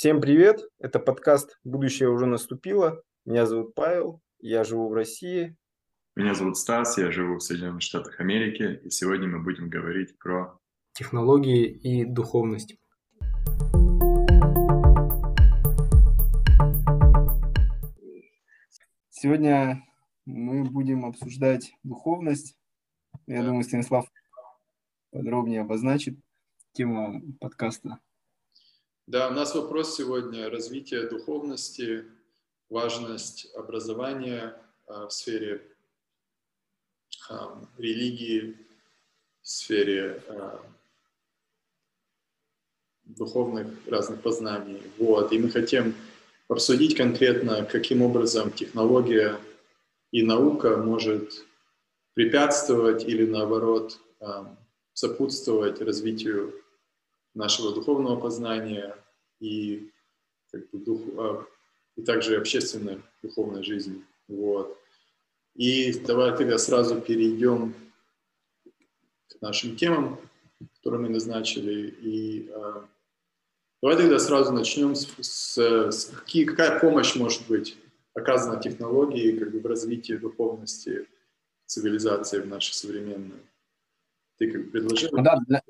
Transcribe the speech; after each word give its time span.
Всем 0.00 0.22
привет! 0.22 0.62
Это 0.78 0.98
подкаст 0.98 1.60
«Будущее 1.62 2.08
уже 2.08 2.24
наступило». 2.24 3.02
Меня 3.26 3.44
зовут 3.44 3.74
Павел, 3.74 4.22
я 4.38 4.64
живу 4.64 4.88
в 4.88 4.94
России. 4.94 5.58
Меня 6.16 6.32
зовут 6.32 6.56
Стас, 6.56 6.96
я 6.96 7.10
живу 7.10 7.36
в 7.36 7.42
Соединенных 7.42 7.82
Штатах 7.82 8.18
Америки, 8.18 8.80
и 8.82 8.88
сегодня 8.88 9.28
мы 9.28 9.42
будем 9.42 9.68
говорить 9.68 10.16
про 10.18 10.58
технологии 10.94 11.66
и 11.66 12.06
духовность. 12.06 12.78
Сегодня 19.10 19.84
мы 20.24 20.64
будем 20.64 21.04
обсуждать 21.04 21.74
духовность. 21.82 22.56
Я 23.26 23.44
думаю, 23.44 23.64
Станислав 23.64 24.10
подробнее 25.10 25.60
обозначит 25.60 26.18
тему 26.72 27.20
подкаста. 27.38 28.00
Да, 29.10 29.28
у 29.28 29.32
нас 29.32 29.56
вопрос 29.56 29.96
сегодня– 29.96 30.48
развитие 30.50 31.08
духовности, 31.08 32.04
важность 32.68 33.52
образования 33.56 34.56
а, 34.86 35.08
в 35.08 35.12
сфере 35.12 35.66
а, 37.28 37.60
религии, 37.76 38.56
в 39.42 39.48
сфере 39.48 40.22
а, 40.28 40.64
духовных 43.02 43.66
разных 43.88 44.22
познаний. 44.22 44.80
Вот. 44.96 45.32
И 45.32 45.40
мы 45.40 45.50
хотим 45.50 45.96
обсудить 46.46 46.96
конкретно, 46.96 47.64
каким 47.64 48.02
образом 48.02 48.52
технология 48.52 49.40
и 50.12 50.22
наука 50.22 50.76
может 50.76 51.32
препятствовать 52.14 53.02
или 53.02 53.26
наоборот 53.26 53.98
сопутствовать 54.92 55.80
развитию 55.80 56.54
нашего 57.34 57.74
духовного 57.74 58.18
познания 58.18 58.96
и, 59.40 59.90
как 60.50 60.68
бы, 60.70 60.78
дух, 60.78 61.00
а, 61.16 61.44
и 61.96 62.02
также 62.02 62.36
общественной 62.36 63.00
духовной 63.22 63.62
жизни. 63.62 64.04
Вот. 64.28 64.78
И 65.54 65.92
давай 66.00 66.36
тогда 66.36 66.58
сразу 66.58 67.00
перейдем 67.00 67.74
к 69.28 69.40
нашим 69.40 69.76
темам, 69.76 70.18
которые 70.76 71.02
мы 71.02 71.08
назначили. 71.08 71.94
И 72.00 72.50
а, 72.50 72.88
давай 73.82 73.96
тогда 73.96 74.18
сразу 74.18 74.52
начнем 74.52 74.94
с, 74.94 75.08
с, 75.20 75.58
с 75.58 76.04
какие, 76.06 76.44
какая 76.44 76.80
помощь 76.80 77.14
может 77.16 77.46
быть 77.46 77.76
оказана 78.14 78.60
технологии 78.60 79.38
как 79.38 79.52
бы, 79.52 79.60
в 79.60 79.66
развитии 79.66 80.14
духовности 80.14 81.06
цивилизации 81.66 82.40
в 82.40 82.48
нашей 82.48 82.74
современной. 82.74 83.40
Ты 84.38 84.50
как 84.50 84.70
предложил? 84.70 85.10
Да, 85.12 85.38
для, 85.46 85.62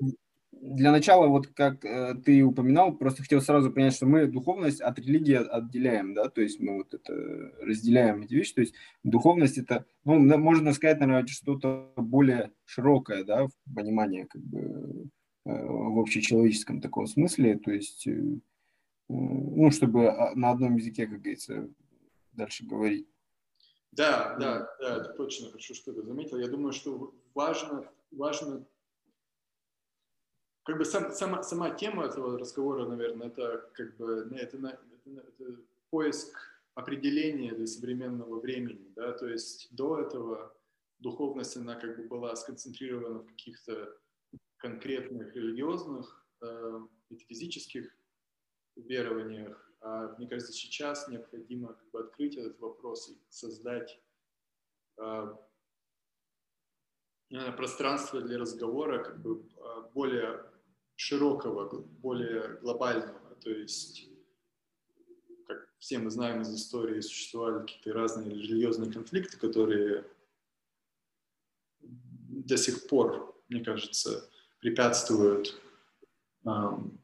для 0.61 0.91
начала, 0.91 1.27
вот 1.27 1.47
как 1.47 1.83
э, 1.83 2.13
ты 2.23 2.43
упоминал, 2.43 2.95
просто 2.95 3.23
хотел 3.23 3.41
сразу 3.41 3.71
понять, 3.71 3.95
что 3.95 4.05
мы 4.05 4.27
духовность 4.27 4.79
от 4.79 4.99
религии 4.99 5.33
отделяем, 5.33 6.13
да, 6.13 6.29
то 6.29 6.41
есть 6.41 6.59
мы 6.59 6.77
вот 6.77 6.93
это 6.93 7.13
разделяем 7.61 8.21
эти 8.21 8.35
вещи, 8.35 8.53
то 8.53 8.61
есть 8.61 8.75
духовность 9.03 9.57
это, 9.57 9.85
ну, 10.05 10.19
можно 10.37 10.71
сказать, 10.73 10.99
наверное, 10.99 11.25
что-то 11.25 11.91
более 11.97 12.51
широкое, 12.65 13.23
да, 13.23 13.47
в 13.47 13.75
понимании, 13.75 14.25
как 14.25 14.41
бы, 14.43 15.09
э, 15.45 15.65
в 15.65 15.99
общечеловеческом 15.99 16.79
таком 16.79 17.07
смысле, 17.07 17.57
то 17.57 17.71
есть, 17.71 18.05
э, 18.05 18.21
ну, 19.09 19.71
чтобы 19.71 20.09
а, 20.09 20.35
на 20.35 20.51
одном 20.51 20.75
языке, 20.75 21.07
как 21.07 21.21
говорится, 21.21 21.67
дальше 22.33 22.65
говорить. 22.65 23.07
Да, 23.91 24.37
да, 24.39 24.69
да, 24.79 25.03
точно 25.15 25.49
хорошо, 25.49 25.73
что 25.73 25.91
ты 25.91 26.03
заметил. 26.03 26.37
Я 26.37 26.47
думаю, 26.47 26.71
что 26.71 27.13
важно, 27.33 27.89
важно 28.11 28.65
как 30.71 30.77
бы 30.77 30.85
сам, 30.85 31.11
сама, 31.11 31.43
сама 31.43 31.69
тема 31.71 32.05
этого 32.05 32.39
разговора, 32.39 32.85
наверное, 32.85 33.27
это 33.27 33.69
как 33.73 33.97
бы 33.97 34.29
это, 34.37 34.55
это, 34.55 34.79
это, 35.05 35.19
это 35.37 35.61
поиск 35.89 36.33
определения 36.75 37.53
для 37.53 37.67
современного 37.67 38.39
времени, 38.39 38.89
да, 38.95 39.11
то 39.11 39.27
есть 39.27 39.67
до 39.75 39.99
этого 39.99 40.55
духовность, 40.99 41.57
она 41.57 41.75
как 41.75 41.97
бы 41.97 42.05
была 42.05 42.33
сконцентрирована 42.37 43.19
в 43.19 43.27
каких-то 43.27 43.97
конкретных 44.55 45.35
религиозных, 45.35 46.25
э, 46.41 46.79
метафизических 47.09 47.93
верованиях, 48.77 49.73
а 49.81 50.15
мне 50.17 50.29
кажется, 50.29 50.53
сейчас 50.53 51.09
необходимо 51.09 51.73
как 51.73 51.91
бы 51.91 51.99
открыть 51.99 52.37
этот 52.37 52.57
вопрос 52.61 53.09
и 53.09 53.19
создать 53.27 54.01
э, 54.99 55.35
пространство 57.57 58.21
для 58.21 58.37
разговора 58.37 59.03
как 59.03 59.21
бы 59.21 59.45
э, 59.57 59.81
более 59.93 60.49
широкого, 61.01 61.81
более 61.81 62.59
глобального. 62.61 63.35
То 63.43 63.49
есть, 63.49 64.07
как 65.47 65.67
все 65.79 65.97
мы 65.97 66.11
знаем 66.11 66.41
из 66.41 66.53
истории, 66.53 67.01
существовали 67.01 67.61
какие-то 67.61 67.93
разные 67.93 68.29
религиозные 68.29 68.91
конфликты, 68.91 69.37
которые 69.37 70.05
до 71.79 72.55
сих 72.55 72.87
пор, 72.87 73.35
мне 73.49 73.63
кажется, 73.63 74.29
препятствуют 74.59 75.59
эм, 76.45 76.99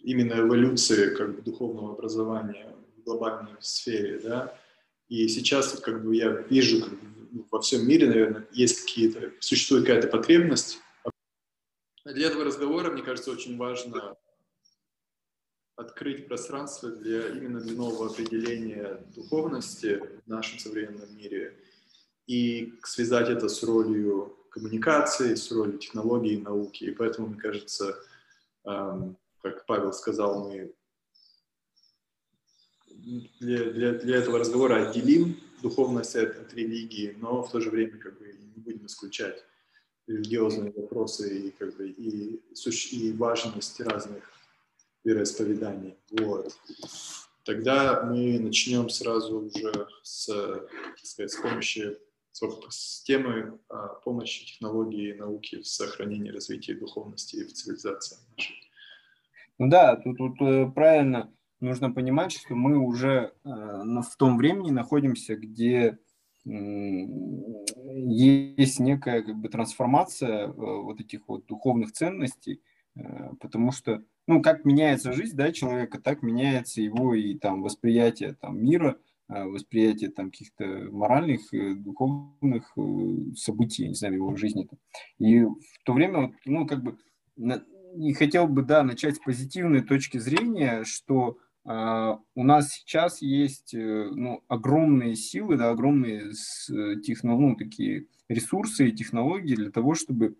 именно 0.00 0.34
эволюции 0.34 1.14
как 1.14 1.36
бы, 1.36 1.42
духовного 1.42 1.94
образования 1.94 2.76
в 2.98 3.02
глобальной 3.02 3.56
сфере, 3.60 4.20
да. 4.20 4.60
И 5.08 5.26
сейчас, 5.28 5.80
как 5.80 6.04
бы, 6.04 6.14
я 6.14 6.28
вижу, 6.28 6.82
как 6.82 6.92
бы, 6.92 7.46
во 7.50 7.62
всем 7.62 7.88
мире, 7.88 8.08
наверное, 8.08 8.46
есть 8.52 8.82
какие-то, 8.82 9.32
существует 9.40 9.86
какая-то 9.86 10.08
потребность 10.08 10.83
для 12.12 12.26
этого 12.28 12.44
разговора, 12.44 12.90
мне 12.90 13.02
кажется, 13.02 13.30
очень 13.30 13.56
важно 13.56 14.16
открыть 15.76 16.28
пространство 16.28 16.90
для 16.90 17.28
именно 17.28 17.60
для 17.60 17.74
нового 17.74 18.10
определения 18.10 19.04
духовности 19.14 20.02
в 20.24 20.28
нашем 20.28 20.58
современном 20.58 21.16
мире 21.16 21.58
и 22.26 22.78
связать 22.84 23.28
это 23.28 23.48
с 23.48 23.62
ролью 23.62 24.36
коммуникации, 24.50 25.34
с 25.34 25.50
ролью 25.50 25.78
технологий 25.78 26.34
и 26.34 26.40
науки. 26.40 26.84
И 26.84 26.90
поэтому, 26.92 27.28
мне 27.28 27.40
кажется, 27.40 27.98
эм, 28.64 29.16
как 29.42 29.66
Павел 29.66 29.92
сказал, 29.92 30.48
мы 30.48 30.72
для, 33.40 33.70
для, 33.72 33.92
для 33.94 34.16
этого 34.16 34.38
разговора 34.38 34.88
отделим 34.88 35.40
духовность 35.60 36.14
от, 36.16 36.36
от 36.38 36.54
религии, 36.54 37.16
но 37.18 37.42
в 37.42 37.50
то 37.50 37.60
же 37.60 37.70
время 37.70 37.98
как 37.98 38.18
бы 38.18 38.26
не 38.26 38.60
будем 38.62 38.86
исключать 38.86 39.44
религиозные 40.06 40.72
вопросы 40.72 41.48
и, 41.48 41.50
как 41.50 41.76
бы, 41.76 41.88
и, 41.88 42.40
и 42.92 43.12
важность 43.12 43.80
разных 43.80 44.22
вероисповеданий. 45.04 45.96
Вот. 46.10 46.56
Тогда 47.44 48.02
мы 48.04 48.38
начнем 48.38 48.88
сразу 48.88 49.40
уже 49.40 49.86
с, 50.02 50.28
сказать, 51.02 51.30
с 51.30 51.36
помощи 51.36 51.98
с 52.68 53.02
темы 53.04 53.60
а, 53.68 53.88
помощи 54.04 54.46
технологии 54.46 55.10
и 55.10 55.14
науки 55.14 55.60
в 55.60 55.66
сохранении 55.66 56.30
развития 56.30 56.74
духовности 56.74 57.36
и 57.36 57.44
в 57.44 57.52
цивилизации. 57.52 58.18
Ну 59.58 59.68
да, 59.68 59.94
тут, 59.94 60.18
тут 60.18 60.40
э, 60.40 60.68
правильно 60.74 61.32
нужно 61.60 61.92
понимать, 61.92 62.32
что 62.32 62.54
мы 62.56 62.76
уже 62.76 63.32
э, 63.44 63.48
в 63.48 64.16
том 64.18 64.36
времени 64.36 64.72
находимся, 64.72 65.36
где 65.36 65.98
есть 66.46 68.80
некая 68.80 69.22
как 69.22 69.36
бы 69.36 69.48
трансформация 69.48 70.46
э, 70.46 70.52
вот 70.52 71.00
этих 71.00 71.26
вот 71.26 71.46
духовных 71.46 71.92
ценностей, 71.92 72.60
э, 72.96 73.30
потому 73.40 73.72
что, 73.72 74.02
ну, 74.26 74.42
как 74.42 74.64
меняется 74.64 75.12
жизнь, 75.12 75.36
да, 75.36 75.52
человека, 75.52 76.00
так 76.00 76.22
меняется 76.22 76.82
его 76.82 77.14
и 77.14 77.34
там 77.34 77.62
восприятие 77.62 78.34
там 78.34 78.62
мира, 78.62 78.98
э, 79.28 79.44
восприятие 79.44 80.10
там 80.10 80.30
каких-то 80.30 80.66
моральных, 80.90 81.40
духовных 81.50 82.76
событий, 83.36 83.88
не 83.88 83.94
знаю, 83.94 84.14
его 84.14 84.36
жизни. 84.36 84.68
И 85.18 85.44
в 85.44 85.84
то 85.84 85.94
время, 85.94 86.34
ну, 86.44 86.66
как 86.66 86.82
бы, 86.82 86.98
и 87.96 88.12
хотел 88.12 88.48
бы, 88.48 88.62
да, 88.62 88.82
начать 88.82 89.16
с 89.16 89.20
позитивной 89.20 89.80
точки 89.80 90.18
зрения, 90.18 90.84
что 90.84 91.38
у 91.66 92.44
нас 92.44 92.72
сейчас 92.72 93.22
есть 93.22 93.72
э, 93.72 94.10
ну, 94.12 94.44
огромные 94.48 95.16
силы, 95.16 95.56
да, 95.56 95.70
огромные 95.70 96.30
э, 96.30 97.00
техно, 97.00 97.38
ну, 97.38 97.56
такие 97.56 98.06
ресурсы 98.28 98.88
и 98.88 98.92
технологии 98.92 99.54
для 99.54 99.70
того, 99.70 99.94
чтобы 99.94 100.36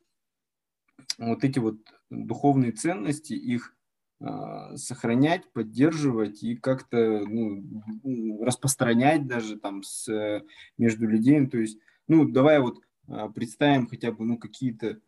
вот 1.17 1.43
эти 1.43 1.59
вот 1.59 1.79
духовные 2.11 2.73
ценности, 2.73 3.32
их 3.32 3.75
uh, 4.23 4.76
сохранять, 4.76 5.50
поддерживать 5.53 6.43
и 6.43 6.56
как-то 6.56 7.25
ну, 7.27 8.44
распространять 8.44 9.27
даже 9.27 9.59
там 9.59 9.82
с, 9.82 10.43
между 10.77 11.06
людей. 11.06 11.47
То 11.47 11.59
есть, 11.59 11.79
ну, 12.09 12.29
давай 12.29 12.61
вот 12.61 12.81
uh, 13.09 13.32
представим 13.32 13.87
хотя 13.87 14.12
бы 14.12 14.25
ну, 14.25 14.38
какие-то 14.38 15.00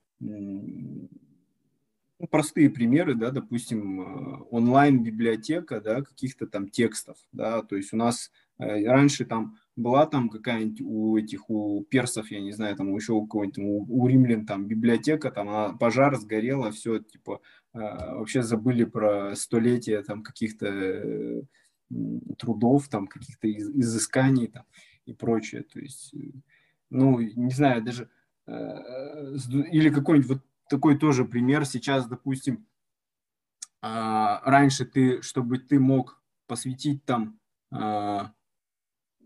простые 2.30 2.70
примеры, 2.70 3.14
да, 3.14 3.30
допустим, 3.30 4.00
э, 4.00 4.42
онлайн-библиотека, 4.50 5.80
да, 5.80 6.02
каких-то 6.02 6.46
там 6.46 6.68
текстов, 6.68 7.18
да, 7.32 7.62
то 7.62 7.76
есть 7.76 7.92
у 7.92 7.96
нас 7.96 8.30
э, 8.58 8.86
раньше 8.86 9.26
там 9.26 9.58
была 9.76 10.06
там 10.06 10.30
какая-нибудь 10.30 10.80
у 10.80 11.16
этих, 11.18 11.50
у 11.50 11.84
персов, 11.84 12.30
я 12.30 12.40
не 12.40 12.52
знаю, 12.52 12.74
там 12.76 12.94
еще 12.94 13.12
у 13.12 13.26
кого-нибудь, 13.26 13.58
у, 13.58 13.84
у 13.88 14.08
римлян 14.08 14.46
там 14.46 14.66
библиотека, 14.66 15.30
там 15.30 15.48
она, 15.48 15.74
пожар 15.74 16.16
сгорела, 16.16 16.70
все, 16.70 17.00
типа, 17.00 17.40
э, 17.74 17.78
вообще 17.78 18.42
забыли 18.42 18.84
про 18.84 19.36
столетия 19.36 20.02
там 20.02 20.22
каких-то 20.22 21.44
трудов, 22.38 22.88
там 22.88 23.06
каких-то 23.06 23.46
из, 23.46 23.68
изысканий 23.70 24.48
там 24.48 24.64
и 25.04 25.12
прочее, 25.12 25.62
то 25.62 25.78
есть, 25.78 26.12
ну, 26.90 27.20
не 27.20 27.52
знаю, 27.52 27.84
даже, 27.84 28.08
или 28.48 29.90
какой-нибудь 29.90 30.28
вот 30.28 30.42
такой 30.68 30.98
тоже 30.98 31.24
пример, 31.24 31.64
сейчас, 31.64 32.06
допустим, 32.06 32.66
э, 33.82 34.38
раньше 34.44 34.84
ты, 34.84 35.22
чтобы 35.22 35.58
ты 35.58 35.78
мог 35.78 36.20
посвятить 36.46 37.04
там 37.04 37.38
э, 37.72 38.20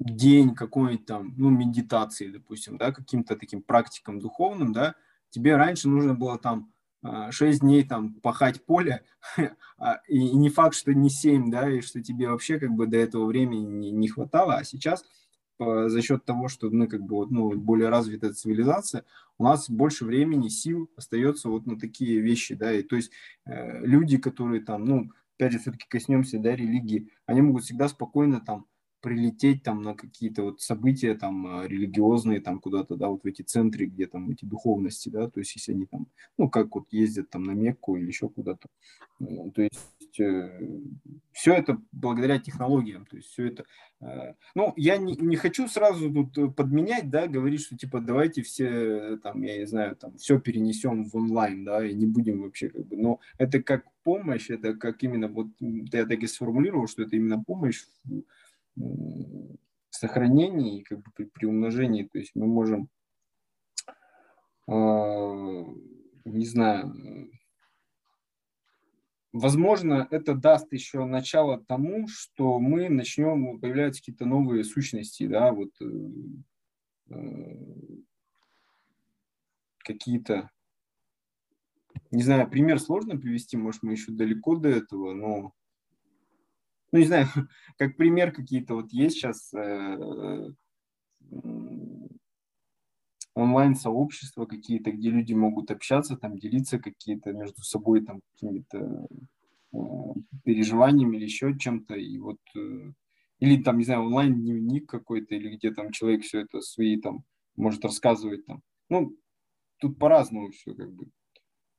день 0.01 0.55
какой-нибудь 0.55 1.07
там, 1.07 1.35
ну, 1.37 1.51
медитации, 1.51 2.29
допустим, 2.29 2.79
да, 2.79 2.93
каким-то 2.93 3.37
таким 3.37 3.63
практикам 3.63 4.19
духовным, 4.19 4.73
да, 4.73 4.95
тебе 5.29 5.57
раньше 5.57 5.89
нужно 5.89 6.15
было 6.15 6.39
там 6.39 6.73
6 7.03 7.43
а, 7.43 7.61
дней 7.61 7.85
там 7.85 8.15
пахать 8.15 8.65
поле, 8.65 9.05
а, 9.79 10.01
и 10.09 10.33
не 10.37 10.49
факт, 10.51 10.75
что 10.75 10.93
не 10.93 11.11
7, 11.11 11.51
да, 11.51 11.71
и 11.71 11.81
что 11.81 12.03
тебе 12.03 12.29
вообще 12.29 12.59
как 12.59 12.71
бы 12.71 12.87
до 12.87 12.99
этого 12.99 13.27
времени 13.27 13.89
не 13.89 14.09
хватало, 14.09 14.57
а 14.57 14.65
сейчас 14.65 15.05
за 15.61 16.03
счет 16.03 16.25
того, 16.25 16.49
что 16.49 16.71
мы 16.71 16.87
как 16.87 17.03
бы 17.03 17.17
вот, 17.17 17.31
ну, 17.31 17.57
более 17.57 17.89
развитая 17.89 18.33
цивилизация, 18.33 19.05
у 19.39 19.45
нас 19.45 19.69
больше 19.71 20.05
времени, 20.05 20.49
сил 20.49 20.91
остается 20.97 21.49
вот 21.49 21.67
на 21.67 21.79
такие 21.79 22.21
вещи, 22.21 22.55
да, 22.55 22.73
и 22.73 22.83
то 22.83 22.97
есть 22.97 23.11
э, 23.47 23.85
люди, 23.85 24.19
которые 24.19 24.63
там, 24.63 24.85
ну, 24.85 25.11
опять 25.37 25.53
же, 25.53 25.59
все-таки 25.59 25.87
коснемся, 25.89 26.39
да, 26.39 26.55
религии, 26.55 27.11
они 27.27 27.43
могут 27.43 27.65
всегда 27.65 27.89
спокойно 27.89 28.41
там 28.41 28.67
прилететь 29.01 29.63
там 29.63 29.83
на 29.83 29.95
какие-то 29.95 30.43
вот 30.43 30.61
события 30.61 31.15
там 31.15 31.47
а, 31.47 31.67
религиозные 31.67 32.41
там 32.41 32.61
куда-то, 32.61 32.97
да, 32.97 33.09
вот 33.09 33.23
в 33.23 33.27
эти 33.27 33.43
центры, 33.43 33.87
где 33.87 34.07
там 34.07 34.31
эти 34.31 34.45
духовности, 34.45 35.09
да, 35.09 35.29
то 35.29 35.41
есть 35.41 35.55
если 35.57 35.73
они 35.73 35.87
там, 35.87 36.07
ну, 36.39 36.49
как 36.49 36.75
вот 36.75 36.87
ездят 36.93 37.31
там 37.31 37.45
на 37.45 37.53
Мекку 37.53 37.97
или 37.97 38.07
еще 38.07 38.29
куда-то, 38.29 38.69
то 39.19 39.63
есть 39.63 40.21
э, 40.21 40.61
все 41.33 41.55
это 41.55 41.81
благодаря 41.93 42.39
технологиям, 42.39 43.07
то 43.07 43.17
есть 43.17 43.29
все 43.29 43.47
это, 43.47 43.65
э, 44.01 44.35
ну, 44.55 44.73
я 44.77 44.99
не, 44.99 45.15
не 45.17 45.37
хочу 45.37 45.69
сразу 45.69 46.13
тут 46.13 46.55
подменять, 46.55 47.11
да, 47.11 47.27
говорить, 47.27 47.63
что 47.63 47.77
типа 47.77 48.01
давайте 48.01 48.43
все 48.43 49.17
там, 49.19 49.43
я 49.43 49.59
не 49.59 49.67
знаю, 49.67 49.97
там 49.97 50.17
все 50.19 50.39
перенесем 50.39 51.05
в 51.05 51.17
онлайн, 51.17 51.65
да, 51.65 51.87
и 51.87 51.95
не 51.95 52.07
будем 52.07 52.43
вообще 52.43 52.69
как 52.69 52.87
бы, 52.87 52.97
но 52.97 53.21
это 53.39 53.63
как 53.63 53.85
помощь, 54.03 54.51
это 54.51 54.75
как 54.75 55.03
именно, 55.03 55.29
вот 55.29 55.49
я 55.61 56.07
так 56.07 56.23
и 56.23 56.27
сформулировал, 56.27 56.87
что 56.87 57.03
это 57.03 57.17
именно 57.17 57.43
помощь 57.43 57.85
сохранении 60.01 60.81
и 60.81 60.83
как 60.83 60.99
бы 60.99 61.11
при, 61.15 61.25
при 61.25 61.47
умножении, 61.47 62.05
то 62.05 62.19
есть 62.19 62.33
мы 62.35 62.47
можем, 62.47 62.89
э, 64.67 64.73
не 66.25 66.47
знаю, 66.47 67.31
возможно, 69.33 70.09
это 70.11 70.35
даст 70.35 70.73
еще 70.73 71.05
начало 71.05 71.63
тому, 71.63 72.09
что 72.09 72.59
мы 72.59 72.89
начнем, 72.89 73.61
появляются 73.61 74.01
какие-то 74.01 74.25
новые 74.25 74.65
сущности, 74.65 75.27
да, 75.27 75.53
вот 75.53 75.71
э, 75.81 77.17
какие-то, 79.79 80.51
не 82.11 82.23
знаю, 82.23 82.49
пример 82.49 82.81
сложно 82.81 83.19
привести, 83.19 83.57
может, 83.59 83.83
мы 83.83 83.93
еще 83.93 84.13
далеко 84.13 84.57
до 84.57 84.71
этого, 84.71 85.13
но 85.13 85.53
ну, 86.93 86.99
не 86.99 87.07
знаю, 87.07 87.27
как 87.79 87.97
пример 87.97 88.33
какие-то 88.33 88.75
вот 88.75 88.93
есть 88.93 89.17
сейчас 89.17 89.53
э, 89.55 90.51
онлайн-сообщества 93.35 94.47
какие-то, 94.47 94.91
где 94.93 95.11
люди 95.11 95.33
могут 95.33 95.71
общаться, 95.71 96.17
там 96.17 96.39
делиться 96.39 96.79
какие-то 96.79 97.33
между 97.33 97.63
собой 97.63 98.05
там 98.05 98.21
какими-то 98.33 99.07
э, 99.73 99.77
переживаниями 100.45 101.17
или 101.17 101.25
еще 101.25 101.57
чем-то, 101.57 101.95
и 101.95 102.19
вот 102.19 102.39
э, 102.57 102.93
или 103.39 103.63
там, 103.63 103.79
не 103.79 103.85
знаю, 103.85 104.03
онлайн-дневник 104.03 104.89
какой-то, 104.89 105.35
или 105.35 105.57
где 105.57 105.73
там 105.73 105.93
человек 105.93 106.23
все 106.23 106.41
это 106.41 106.61
свои 106.61 107.01
там 107.01 107.25
может 107.57 107.85
рассказывать 107.85 108.45
там. 108.47 108.63
Ну, 108.89 109.17
тут 109.79 109.99
по-разному 109.99 110.51
все 110.51 110.75
как 110.75 110.93
бы. 110.93 111.07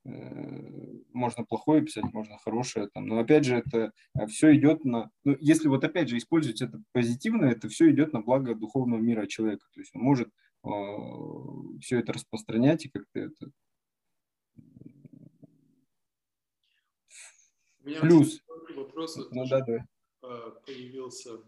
Можно 0.04 1.44
плохое 1.46 1.84
писать, 1.84 2.06
можно 2.12 2.38
хорошее, 2.40 2.90
там, 2.92 3.06
но 3.06 3.20
опять 3.20 3.46
же 3.46 3.58
это 3.58 3.92
э, 4.18 4.26
все 4.26 4.56
идет 4.56 4.84
на, 4.84 5.12
ну, 5.24 5.38
если 5.40 5.68
вот 5.68 5.84
опять 5.84 6.10
же 6.10 6.18
использовать 6.18 6.62
это 6.62 6.82
позитивно, 6.92 7.46
это 7.46 7.70
все 7.70 7.92
идет 7.92 8.12
на 8.12 8.22
благо 8.22 8.56
духовного 8.56 9.00
мира 9.00 9.28
человека, 9.28 9.68
то 9.72 9.80
есть 9.80 9.96
он 9.96 10.02
может 10.02 10.30
э, 10.64 10.70
все 11.82 12.00
это 12.00 12.14
распространять 12.14 12.86
и 12.86 12.90
как-то 12.90 13.20
это 13.20 13.52
У 17.84 17.88
меня 17.88 18.00
плюс 18.02 18.42
вопрос 18.76 19.18
ну, 19.32 19.46
да, 19.48 19.62
да. 19.62 19.86
Э, 20.24 20.52
появился 20.66 21.42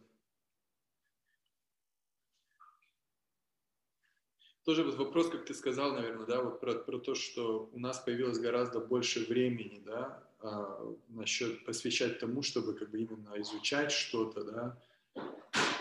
Тоже 4.65 4.83
вот 4.83 4.95
вопрос, 4.95 5.29
как 5.29 5.45
ты 5.45 5.53
сказал, 5.53 5.93
наверное, 5.93 6.25
да, 6.25 6.41
вот 6.41 6.61
про, 6.61 6.73
про 6.73 6.97
то, 6.97 7.15
что 7.15 7.69
у 7.73 7.79
нас 7.79 7.99
появилось 7.99 8.39
гораздо 8.39 8.79
больше 8.79 9.25
времени, 9.25 9.81
да, 9.85 10.23
а, 10.39 10.95
насчет 11.09 11.65
посвящать 11.65 12.19
тому, 12.19 12.41
чтобы 12.43 12.73
как 12.73 12.89
бы 12.89 13.01
именно 13.01 13.33
изучать 13.41 13.91
что-то, 13.91 14.43
да, 14.45 14.77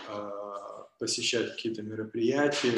а, 0.09 0.89
посещать 0.99 1.55
какие-то 1.55 1.81
мероприятия. 1.81 2.77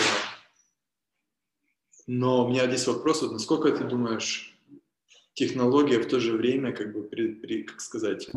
Но 2.06 2.46
у 2.46 2.50
меня 2.50 2.68
здесь 2.68 2.86
вопрос, 2.86 3.24
вот 3.24 3.32
насколько 3.32 3.72
ты 3.72 3.84
думаешь, 3.84 4.56
технология 5.34 6.00
в 6.00 6.08
то 6.08 6.20
же 6.20 6.34
время, 6.34 6.72
как 6.72 6.94
бы, 6.94 7.02
при, 7.02 7.34
при, 7.34 7.64
как 7.64 7.82
сказать, 7.82 8.30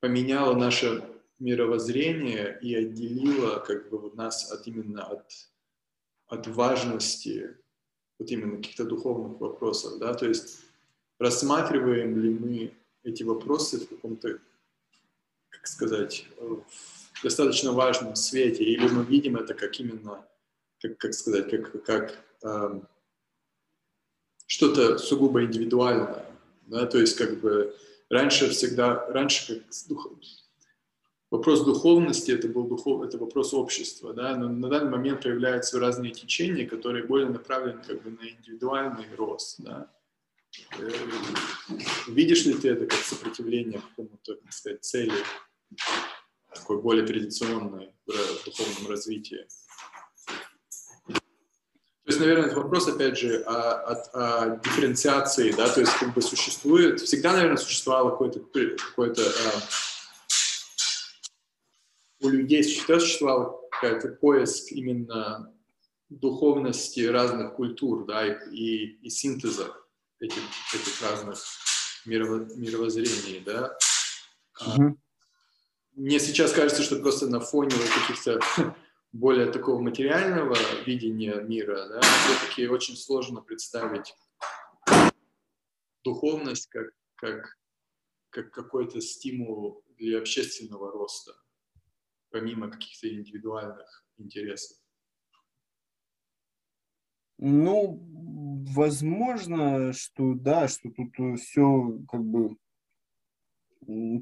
поменяла 0.00 0.54
наше 0.54 1.08
мировоззрение 1.38 2.58
и 2.60 2.74
отделила 2.74 3.60
как 3.60 3.88
бы 3.88 4.14
нас 4.14 4.52
от 4.52 4.66
именно 4.66 5.04
от 5.04 5.51
от 6.32 6.46
важности 6.46 7.56
вот 8.18 8.30
именно 8.30 8.56
каких-то 8.56 8.84
духовных 8.84 9.38
вопросов, 9.38 9.98
да, 9.98 10.14
то 10.14 10.26
есть 10.26 10.60
рассматриваем 11.18 12.18
ли 12.18 12.30
мы 12.30 12.72
эти 13.02 13.22
вопросы 13.22 13.80
в 13.80 13.88
каком-то, 13.88 14.38
как 15.50 15.66
сказать, 15.66 16.26
в 16.38 16.64
достаточно 17.22 17.72
важном 17.72 18.16
свете, 18.16 18.64
или 18.64 18.88
мы 18.88 19.04
видим 19.04 19.36
это 19.36 19.52
как 19.52 19.78
именно, 19.78 20.26
как, 20.80 20.96
как 20.96 21.12
сказать, 21.12 21.50
как, 21.50 21.84
как 21.84 22.18
э, 22.42 22.80
что-то 24.46 24.98
сугубо 24.98 25.44
индивидуальное, 25.44 26.24
да, 26.66 26.86
то 26.86 26.98
есть 26.98 27.16
как 27.16 27.40
бы 27.40 27.76
раньше 28.08 28.48
всегда, 28.48 29.06
раньше 29.08 29.56
как 29.56 29.72
вопрос 31.32 31.64
духовности 31.64 32.30
это 32.30 32.46
был 32.46 32.64
духов, 32.64 33.02
это 33.02 33.16
вопрос 33.16 33.54
общества, 33.54 34.12
да, 34.12 34.36
но 34.36 34.50
на 34.50 34.68
данный 34.68 34.90
момент 34.90 35.22
появляются 35.22 35.80
разные 35.80 36.12
течения, 36.12 36.68
которые 36.68 37.04
более 37.06 37.30
направлены 37.30 37.82
как 37.82 38.02
бы 38.02 38.10
на 38.10 38.28
индивидуальный 38.28 39.06
рост, 39.16 39.56
да. 39.58 39.90
Э, 40.78 40.90
видишь 42.08 42.44
ли 42.44 42.52
ты 42.52 42.68
это 42.68 42.84
как 42.84 42.98
сопротивление 43.00 43.80
какому-то, 43.80 44.34
так 44.34 44.52
сказать, 44.52 44.84
цели, 44.84 45.14
такой 46.54 46.82
более 46.82 47.06
традиционной 47.06 47.94
в 48.06 48.44
духовном 48.44 48.90
развитии? 48.90 49.46
То 51.06 52.08
есть, 52.08 52.20
наверное, 52.20 52.48
это 52.48 52.56
вопрос, 52.56 52.88
опять 52.88 53.16
же, 53.16 53.42
о, 53.46 53.52
о, 53.52 53.94
о 53.94 54.60
дифференциации, 54.62 55.52
да, 55.52 55.66
то 55.68 55.80
есть 55.80 55.94
как 55.94 56.12
бы 56.12 56.20
существует, 56.20 57.00
всегда, 57.00 57.32
наверное, 57.32 57.56
существовало 57.56 58.10
какое-то 58.10 58.40
какое-то 58.40 59.22
а, 59.22 59.60
у 62.22 62.28
людей 62.28 62.62
всегда 62.62 63.00
существовал 63.00 63.68
какой-то 63.70 64.08
поиск 64.08 64.72
именно 64.72 65.52
духовности 66.08 67.00
разных 67.00 67.54
культур, 67.54 68.06
да, 68.06 68.26
и, 68.26 68.50
и, 68.50 69.06
и 69.06 69.10
синтеза 69.10 69.74
этих, 70.20 70.42
этих 70.74 71.02
разных 71.02 71.38
мирово, 72.06 72.46
мировоззрений, 72.54 73.42
да. 73.44 73.76
Mm-hmm. 74.60 74.94
Мне 75.94 76.20
сейчас 76.20 76.52
кажется, 76.52 76.82
что 76.82 77.00
просто 77.00 77.26
на 77.26 77.40
фоне 77.40 77.74
вот 77.74 77.88
каких-то 77.88 78.40
более 79.12 79.50
такого 79.50 79.80
материального 79.80 80.56
видения 80.86 81.40
мира, 81.40 81.88
да, 81.88 82.00
все-таки 82.00 82.68
очень 82.68 82.96
сложно 82.96 83.40
представить 83.40 84.14
духовность 86.04 86.68
как, 86.68 86.90
как, 87.16 87.56
как 88.30 88.50
какой-то 88.52 89.00
стимул 89.00 89.84
для 89.98 90.18
общественного 90.18 90.92
роста 90.92 91.32
помимо 92.32 92.70
каких-то 92.70 93.12
индивидуальных 93.14 94.06
интересов? 94.18 94.78
Ну, 97.38 98.00
возможно, 98.72 99.92
что 99.92 100.34
да, 100.34 100.68
что 100.68 100.90
тут 100.90 101.40
все 101.40 101.98
как 102.08 102.24
бы 102.24 102.56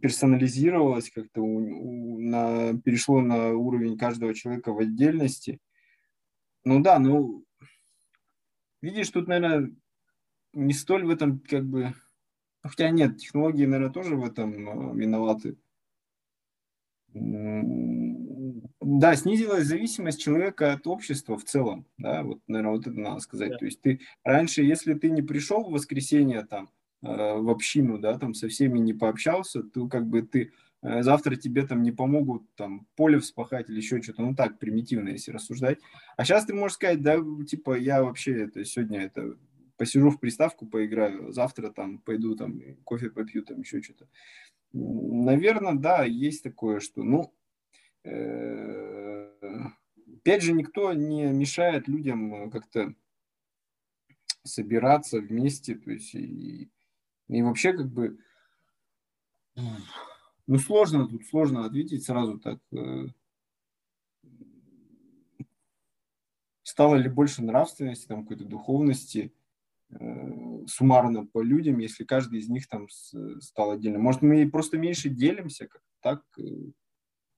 персонализировалось 0.00 1.10
как-то, 1.10 1.42
на, 1.44 2.80
перешло 2.80 3.20
на 3.20 3.52
уровень 3.52 3.98
каждого 3.98 4.34
человека 4.34 4.72
в 4.72 4.78
отдельности. 4.78 5.60
Ну 6.64 6.82
да, 6.82 6.98
ну, 6.98 7.44
видишь, 8.80 9.10
тут, 9.10 9.28
наверное, 9.28 9.70
не 10.52 10.72
столь 10.72 11.04
в 11.04 11.10
этом 11.10 11.40
как 11.40 11.64
бы... 11.64 11.92
Хотя 12.62 12.90
нет, 12.90 13.18
технологии, 13.18 13.64
наверное, 13.64 13.92
тоже 13.92 14.16
в 14.16 14.24
этом 14.24 14.52
э, 14.52 14.98
виноваты. 14.98 15.56
Да, 17.12 19.16
снизилась 19.16 19.66
зависимость 19.66 20.20
человека 20.20 20.72
от 20.72 20.86
общества 20.86 21.36
в 21.36 21.44
целом, 21.44 21.86
да, 21.98 22.22
вот, 22.22 22.40
наверное, 22.46 22.76
вот 22.76 22.86
это 22.86 22.98
надо 22.98 23.20
сказать. 23.20 23.50
Да. 23.50 23.58
То 23.58 23.64
есть 23.64 23.80
ты 23.80 24.00
раньше, 24.24 24.62
если 24.62 24.94
ты 24.94 25.10
не 25.10 25.22
пришел 25.22 25.64
в 25.64 25.72
воскресенье 25.72 26.44
там 26.44 26.70
э, 27.02 27.06
в 27.06 27.50
общину, 27.50 27.98
да, 27.98 28.18
там 28.18 28.34
со 28.34 28.48
всеми 28.48 28.78
не 28.78 28.92
пообщался, 28.92 29.62
то 29.62 29.88
как 29.88 30.06
бы 30.06 30.22
ты 30.22 30.52
э, 30.82 31.02
завтра 31.02 31.36
тебе 31.36 31.66
там 31.66 31.82
не 31.82 31.92
помогут 31.92 32.42
там 32.54 32.86
поле 32.96 33.18
вспахать 33.18 33.70
или 33.70 33.76
еще 33.76 34.02
что-то, 34.02 34.22
ну 34.22 34.34
так 34.34 34.58
примитивно, 34.58 35.10
если 35.10 35.32
рассуждать. 35.32 35.78
А 36.16 36.24
сейчас 36.24 36.46
ты 36.46 36.54
можешь 36.54 36.76
сказать, 36.76 37.02
да, 37.02 37.18
типа 37.46 37.76
я 37.76 38.02
вообще 38.02 38.44
это 38.44 38.64
сегодня 38.64 39.02
это 39.02 39.36
посижу 39.80 40.10
в 40.10 40.20
приставку, 40.20 40.66
поиграю, 40.66 41.32
завтра 41.32 41.70
там 41.70 42.00
пойду 42.00 42.36
там 42.36 42.60
кофе 42.84 43.08
попью, 43.08 43.42
там 43.42 43.60
еще 43.60 43.80
что-то. 43.80 44.08
Наверное, 44.72 45.74
да, 45.74 46.04
есть 46.04 46.42
такое, 46.42 46.80
что, 46.80 47.02
ну, 47.02 47.34
э, 48.04 49.32
опять 50.18 50.42
же, 50.42 50.52
никто 50.52 50.92
не 50.92 51.26
мешает 51.32 51.88
людям 51.88 52.50
как-то 52.50 52.94
собираться 54.44 55.20
вместе, 55.20 55.74
то 55.74 55.90
есть 55.90 56.14
и, 56.14 56.70
и 57.28 57.42
вообще 57.42 57.72
как 57.72 57.88
бы, 57.90 58.18
ну, 60.46 60.58
сложно 60.58 61.08
тут, 61.08 61.26
сложно 61.26 61.64
ответить 61.64 62.04
сразу 62.04 62.38
так. 62.38 62.60
Э, 62.72 63.08
стало 66.62 66.94
ли 66.94 67.08
больше 67.08 67.42
нравственности, 67.42 68.06
там, 68.06 68.22
какой-то 68.22 68.44
духовности, 68.44 69.32
суммарно 70.66 71.26
по 71.26 71.42
людям, 71.42 71.78
если 71.78 72.04
каждый 72.04 72.40
из 72.40 72.48
них 72.48 72.68
там 72.68 72.88
стал 73.40 73.72
отдельно. 73.72 73.98
Может, 73.98 74.22
мы 74.22 74.48
просто 74.48 74.78
меньше 74.78 75.08
делимся, 75.08 75.66
как 75.66 75.82
так, 76.00 76.22
э, 76.38 76.42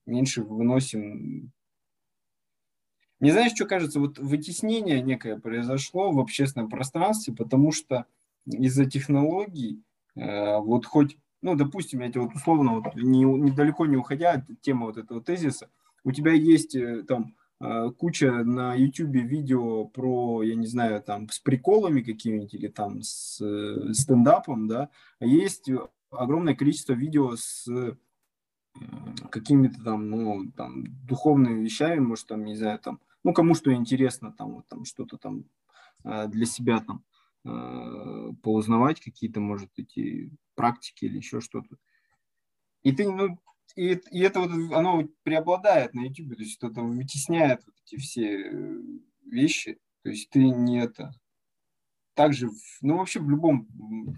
меньше 0.05 0.43
выносим. 0.43 1.51
Не 3.19 3.31
знаешь, 3.31 3.53
что 3.55 3.65
кажется, 3.65 3.99
вот 3.99 4.19
вытеснение 4.19 5.01
некое 5.01 5.39
произошло 5.39 6.11
в 6.11 6.19
общественном 6.19 6.69
пространстве, 6.69 7.33
потому 7.33 7.71
что 7.71 8.05
из-за 8.45 8.85
технологий, 8.85 9.81
э, 10.15 10.57
вот 10.59 10.85
хоть, 10.85 11.17
ну, 11.41 11.55
допустим, 11.55 12.01
я 12.01 12.09
тебе 12.09 12.21
вот 12.21 12.35
условно, 12.35 12.79
вот, 12.79 12.95
не, 12.95 13.23
недалеко 13.23 13.85
не 13.85 13.97
уходя 13.97 14.33
от 14.33 14.61
темы 14.61 14.87
вот 14.87 14.97
этого 14.97 15.23
тезиса, 15.23 15.69
у 16.03 16.11
тебя 16.11 16.33
есть 16.33 16.75
там 17.07 17.33
Э, 17.33 17.42
куча 17.97 18.43
на 18.43 18.73
YouTube 18.75 19.15
видео 19.15 19.85
про, 19.85 20.43
я 20.43 20.55
не 20.55 20.67
знаю, 20.67 21.01
там 21.01 21.29
с 21.29 21.39
приколами 21.39 22.01
какими-нибудь 22.01 22.53
или 22.53 22.67
там 22.67 23.01
с 23.01 23.39
э, 23.41 23.93
стендапом, 23.93 24.67
да, 24.67 24.89
а 25.19 25.25
есть 25.25 25.69
огромное 26.09 26.55
количество 26.55 26.93
видео 26.93 27.35
с 27.35 27.67
какими-то 29.29 29.83
там, 29.83 30.09
ну, 30.09 30.51
там, 30.51 30.85
духовными 31.05 31.63
вещами, 31.63 31.99
может, 31.99 32.27
там, 32.27 32.43
не 32.43 32.55
знаю, 32.55 32.79
там, 32.79 32.99
ну, 33.23 33.33
кому 33.33 33.55
что 33.55 33.73
интересно, 33.73 34.31
там, 34.31 34.55
вот, 34.55 34.67
там, 34.67 34.83
что-то 34.85 35.17
там 35.17 35.45
э, 36.03 36.27
для 36.27 36.45
себя 36.45 36.79
там 36.79 37.03
поузнавать, 38.41 39.01
какие-то, 39.01 39.41
может, 39.41 39.69
эти 39.75 40.31
практики 40.55 41.03
или 41.03 41.17
еще 41.17 41.41
что-то. 41.41 41.75
И 42.83 42.93
ты, 42.93 43.11
ну, 43.11 43.37
и, 43.75 43.99
и 44.11 44.19
это 44.21 44.39
вот 44.39 44.51
оно 44.73 45.07
преобладает 45.23 45.93
на 45.93 46.01
YouTube, 46.01 46.35
то 46.35 46.43
есть 46.43 46.63
это 46.63 46.81
вытесняет 46.81 47.65
вот 47.65 47.75
эти 47.85 47.99
все 47.99 48.41
э, 48.41 48.81
вещи. 49.25 49.79
То 50.03 50.09
есть 50.09 50.29
ты 50.29 50.39
не 50.39 50.79
это. 50.79 51.11
Также, 52.13 52.49
ну 52.81 52.97
вообще 52.97 53.19
в 53.19 53.29
любом 53.29 53.67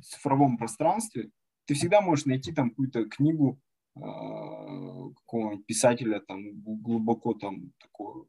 цифровом 0.02 0.58
пространстве 0.58 1.30
ты 1.66 1.74
всегда 1.74 2.02
можешь 2.02 2.26
найти 2.26 2.52
там 2.54 2.70
какую-то 2.70 3.06
книгу 3.06 3.60
э, 3.96 4.00
какого-нибудь 4.00 5.66
писателя 5.66 6.20
там 6.20 6.62
глубоко 6.62 7.34
там 7.34 7.72
такую 7.80 8.28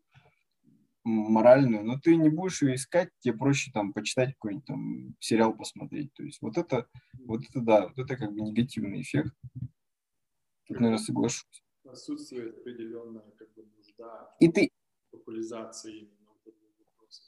моральную, 1.06 1.84
но 1.84 1.98
ты 1.98 2.16
не 2.16 2.28
будешь 2.28 2.62
ее 2.62 2.74
искать, 2.74 3.10
тебе 3.20 3.34
проще 3.34 3.70
там 3.72 3.92
почитать 3.92 4.34
какой-нибудь 4.34 4.66
там 4.66 5.14
сериал 5.20 5.54
посмотреть. 5.54 6.12
То 6.14 6.24
есть 6.24 6.42
вот 6.42 6.58
это, 6.58 6.86
вот 7.24 7.42
это 7.48 7.60
да, 7.60 7.88
вот 7.88 7.98
это 7.98 8.16
как 8.16 8.32
бы 8.32 8.40
негативный 8.40 9.02
эффект. 9.02 9.32
Тут, 10.66 10.80
наверное, 10.80 11.02
соглашусь. 11.02 11.62
Отсутствует 11.84 12.58
определенная 12.58 13.30
как 13.38 13.52
бы, 13.54 13.64
нужда 13.76 14.34
и 14.40 14.48
ты... 14.48 14.70
популяризации 15.10 15.98
именно 15.98 16.30
этого 16.44 16.68
вопроса. 16.78 17.22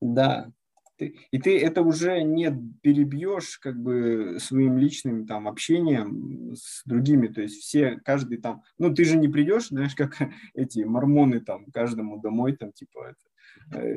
Да. 0.00 0.52
Ты, 0.96 1.16
и 1.32 1.38
ты 1.40 1.58
это 1.58 1.82
уже 1.82 2.22
не 2.22 2.50
перебьешь 2.80 3.58
как 3.58 3.76
бы 3.76 4.38
своим 4.38 4.78
личным 4.78 5.26
там 5.26 5.48
общением 5.48 6.54
с 6.54 6.82
другими, 6.84 7.26
то 7.26 7.42
есть 7.42 7.60
все, 7.60 7.98
каждый 8.04 8.38
там, 8.38 8.62
ну 8.78 8.94
ты 8.94 9.04
же 9.04 9.16
не 9.16 9.26
придешь, 9.26 9.68
знаешь, 9.68 9.96
как 9.96 10.16
эти 10.54 10.84
мормоны 10.84 11.40
там 11.40 11.66
каждому 11.72 12.20
домой 12.20 12.56
там 12.56 12.72
типа 12.72 13.08
это, 13.08 13.33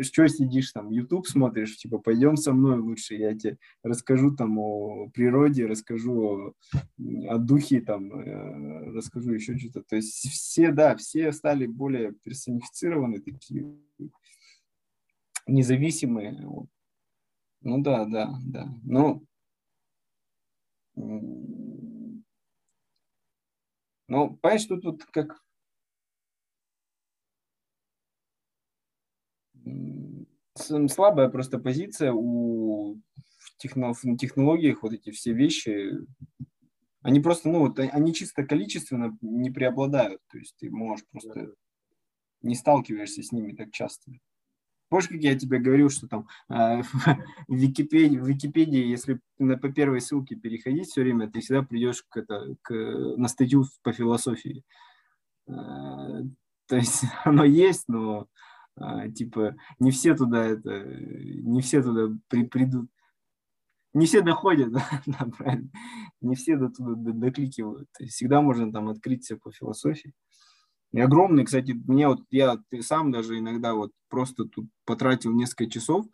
что 0.02 0.28
сидишь 0.28 0.72
там, 0.72 0.90
YouTube 0.90 1.28
смотришь, 1.28 1.78
типа, 1.78 2.00
пойдем 2.00 2.38
со 2.38 2.54
мной 2.54 2.80
лучше, 2.80 3.16
я 3.16 3.36
тебе 3.38 3.58
расскажу 3.84 4.36
там 4.36 4.58
о 4.60 5.10
природе, 5.10 5.66
расскажу 5.66 6.22
о, 6.22 6.54
о 7.28 7.38
духе, 7.38 7.82
там, 7.82 8.12
э, 8.12 8.92
расскажу 8.92 9.34
еще 9.34 9.58
что-то. 9.58 9.84
То 9.84 9.96
есть 9.98 10.30
все, 10.30 10.72
да, 10.72 10.96
все 10.96 11.32
стали 11.32 11.66
более 11.68 12.14
персонифицированы, 12.24 13.20
такие 13.20 13.78
независимые. 15.48 16.32
Ну 17.62 17.82
да, 17.82 18.06
да, 18.06 18.40
да. 18.44 18.68
Ну, 18.84 19.26
ну, 24.08 24.38
понимаешь, 24.42 24.66
тут 24.66 24.86
вот 24.86 25.04
как 25.06 25.44
слабая 30.58 31.30
просто 31.30 31.60
позиция 31.60 32.12
у 32.14 33.00
техно, 33.58 33.94
в 33.94 34.18
технологиях, 34.18 34.84
вот 34.84 34.94
эти 34.94 35.12
все 35.12 35.34
вещи, 35.34 35.92
они 37.02 37.20
просто, 37.20 37.50
ну, 37.50 37.60
вот, 37.60 37.80
они 37.80 38.14
чисто 38.14 38.44
количественно 38.44 39.18
не 39.22 39.50
преобладают, 39.50 40.22
то 40.30 40.38
есть 40.38 40.56
ты 40.60 40.70
можешь 40.70 41.06
просто 41.12 41.54
не 42.42 42.56
сталкиваешься 42.56 43.24
с 43.24 43.32
ними 43.32 43.54
так 43.54 43.72
часто. 43.72 44.12
Помнишь, 44.90 45.10
как 45.10 45.22
я 45.22 45.38
тебе 45.38 45.60
говорил, 45.60 45.90
что 45.90 46.08
там 46.08 46.28
э, 46.50 46.82
в, 47.48 47.56
Википедии, 47.56 48.18
в 48.18 48.28
Википедии, 48.28 48.86
если 48.86 49.20
на, 49.38 49.58
по 49.58 49.70
первой 49.70 50.00
ссылке 50.02 50.36
переходить 50.36 50.88
все 50.88 51.02
время, 51.02 51.30
ты 51.30 51.42
всегда 51.42 51.62
придешь 51.62 52.04
к, 52.08 52.18
это, 52.18 52.56
к, 52.62 52.74
на 52.74 53.28
статью 53.28 53.66
по 53.84 53.92
философии. 53.92 54.64
Э, 55.48 56.24
то 56.68 56.76
есть 56.76 57.04
оно 57.26 57.44
есть, 57.44 57.86
но 57.88 58.28
типа, 59.16 59.56
не 59.80 59.92
все 59.92 60.16
туда 60.16 60.46
это, 60.46 60.84
не 60.86 61.62
все 61.62 61.82
туда 61.82 62.16
при, 62.30 62.46
придут, 62.46 62.90
не 63.94 64.06
все 64.06 64.22
доходят, 64.22 64.72
да, 65.06 65.28
правильно, 65.38 65.70
не 66.22 66.36
все 66.36 66.58
до 66.58 66.70
туда 66.70 66.94
докликивают. 67.14 67.90
Всегда 68.08 68.42
можно 68.42 68.72
там 68.72 68.90
открыть 68.90 69.24
все 69.24 69.38
по 69.38 69.52
философии. 69.52 70.14
И 70.94 71.00
огромный, 71.00 71.44
кстати, 71.44 71.72
мне 71.72 72.08
вот, 72.08 72.22
я 72.30 72.58
ты 72.70 72.82
сам 72.82 73.12
даже 73.12 73.38
иногда 73.38 73.74
вот 73.74 73.92
просто 74.10 74.46
тут 74.46 74.68
потратил 74.86 75.34
несколько 75.34 75.70
часов, 75.70 76.06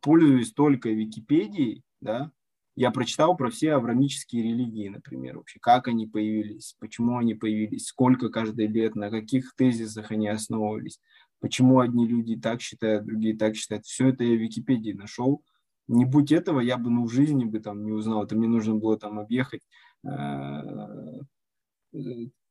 пользуюсь 0.00 0.52
только 0.52 0.90
Википедией, 0.90 1.82
да, 2.00 2.30
я 2.76 2.92
прочитал 2.92 3.36
про 3.36 3.50
все 3.50 3.72
аврамические 3.72 4.44
религии, 4.44 4.88
например, 4.88 5.38
вообще, 5.38 5.58
как 5.60 5.88
они 5.88 6.06
появились, 6.06 6.76
почему 6.78 7.18
они 7.18 7.34
появились, 7.34 7.86
сколько 7.86 8.28
каждый 8.28 8.68
лет, 8.68 8.94
на 8.94 9.10
каких 9.10 9.52
тезисах 9.56 10.12
они 10.12 10.28
основывались 10.28 11.00
почему 11.40 11.80
одни 11.80 12.06
люди 12.06 12.36
так 12.36 12.60
считают, 12.60 13.04
другие 13.04 13.36
так 13.36 13.56
считают. 13.56 13.84
Все 13.86 14.08
это 14.08 14.24
я 14.24 14.36
в 14.36 14.40
Википедии 14.40 14.92
нашел. 14.92 15.42
Не 15.86 16.04
будь 16.04 16.32
этого, 16.32 16.60
я 16.60 16.76
бы 16.76 16.90
ну, 16.90 17.06
в 17.06 17.12
жизни 17.12 17.44
бы 17.44 17.60
там 17.60 17.84
не 17.84 17.92
узнал. 17.92 18.24
Это 18.24 18.36
мне 18.36 18.48
нужно 18.48 18.74
было 18.74 18.98
там 18.98 19.18
объехать 19.18 19.62
э, 20.04 21.20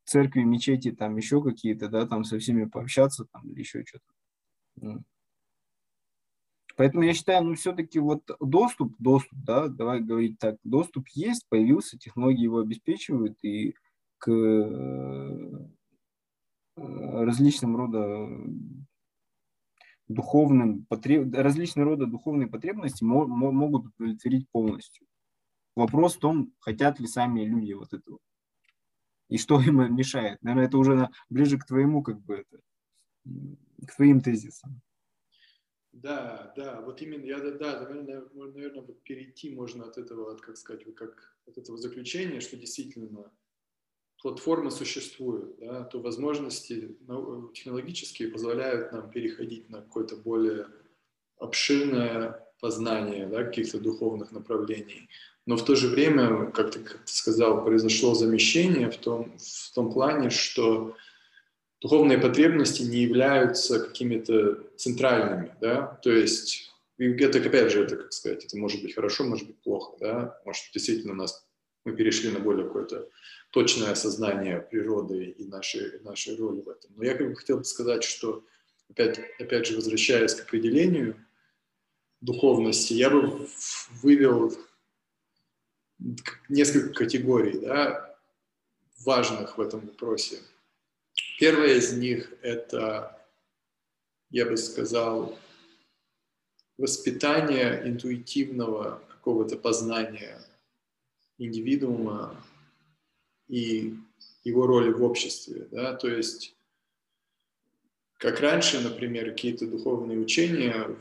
церкви, 0.05 0.41
мечети, 0.41 0.91
там 0.91 1.17
еще 1.17 1.43
какие-то, 1.43 1.89
да, 1.89 2.07
там 2.07 2.23
со 2.23 2.39
всеми 2.39 2.65
пообщаться 2.65 3.25
там 3.25 3.47
или 3.49 3.59
еще 3.59 3.83
что-то. 3.85 5.03
Поэтому 6.75 7.03
я 7.03 7.13
считаю, 7.13 7.43
ну, 7.43 7.55
все-таки 7.55 7.99
вот 7.99 8.29
доступ, 8.39 8.95
доступ, 8.99 9.37
да, 9.43 9.67
давай 9.67 9.99
говорить 9.99 10.37
так, 10.37 10.57
доступ 10.63 11.07
есть, 11.09 11.47
появился, 11.49 11.97
технологии 11.97 12.43
его 12.43 12.59
обеспечивают, 12.59 13.37
и 13.43 13.75
к 14.19 14.29
различным 16.77 17.75
рода 17.75 18.29
духовным 20.07 20.85
потреб... 20.85 21.33
различные 21.33 21.83
рода 21.83 22.05
духовные 22.05 22.47
потребности 22.47 23.03
могут 23.03 23.85
удовлетворить 23.97 24.49
полностью. 24.49 25.05
Вопрос 25.75 26.15
в 26.15 26.19
том, 26.19 26.53
хотят 26.59 26.99
ли 26.99 27.07
сами 27.07 27.45
люди 27.45 27.73
вот 27.73 27.93
этого. 27.93 28.19
И 29.29 29.37
что 29.37 29.61
им 29.61 29.95
мешает. 29.95 30.41
Наверное, 30.41 30.67
это 30.67 30.77
уже 30.77 31.09
ближе 31.29 31.57
к 31.57 31.65
твоему, 31.65 32.01
как 32.03 32.21
бы, 32.21 32.35
это, 32.35 32.61
к 33.85 33.95
твоим 33.95 34.21
тезисам. 34.21 34.81
Да, 35.91 36.53
да, 36.55 36.81
вот 36.81 37.01
именно, 37.01 37.25
я, 37.25 37.39
да, 37.39 37.51
да, 37.51 37.81
наверное, 37.81 38.23
наверное, 38.33 38.83
перейти 39.03 39.55
можно 39.55 39.85
от 39.85 39.97
этого, 39.97 40.31
от, 40.31 40.41
как 40.41 40.55
сказать, 40.55 40.83
как 40.95 41.35
от 41.47 41.57
этого 41.57 41.77
заключения, 41.77 42.39
что 42.39 42.55
действительно 42.55 43.31
платформы 44.21 44.71
существуют, 44.71 45.59
да, 45.59 45.83
то 45.83 45.99
возможности 45.99 46.97
технологические 47.53 48.29
позволяют 48.29 48.91
нам 48.91 49.09
переходить 49.09 49.69
на 49.69 49.81
какое-то 49.81 50.15
более 50.15 50.67
обширное 51.39 52.43
познание 52.59 53.27
да, 53.27 53.43
каких-то 53.43 53.79
духовных 53.79 54.31
направлений. 54.31 55.09
Но 55.45 55.55
в 55.55 55.63
то 55.63 55.75
же 55.75 55.87
время, 55.87 56.51
как 56.51 56.71
ты, 56.71 56.81
сказал, 57.05 57.63
произошло 57.63 58.13
замещение 58.15 58.89
в 58.89 58.97
том, 58.97 59.37
в 59.37 59.73
том 59.73 59.93
плане, 59.93 60.29
что 60.29 60.95
духовные 61.79 62.17
потребности 62.17 62.81
не 62.81 63.03
являются 63.03 63.79
какими-то 63.79 64.63
центральными, 64.75 65.55
да, 65.61 65.99
то 66.03 66.11
есть 66.11 66.73
это, 66.97 67.39
опять 67.39 67.71
же, 67.71 67.83
это, 67.83 67.95
как 67.95 68.11
сказать, 68.11 68.43
это 68.43 68.57
может 68.57 68.81
быть 68.81 68.95
хорошо, 68.95 69.23
может 69.23 69.47
быть 69.47 69.61
плохо, 69.61 69.95
да, 69.99 70.41
может, 70.43 70.63
действительно 70.73 71.13
у 71.13 71.17
нас 71.17 71.47
мы 71.85 71.95
перешли 71.95 72.29
на 72.31 72.39
более 72.39 72.65
какое-то 72.65 73.07
точное 73.57 73.93
осознание 73.93 74.61
природы 74.61 75.31
и 75.31 75.43
нашей, 75.45 75.99
нашей 76.01 76.37
роли 76.37 76.61
в 76.61 76.69
этом. 76.69 76.91
Но 76.95 77.03
я 77.03 77.15
как 77.15 77.27
бы 77.27 77.35
хотел 77.35 77.57
бы 77.57 77.63
сказать, 77.63 78.03
что, 78.03 78.45
опять, 78.87 79.19
опять 79.39 79.65
же, 79.65 79.75
возвращаясь 79.75 80.35
к 80.35 80.43
определению 80.43 81.15
духовности, 82.21 82.93
я 82.93 83.09
бы 83.09 83.49
вывел 84.03 84.55
несколько 86.49 86.93
категорий, 86.93 87.57
да, 87.57 88.15
важных 89.03 89.57
в 89.57 89.61
этом 89.61 89.87
вопросе. 89.87 90.37
Первая 91.39 91.77
из 91.77 91.93
них– 91.93 92.31
это, 92.43 93.19
я 94.29 94.45
бы 94.45 94.55
сказал, 94.57 95.35
воспитание 96.77 97.89
интуитивного 97.89 99.01
какого-то 99.09 99.57
познания 99.57 100.45
индивидуума 101.39 102.39
и 103.47 103.93
его 104.43 104.65
роли 104.65 104.91
в 104.91 105.03
обществе. 105.03 105.67
Да? 105.71 105.93
То 105.93 106.09
есть, 106.09 106.55
как 108.17 108.39
раньше, 108.39 108.79
например, 108.79 109.31
какие-то 109.31 109.67
духовные 109.67 110.19
учения 110.19 110.95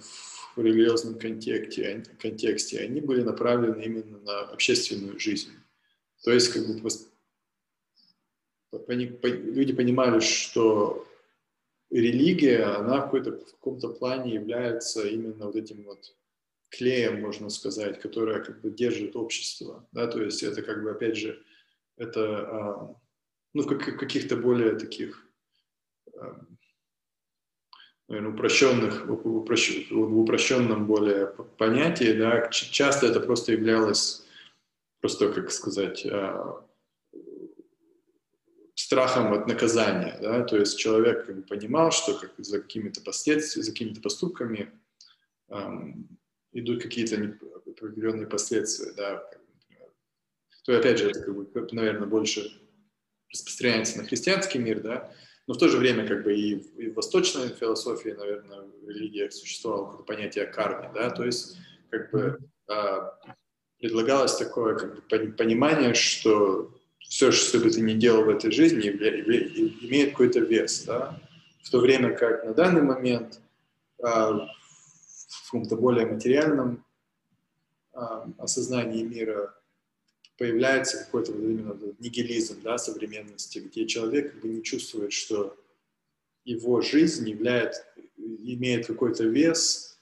в 0.55 0.62
религиозном 0.62 1.19
контексте, 1.19 2.03
контексте, 2.21 2.81
они 2.81 3.00
были 3.00 3.23
направлены 3.23 3.83
именно 3.83 4.19
на 4.19 4.41
общественную 4.41 5.19
жизнь. 5.19 5.53
То 6.25 6.33
есть, 6.33 6.53
как 6.53 6.67
бы 6.67 6.91
люди 8.73 9.73
понимали, 9.73 10.21
что 10.21 11.07
религия, 11.91 12.65
она 12.65 13.00
в, 13.00 13.05
какой-то, 13.05 13.33
в 13.33 13.53
каком-то 13.53 13.88
плане 13.88 14.35
является 14.35 15.07
именно 15.07 15.47
вот 15.47 15.57
этим 15.57 15.85
вот 15.85 16.15
клеем, 16.71 17.21
можно 17.21 17.49
сказать, 17.49 18.00
которое 18.00 18.43
как 18.43 18.61
бы 18.61 18.71
держит 18.71 19.17
общество, 19.17 19.87
да, 19.93 20.07
то 20.07 20.23
есть 20.23 20.43
это 20.43 20.62
как 20.62 20.83
бы, 20.83 20.91
опять 20.91 21.17
же, 21.17 21.43
это, 21.97 22.49
а, 22.49 22.97
ну, 23.55 23.62
в 23.62 23.67
каких-то 23.67 24.37
более 24.37 24.79
таких, 24.79 25.26
а, 26.15 26.41
наверное, 28.09 28.33
упрощенных, 28.33 29.07
в 29.07 30.19
упрощенном 30.19 30.87
более 30.87 31.26
понятии, 31.59 32.12
да, 32.12 32.49
часто 32.50 33.07
это 33.07 33.21
просто 33.21 33.53
являлось, 33.53 34.26
просто, 35.00 35.33
как 35.33 35.50
сказать, 35.50 36.07
а, 36.07 36.65
страхом 38.75 39.33
от 39.33 39.47
наказания, 39.49 40.19
да, 40.21 40.45
то 40.45 40.59
есть 40.59 40.79
человек 40.79 41.26
понимал, 41.49 41.91
что 41.91 42.19
как 42.19 42.33
за 42.37 42.61
какими-то 42.61 43.00
последствиями, 43.00 43.65
за 43.65 43.73
какими-то 43.73 44.00
поступками 44.03 44.71
идут 46.53 46.83
какие-то 46.83 47.38
определенные 47.67 48.26
последствия, 48.26 48.93
да, 48.93 49.26
то 50.67 50.76
опять 50.76 50.99
же 50.99 51.11
это 51.11 51.21
как 51.21 51.35
бы, 51.35 51.69
наверное, 51.73 52.09
больше 52.09 52.50
распространяется 53.33 53.99
на 53.99 54.05
христианский 54.05 54.59
мир, 54.59 54.81
да, 54.81 55.13
но 55.47 55.55
в 55.55 55.59
то 55.59 55.69
же 55.69 55.79
время 55.79 56.07
как 56.07 56.25
бы 56.25 56.35
и 56.35 56.57
в, 56.57 56.79
и 56.79 56.91
в 56.91 56.95
восточной 56.95 57.49
философии, 57.49 58.09
наверное, 58.11 58.63
в 58.83 58.89
религиях 58.89 59.33
существовало 59.33 59.85
какое-то 59.85 60.05
понятие 60.05 60.47
кармы, 60.47 60.91
да, 60.93 61.11
то 61.11 61.25
есть 61.25 61.57
как 61.91 62.11
бы 62.11 62.39
а, 62.69 63.17
предлагалось 63.79 64.37
такое 64.37 64.76
как 64.76 64.97
бы 64.97 65.33
понимание, 65.33 65.95
что 65.95 66.75
все, 66.99 67.31
что 67.31 67.61
бы 67.61 67.71
ты 67.71 67.81
ни 67.81 67.93
делал 67.93 68.25
в 68.25 68.29
этой 68.29 68.50
жизни, 68.50 68.89
имеет 68.89 70.11
какой-то 70.11 70.41
вес, 70.41 70.83
да, 70.83 71.21
в 71.63 71.71
то 71.71 71.79
время 71.79 72.17
как 72.17 72.45
на 72.45 72.55
данный 72.55 72.83
момент 72.83 73.41
а, 74.02 74.33
в 74.33 75.45
каком-то 75.45 75.76
более 75.76 76.07
материальном 76.07 76.85
а, 77.93 78.29
осознании 78.39 79.05
мира 79.05 79.55
появляется 80.38 80.99
какой-то 80.99 81.32
вот 81.32 81.42
именно 81.42 81.78
нигилизм 81.99 82.62
да, 82.62 82.78
современности, 82.78 83.58
где 83.58 83.86
человек 83.86 84.32
как 84.32 84.42
бы 84.42 84.49
не 84.49 84.62
чувствует, 84.62 85.12
что 85.12 85.56
его 86.44 86.80
жизнь 86.80 87.28
является, 87.28 87.84
имеет 88.16 88.86
какой-то 88.86 89.25
вес 89.25 89.99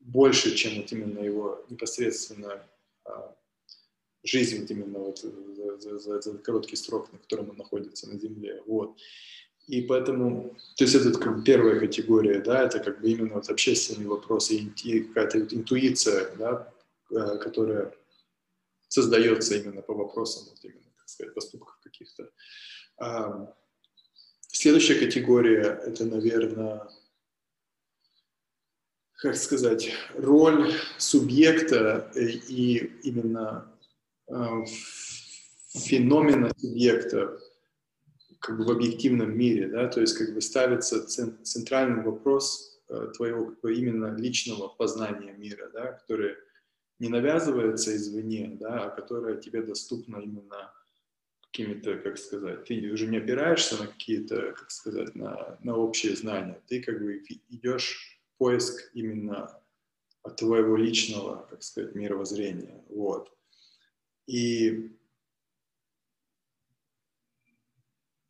больше, 0.00 0.54
чем 0.54 0.80
вот 0.80 0.92
именно 0.92 1.20
его 1.20 1.64
непосредственно 1.68 2.66
а, 3.04 3.36
жизнь 4.22 4.60
вот 4.60 4.70
именно 4.70 4.98
вот 4.98 5.18
за, 5.18 5.98
за, 5.98 6.20
за 6.20 6.38
короткий 6.38 6.76
срок, 6.76 7.12
на 7.12 7.18
котором 7.18 7.50
он 7.50 7.56
находится 7.56 8.08
на 8.08 8.18
Земле. 8.18 8.62
Вот. 8.66 8.96
И 9.68 9.82
поэтому, 9.82 10.56
то 10.76 10.84
есть 10.84 10.94
это 10.94 11.16
как 11.18 11.44
первая 11.44 11.78
категория, 11.78 12.40
да, 12.40 12.64
это 12.64 12.80
как 12.80 13.00
бы 13.00 13.10
именно 13.10 13.34
вот 13.34 13.48
общественные 13.48 14.08
вопросы 14.08 14.54
и 14.84 15.00
какая-то 15.00 15.38
интуиция, 15.54 16.34
да, 16.36 16.72
э, 17.10 17.38
которая 17.38 17.94
создается 18.92 19.56
именно 19.56 19.80
по 19.80 19.94
вопросам, 19.94 20.44
вот 20.50 20.62
именно, 20.64 20.90
так 20.98 21.08
сказать, 21.08 21.34
поступков 21.34 21.78
каких-то. 21.82 22.30
Следующая 24.48 24.96
категория– 24.96 25.80
это, 25.86 26.04
наверное, 26.04 26.88
как 29.14 29.36
сказать, 29.36 29.90
роль 30.14 30.74
субъекта 30.98 32.10
и 32.14 32.92
именно 33.02 33.72
феномена 35.74 36.50
субъекта 36.58 37.40
как 38.40 38.58
бы 38.58 38.64
в 38.64 38.70
объективном 38.72 39.34
мире, 39.38 39.68
да, 39.68 39.88
то 39.88 40.00
есть 40.00 40.18
как 40.18 40.34
бы 40.34 40.40
ставится 40.42 41.06
центральный 41.06 42.02
вопрос 42.02 42.82
э, 42.88 43.12
твоего 43.16 43.46
как 43.46 43.60
бы, 43.60 43.74
именно 43.74 44.16
личного 44.16 44.68
познания 44.68 45.32
мира, 45.32 45.70
да, 45.72 45.92
который 45.92 46.34
не 47.02 47.08
навязывается 47.08 47.96
извне, 47.96 48.56
да, 48.60 48.84
а 48.84 48.90
которое 48.90 49.36
тебе 49.36 49.62
доступно 49.62 50.18
именно 50.18 50.72
какими-то, 51.40 51.98
как 51.98 52.16
сказать, 52.16 52.64
ты 52.64 52.92
уже 52.92 53.08
не 53.08 53.18
опираешься 53.18 53.76
на 53.76 53.88
какие-то, 53.88 54.52
как 54.52 54.70
сказать, 54.70 55.16
на, 55.16 55.58
на 55.64 55.76
общие 55.76 56.14
знания, 56.14 56.62
ты 56.68 56.80
как 56.80 57.02
бы 57.02 57.20
идешь 57.48 58.20
в 58.22 58.38
поиск 58.38 58.88
именно 58.94 59.60
от 60.22 60.36
твоего 60.36 60.76
личного, 60.76 61.44
как 61.50 61.64
сказать, 61.64 61.96
мировоззрения, 61.96 62.84
вот. 62.88 63.36
И 64.28 64.96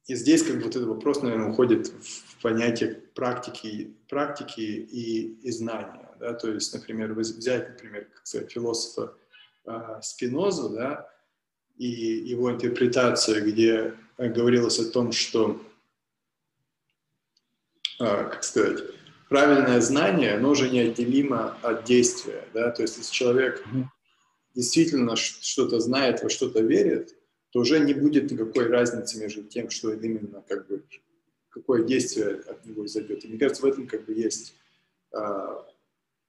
И 0.06 0.14
здесь 0.16 0.42
как 0.42 0.56
бы 0.56 0.64
вот 0.64 0.76
этот 0.76 0.88
вопрос, 0.88 1.22
наверное, 1.22 1.50
уходит 1.50 1.88
в 1.88 2.42
понятие 2.42 2.94
практики, 3.14 3.94
практики 4.08 4.60
и, 4.60 5.38
и 5.42 5.50
знания. 5.52 6.08
Да? 6.18 6.34
То 6.34 6.50
есть, 6.50 6.74
например, 6.74 7.12
взять, 7.14 7.68
например, 7.70 8.06
как 8.12 8.26
сказать, 8.26 8.50
философа 8.50 9.14
э, 9.64 10.00
Спинозу, 10.02 10.70
да, 10.70 11.08
и 11.76 11.86
его 11.86 12.50
интерпретация, 12.50 13.40
где 13.40 13.94
говорилось 14.18 14.78
о 14.80 14.90
том, 14.90 15.12
что, 15.12 15.62
э, 18.00 18.04
как 18.04 18.42
сказать, 18.42 18.82
правильное 19.28 19.80
знание, 19.80 20.34
оно 20.34 20.50
уже 20.50 20.68
неотделимо 20.68 21.56
от 21.62 21.84
действия. 21.84 22.44
Да? 22.52 22.70
То 22.70 22.82
есть, 22.82 22.98
если 22.98 23.12
человек 23.12 23.64
действительно 24.54 25.16
что-то 25.16 25.80
знает, 25.80 26.22
во 26.22 26.28
что-то 26.28 26.60
верит, 26.60 27.14
то 27.52 27.60
уже 27.60 27.80
не 27.80 27.94
будет 27.94 28.30
никакой 28.30 28.66
разницы 28.66 29.18
между 29.20 29.44
тем, 29.44 29.70
что 29.70 29.92
именно 29.92 30.42
как 30.48 30.66
бы 30.66 30.82
какое 31.50 31.84
действие 31.84 32.40
от 32.48 32.64
него 32.64 32.86
изойдет. 32.86 33.24
И 33.24 33.28
мне 33.28 33.38
кажется, 33.38 33.62
в 33.62 33.66
этом 33.66 33.86
как 33.86 34.06
бы 34.06 34.14
есть 34.14 34.54
а, 35.12 35.66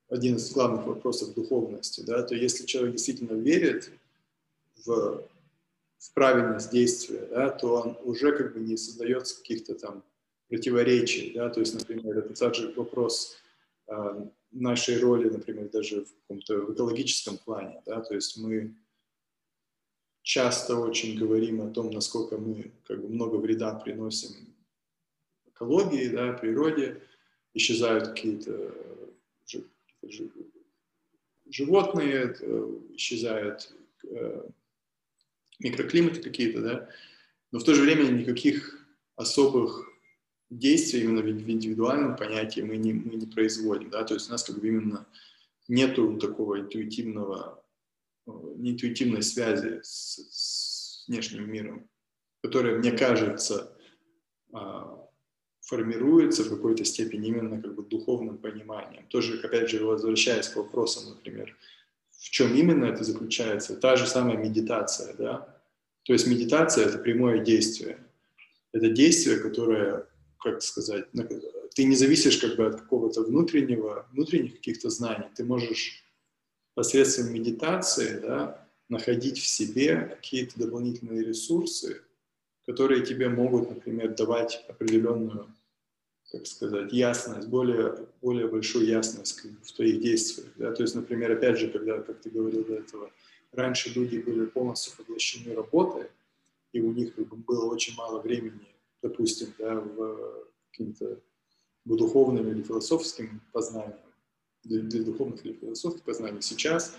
один 0.09 0.35
из 0.35 0.51
главных 0.51 0.85
вопросов 0.85 1.33
духовности. 1.33 2.01
Да? 2.01 2.23
То 2.23 2.35
если 2.35 2.65
человек 2.65 2.95
действительно 2.95 3.39
верит 3.39 3.89
в, 4.85 5.23
в 5.97 6.13
правильность 6.13 6.71
действия, 6.71 7.25
да, 7.29 7.49
то 7.49 7.75
он 7.75 7.97
уже 8.03 8.35
как 8.35 8.53
бы 8.53 8.59
не 8.59 8.75
создается 8.75 9.37
каких-то 9.37 9.75
там 9.75 10.03
противоречий. 10.49 11.31
Да? 11.33 11.49
То 11.49 11.61
есть, 11.61 11.73
например, 11.73 12.17
это 12.17 12.33
также 12.33 12.73
вопрос, 12.73 13.37
э, 13.87 14.25
нашей 14.53 14.99
роли, 14.99 15.29
например, 15.29 15.69
даже 15.69 16.05
в 16.05 16.13
каком-то 16.21 16.73
экологическом 16.73 17.37
плане, 17.37 17.81
да, 17.85 18.01
то 18.01 18.13
есть 18.13 18.37
мы 18.37 18.75
часто 20.23 20.77
очень 20.77 21.17
говорим 21.17 21.61
о 21.61 21.69
том, 21.69 21.91
насколько 21.91 22.37
мы 22.37 22.71
как 22.87 23.01
бы 23.01 23.09
много 23.09 23.35
вреда 23.35 23.75
приносим 23.75 24.53
экологии, 25.45 26.07
да, 26.07 26.33
природе, 26.33 27.01
исчезают 27.53 28.07
какие-то 28.07 28.73
животные, 31.45 32.35
исчезают 32.95 33.71
э, 34.05 34.49
микроклиматы 35.59 36.21
какие-то, 36.21 36.61
да, 36.61 36.89
но 37.51 37.59
в 37.59 37.63
то 37.63 37.75
же 37.75 37.83
время 37.83 38.09
никаких 38.09 38.87
особых 39.15 39.87
действий 40.49 41.01
именно 41.01 41.21
в 41.21 41.29
индивидуальном 41.29 42.15
понятии 42.15 42.61
мы 42.61 42.77
не, 42.77 42.93
мы 42.93 43.15
не 43.15 43.27
производим, 43.27 43.89
да, 43.89 44.03
то 44.03 44.15
есть 44.15 44.29
у 44.29 44.31
нас 44.31 44.43
как 44.43 44.59
бы 44.59 44.67
именно 44.67 45.05
нету 45.67 46.17
такого 46.17 46.59
интуитивного, 46.59 47.62
э, 48.27 48.31
интуитивной 48.31 49.23
связи 49.23 49.79
с, 49.83 50.19
с 50.31 51.07
внешним 51.07 51.49
миром, 51.51 51.89
которая, 52.41 52.77
мне 52.77 52.91
кажется, 52.91 53.77
а, 54.53 55.03
формируется 55.61 56.43
в 56.43 56.49
какой-то 56.49 56.83
степени 56.85 57.29
именно 57.29 57.61
как 57.61 57.75
бы 57.75 57.83
духовным 57.83 58.37
пониманием. 58.37 59.07
Тоже, 59.07 59.39
опять 59.39 59.69
же, 59.69 59.85
возвращаясь 59.85 60.49
к 60.49 60.57
вопросам, 60.57 61.09
например, 61.09 61.55
в 62.11 62.29
чем 62.29 62.53
именно 62.53 62.85
это 62.85 63.03
заключается? 63.03 63.75
Та 63.75 63.95
же 63.95 64.07
самая 64.07 64.37
медитация, 64.37 65.13
да? 65.15 65.61
То 66.03 66.13
есть 66.13 66.27
медитация– 66.27 66.85
это 66.87 66.97
прямое 66.97 67.39
действие. 67.39 67.97
Это 68.73 68.89
действие, 68.89 69.39
которое, 69.39 70.07
как 70.39 70.61
сказать, 70.61 71.05
ты 71.75 71.85
не 71.85 71.95
зависишь 71.95 72.37
как 72.37 72.55
бы 72.55 72.67
от 72.67 72.81
какого-то 72.81 73.23
внутреннего, 73.23 74.07
внутренних 74.11 74.55
каких-то 74.55 74.89
знаний. 74.89 75.27
Ты 75.35 75.43
можешь 75.43 76.02
посредством 76.75 77.33
медитации 77.33 78.19
да, 78.19 78.67
находить 78.89 79.39
в 79.39 79.47
себе 79.47 80.15
какие-то 80.15 80.59
дополнительные 80.59 81.23
ресурсы, 81.23 82.01
которые 82.65 83.05
тебе 83.05 83.29
могут, 83.29 83.69
например, 83.69 84.15
давать 84.15 84.63
определенную, 84.67 85.47
как 86.31 86.47
сказать, 86.47 86.91
ясность, 86.93 87.47
более, 87.47 88.07
более 88.21 88.47
большую 88.47 88.85
ясность 88.85 89.41
в 89.63 89.73
твоих 89.73 90.01
действиях. 90.01 90.49
Да? 90.55 90.71
То 90.71 90.83
есть, 90.83 90.95
например, 90.95 91.31
опять 91.31 91.59
же, 91.59 91.69
когда, 91.69 92.01
как 92.01 92.21
ты 92.21 92.29
говорил 92.29 92.63
до 92.63 92.75
этого, 92.75 93.11
раньше 93.51 93.89
люди 93.89 94.17
были 94.17 94.45
полностью 94.45 94.95
поглощены 94.97 95.53
работой, 95.53 96.07
и 96.71 96.81
у 96.81 96.91
них 96.91 97.15
как 97.15 97.27
бы, 97.27 97.37
было 97.37 97.65
очень 97.65 97.95
мало 97.95 98.19
времени, 98.19 98.67
допустим, 99.01 99.53
да, 99.59 99.75
в 99.75 100.47
каким-то 100.71 101.19
духовным 101.85 102.49
или 102.49 102.63
философским 102.63 103.41
познаниям, 103.51 103.99
для, 104.63 104.81
для 104.81 105.03
духовных 105.03 105.45
или 105.45 105.53
философских 105.53 106.03
познаний. 106.03 106.41
Сейчас 106.41 106.95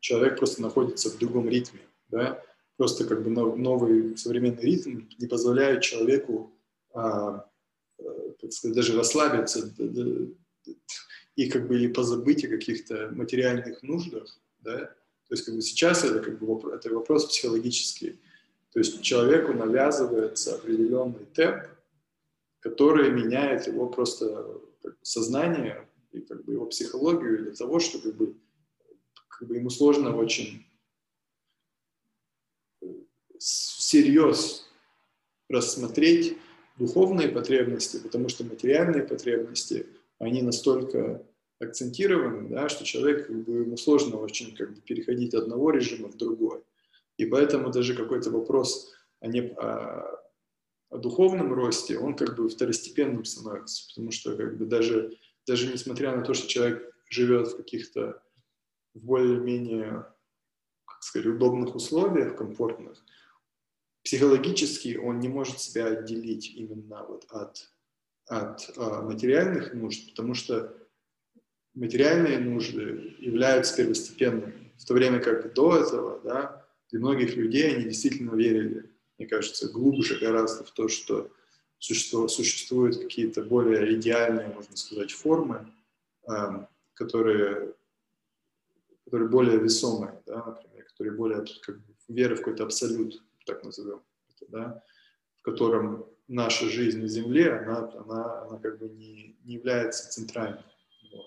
человек 0.00 0.38
просто 0.38 0.62
находится 0.62 1.10
в 1.10 1.18
другом 1.18 1.48
ритме, 1.48 1.80
да, 2.08 2.42
просто 2.76 3.06
как 3.06 3.22
бы 3.22 3.30
новый 3.30 4.16
современный 4.16 4.62
ритм 4.62 5.02
не 5.18 5.26
позволяет 5.26 5.82
человеку, 5.82 6.52
а, 6.92 7.48
э, 7.98 8.48
сказать, 8.50 8.76
даже 8.76 8.96
расслабиться 8.96 9.72
и 11.36 11.50
как 11.50 11.68
бы 11.68 11.76
или 11.76 11.92
позабыть 11.92 12.44
о 12.44 12.48
каких-то 12.48 13.10
материальных 13.12 13.82
нуждах, 13.82 14.38
да. 14.60 14.94
То 15.28 15.34
есть 15.34 15.44
как 15.44 15.54
бы 15.54 15.62
сейчас 15.62 16.04
это 16.04 16.20
как 16.20 16.38
бы 16.38 16.46
вопрос, 16.46 16.74
это 16.74 16.94
вопрос 16.94 17.26
психологический. 17.26 18.20
То 18.72 18.78
есть 18.80 19.02
человеку 19.02 19.52
навязывается 19.52 20.54
определенный 20.54 21.26
темп, 21.34 21.64
который 22.60 23.10
меняет 23.10 23.66
его 23.66 23.88
просто 23.88 24.60
бы, 24.82 24.96
сознание 25.02 25.85
и 26.16 26.20
как 26.20 26.44
бы 26.44 26.54
его 26.54 26.66
психологию 26.66 27.44
для 27.44 27.52
того, 27.52 27.78
чтобы 27.78 28.04
как 28.04 28.16
бы, 28.16 28.36
как 29.28 29.48
бы 29.48 29.56
ему 29.56 29.70
сложно 29.70 30.16
очень 30.16 30.66
всерьез 33.38 34.68
рассмотреть 35.48 36.38
духовные 36.78 37.28
потребности, 37.28 37.98
потому 37.98 38.28
что 38.28 38.44
материальные 38.44 39.04
потребности, 39.04 39.86
они 40.18 40.42
настолько 40.42 41.26
акцентированы, 41.58 42.48
да, 42.48 42.68
что 42.68 42.84
человек, 42.84 43.26
как 43.26 43.44
бы, 43.44 43.52
ему 43.60 43.76
сложно 43.76 44.18
очень 44.18 44.54
как 44.54 44.74
бы, 44.74 44.80
переходить 44.80 45.34
от 45.34 45.44
одного 45.44 45.70
режима 45.70 46.08
в 46.08 46.16
другой. 46.16 46.62
И 47.16 47.24
поэтому 47.24 47.70
даже 47.70 47.94
какой-то 47.94 48.30
вопрос 48.30 48.92
о, 49.20 49.28
не, 49.28 49.40
о, 49.40 50.20
о 50.90 50.98
духовном 50.98 51.52
росте, 51.54 51.98
он 51.98 52.14
как 52.14 52.36
бы 52.36 52.48
второстепенным 52.48 53.24
становится, 53.24 53.88
потому 53.88 54.10
что 54.10 54.36
как 54.36 54.58
бы 54.58 54.66
даже, 54.66 55.16
даже 55.46 55.72
несмотря 55.72 56.14
на 56.14 56.22
то, 56.22 56.34
что 56.34 56.48
человек 56.48 56.92
живет 57.08 57.48
в 57.48 57.56
каких-то 57.56 58.22
в 58.94 59.04
более-менее, 59.04 60.06
как 60.86 61.02
сказать, 61.02 61.26
удобных 61.26 61.74
условиях, 61.74 62.36
комфортных, 62.36 62.98
психологически 64.02 64.96
он 64.96 65.20
не 65.20 65.28
может 65.28 65.60
себя 65.60 65.86
отделить 65.86 66.54
именно 66.54 67.04
вот 67.04 67.26
от, 67.30 67.70
от 68.26 68.70
а, 68.76 69.02
материальных 69.02 69.74
нужд, 69.74 70.10
потому 70.10 70.34
что 70.34 70.74
материальные 71.74 72.38
нужды 72.38 73.14
являются 73.18 73.76
первостепенными, 73.76 74.72
в 74.78 74.84
то 74.84 74.94
время 74.94 75.20
как 75.20 75.52
до 75.54 75.76
этого, 75.76 76.20
да, 76.24 76.66
для 76.90 77.00
многих 77.00 77.36
людей 77.36 77.74
они 77.74 77.84
действительно 77.84 78.34
верили, 78.34 78.90
мне 79.18 79.26
кажется, 79.26 79.70
глубже 79.70 80.18
гораздо 80.18 80.64
в 80.64 80.70
то, 80.70 80.88
что 80.88 81.30
существуют 81.78 82.98
какие-то 82.98 83.42
более 83.42 83.94
идеальные, 83.94 84.48
можно 84.48 84.76
сказать, 84.76 85.12
формы, 85.12 85.72
эм, 86.28 86.66
которые, 86.94 87.74
которые 89.04 89.28
более 89.28 89.58
весомые, 89.58 90.22
да, 90.26 90.44
например, 90.44 90.84
которые 90.84 91.14
более 91.14 91.44
как 91.62 91.78
бы, 91.78 91.94
вера 92.08 92.34
в 92.34 92.38
какой-то 92.38 92.64
абсолют 92.64 93.22
так 93.44 93.62
назовем, 93.62 94.02
это, 94.28 94.50
да, 94.50 94.84
в 95.38 95.42
котором 95.42 96.06
наша 96.28 96.68
жизнь 96.68 97.00
на 97.00 97.08
Земле, 97.08 97.52
она, 97.52 97.90
она, 97.92 98.42
она 98.42 98.58
как 98.58 98.78
бы 98.78 98.88
не, 98.88 99.36
не 99.44 99.54
является 99.54 100.10
центральной. 100.10 100.64
Вот. 101.12 101.26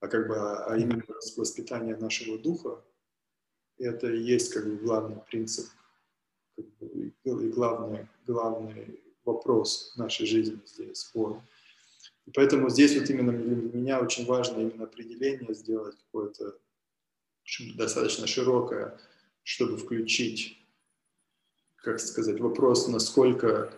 А 0.00 0.08
как 0.08 0.28
бы, 0.28 0.36
а 0.36 0.76
именно 0.76 1.02
воспитание 1.36 1.96
нашего 1.96 2.38
духа, 2.38 2.84
это 3.78 4.10
и 4.10 4.20
есть 4.20 4.52
как 4.52 4.66
бы 4.66 4.76
главный 4.76 5.16
принцип 5.28 5.66
как 6.54 6.66
бы, 6.78 7.12
и 7.24 7.50
главный, 7.50 8.08
главный 8.26 9.00
вопрос 9.26 9.92
нашей 9.96 10.26
жизни 10.26 10.60
здесь. 10.64 11.10
Вот. 11.14 11.40
И 12.26 12.30
поэтому 12.30 12.70
здесь 12.70 12.98
вот 12.98 13.10
именно 13.10 13.32
для 13.32 13.78
меня 13.78 14.00
очень 14.00 14.24
важно 14.26 14.60
именно 14.60 14.84
определение 14.84 15.54
сделать 15.54 15.96
какое-то 16.04 16.58
достаточно 17.76 18.26
широкое, 18.26 18.98
чтобы 19.44 19.76
включить 19.76 20.66
как 21.86 22.00
сказать, 22.00 22.40
вопрос, 22.40 22.88
насколько 22.88 23.72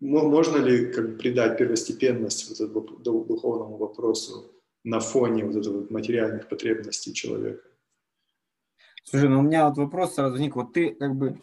можно 0.00 0.58
ли 0.58 0.92
как 0.92 1.12
бы, 1.12 1.16
придать 1.16 1.56
первостепенность 1.56 2.48
вот 2.50 2.60
этому 2.60 3.24
духовному 3.24 3.78
вопросу 3.78 4.52
на 4.84 5.00
фоне 5.00 5.46
вот 5.46 5.56
этого 5.56 5.86
материальных 5.90 6.48
потребностей 6.48 7.14
человека. 7.14 7.62
Слушай, 9.04 9.30
ну 9.30 9.38
у 9.38 9.42
меня 9.42 9.66
вот 9.66 9.78
вопрос 9.78 10.14
сразу 10.14 10.32
возник. 10.32 10.56
Вот 10.56 10.74
ты 10.74 10.94
как 10.94 11.14
бы 11.14 11.40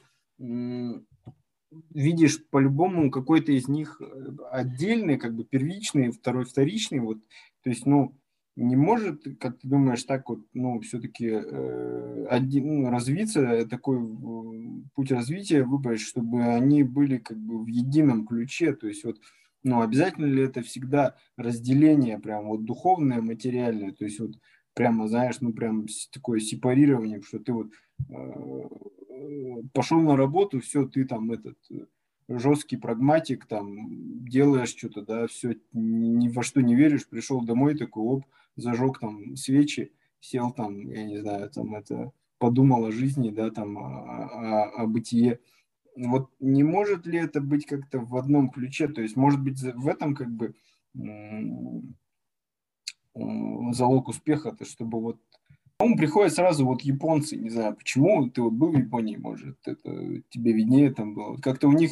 видишь 1.94 2.44
по-любому 2.50 3.12
какой-то 3.12 3.52
из 3.52 3.68
них 3.68 4.02
э, 4.02 4.36
отдельный, 4.52 5.18
как 5.18 5.36
бы 5.36 5.44
первичный, 5.44 6.12
второй 6.12 6.46
вторичный. 6.46 7.00
Вот, 7.00 7.20
то 7.64 7.70
есть, 7.70 7.86
ну, 7.86 8.16
не 8.56 8.76
может, 8.76 9.24
как 9.40 9.60
ты 9.60 9.68
думаешь, 9.68 10.04
так 10.04 10.28
вот, 10.30 10.42
ну, 10.54 10.80
все-таки 10.82 11.28
э, 11.28 12.26
один, 12.30 12.84
ну, 12.84 12.90
развиться, 12.90 13.66
такой 13.68 13.98
э, 14.00 14.82
путь 14.96 15.12
развития 15.12 15.64
выбрать, 15.64 16.02
чтобы 16.02 16.44
они 16.44 16.84
были 16.84 17.18
как 17.18 17.38
бы 17.38 17.64
в 17.64 17.68
едином 17.68 18.26
ключе, 18.26 18.74
то 18.74 18.88
есть 18.88 19.04
вот, 19.06 19.18
ну, 19.64 19.82
обязательно 19.82 20.26
ли 20.26 20.44
это 20.44 20.62
всегда 20.62 21.16
разделение 21.38 22.20
прям 22.20 22.48
вот 22.48 22.66
духовное, 22.66 23.22
материальное, 23.22 23.92
то 23.92 24.06
есть 24.06 24.20
вот 24.20 24.32
прямо, 24.74 25.08
знаешь, 25.08 25.40
ну, 25.42 25.54
прям 25.54 25.86
такое 26.12 26.40
сепарирование, 26.40 27.22
что 27.22 27.40
ты 27.40 27.54
вот 27.54 27.72
э, 28.10 28.70
пошел 29.74 30.00
на 30.02 30.16
работу, 30.16 30.60
все, 30.60 30.86
ты 30.86 31.06
там 31.06 31.32
этот 31.32 31.58
жесткий 32.28 32.78
прагматик, 32.78 33.46
там, 33.46 34.26
делаешь 34.26 34.70
что-то, 34.70 35.02
да, 35.02 35.28
все, 35.28 35.56
ни 35.74 36.30
во 36.30 36.44
что 36.44 36.62
не 36.62 36.76
веришь, 36.76 37.08
пришел 37.08 37.42
домой, 37.42 37.76
такой, 37.76 38.04
оп, 38.04 38.26
зажег 38.56 39.00
там 39.00 39.36
свечи, 39.36 39.92
сел 40.20 40.52
там, 40.52 40.90
я 40.92 41.04
не 41.06 41.18
знаю, 41.18 41.50
там 41.50 41.74
это, 41.76 42.12
подумал 42.38 42.86
о 42.86 42.92
жизни, 42.92 43.32
да, 43.32 43.50
там, 43.50 43.78
о, 43.78 43.84
о, 43.84 44.84
о 44.84 44.88
бытие. 44.88 45.40
Вот 45.96 46.30
не 46.40 46.64
может 46.64 47.06
ли 47.06 47.18
это 47.18 47.42
быть 47.42 47.66
как-то 47.66 48.00
в 48.00 48.16
одном 48.16 48.50
ключе? 48.50 48.88
То 48.88 49.02
есть, 49.02 49.18
может 49.18 49.42
быть, 49.42 49.60
в 49.62 49.88
этом 49.88 50.16
как 50.16 50.30
бы 50.30 50.56
залог 53.14 54.08
успеха, 54.08 54.52
то 54.52 54.66
чтобы 54.66 55.02
вот 55.02 55.20
ум 55.80 55.98
приходят 55.98 56.34
сразу 56.34 56.66
вот 56.66 56.82
японцы, 56.82 57.38
не 57.38 57.50
знаю, 57.50 57.76
почему 57.76 58.30
ты 58.30 58.42
вот 58.42 58.54
был 58.54 58.72
в 58.72 58.78
Японии, 58.78 59.16
может, 59.16 59.58
это 59.66 60.22
тебе 60.30 60.54
виднее 60.54 60.94
там 60.94 61.14
было. 61.14 61.38
Как-то 61.38 61.68
у 61.68 61.72
них 61.72 61.92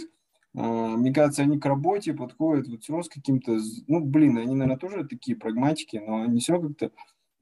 а, 0.57 0.97
мне 0.97 1.13
кажется, 1.13 1.43
они 1.43 1.59
к 1.59 1.65
работе 1.65 2.13
подходят 2.13 2.67
вот 2.67 2.81
все 2.81 2.93
равно 2.93 3.03
с 3.03 3.09
каким-то, 3.09 3.59
ну, 3.87 4.03
блин, 4.03 4.37
они, 4.37 4.55
наверное, 4.55 4.77
тоже 4.77 5.07
такие 5.07 5.37
прагматики, 5.37 5.97
но 5.97 6.23
они 6.23 6.39
все 6.39 6.59
как-то 6.59 6.91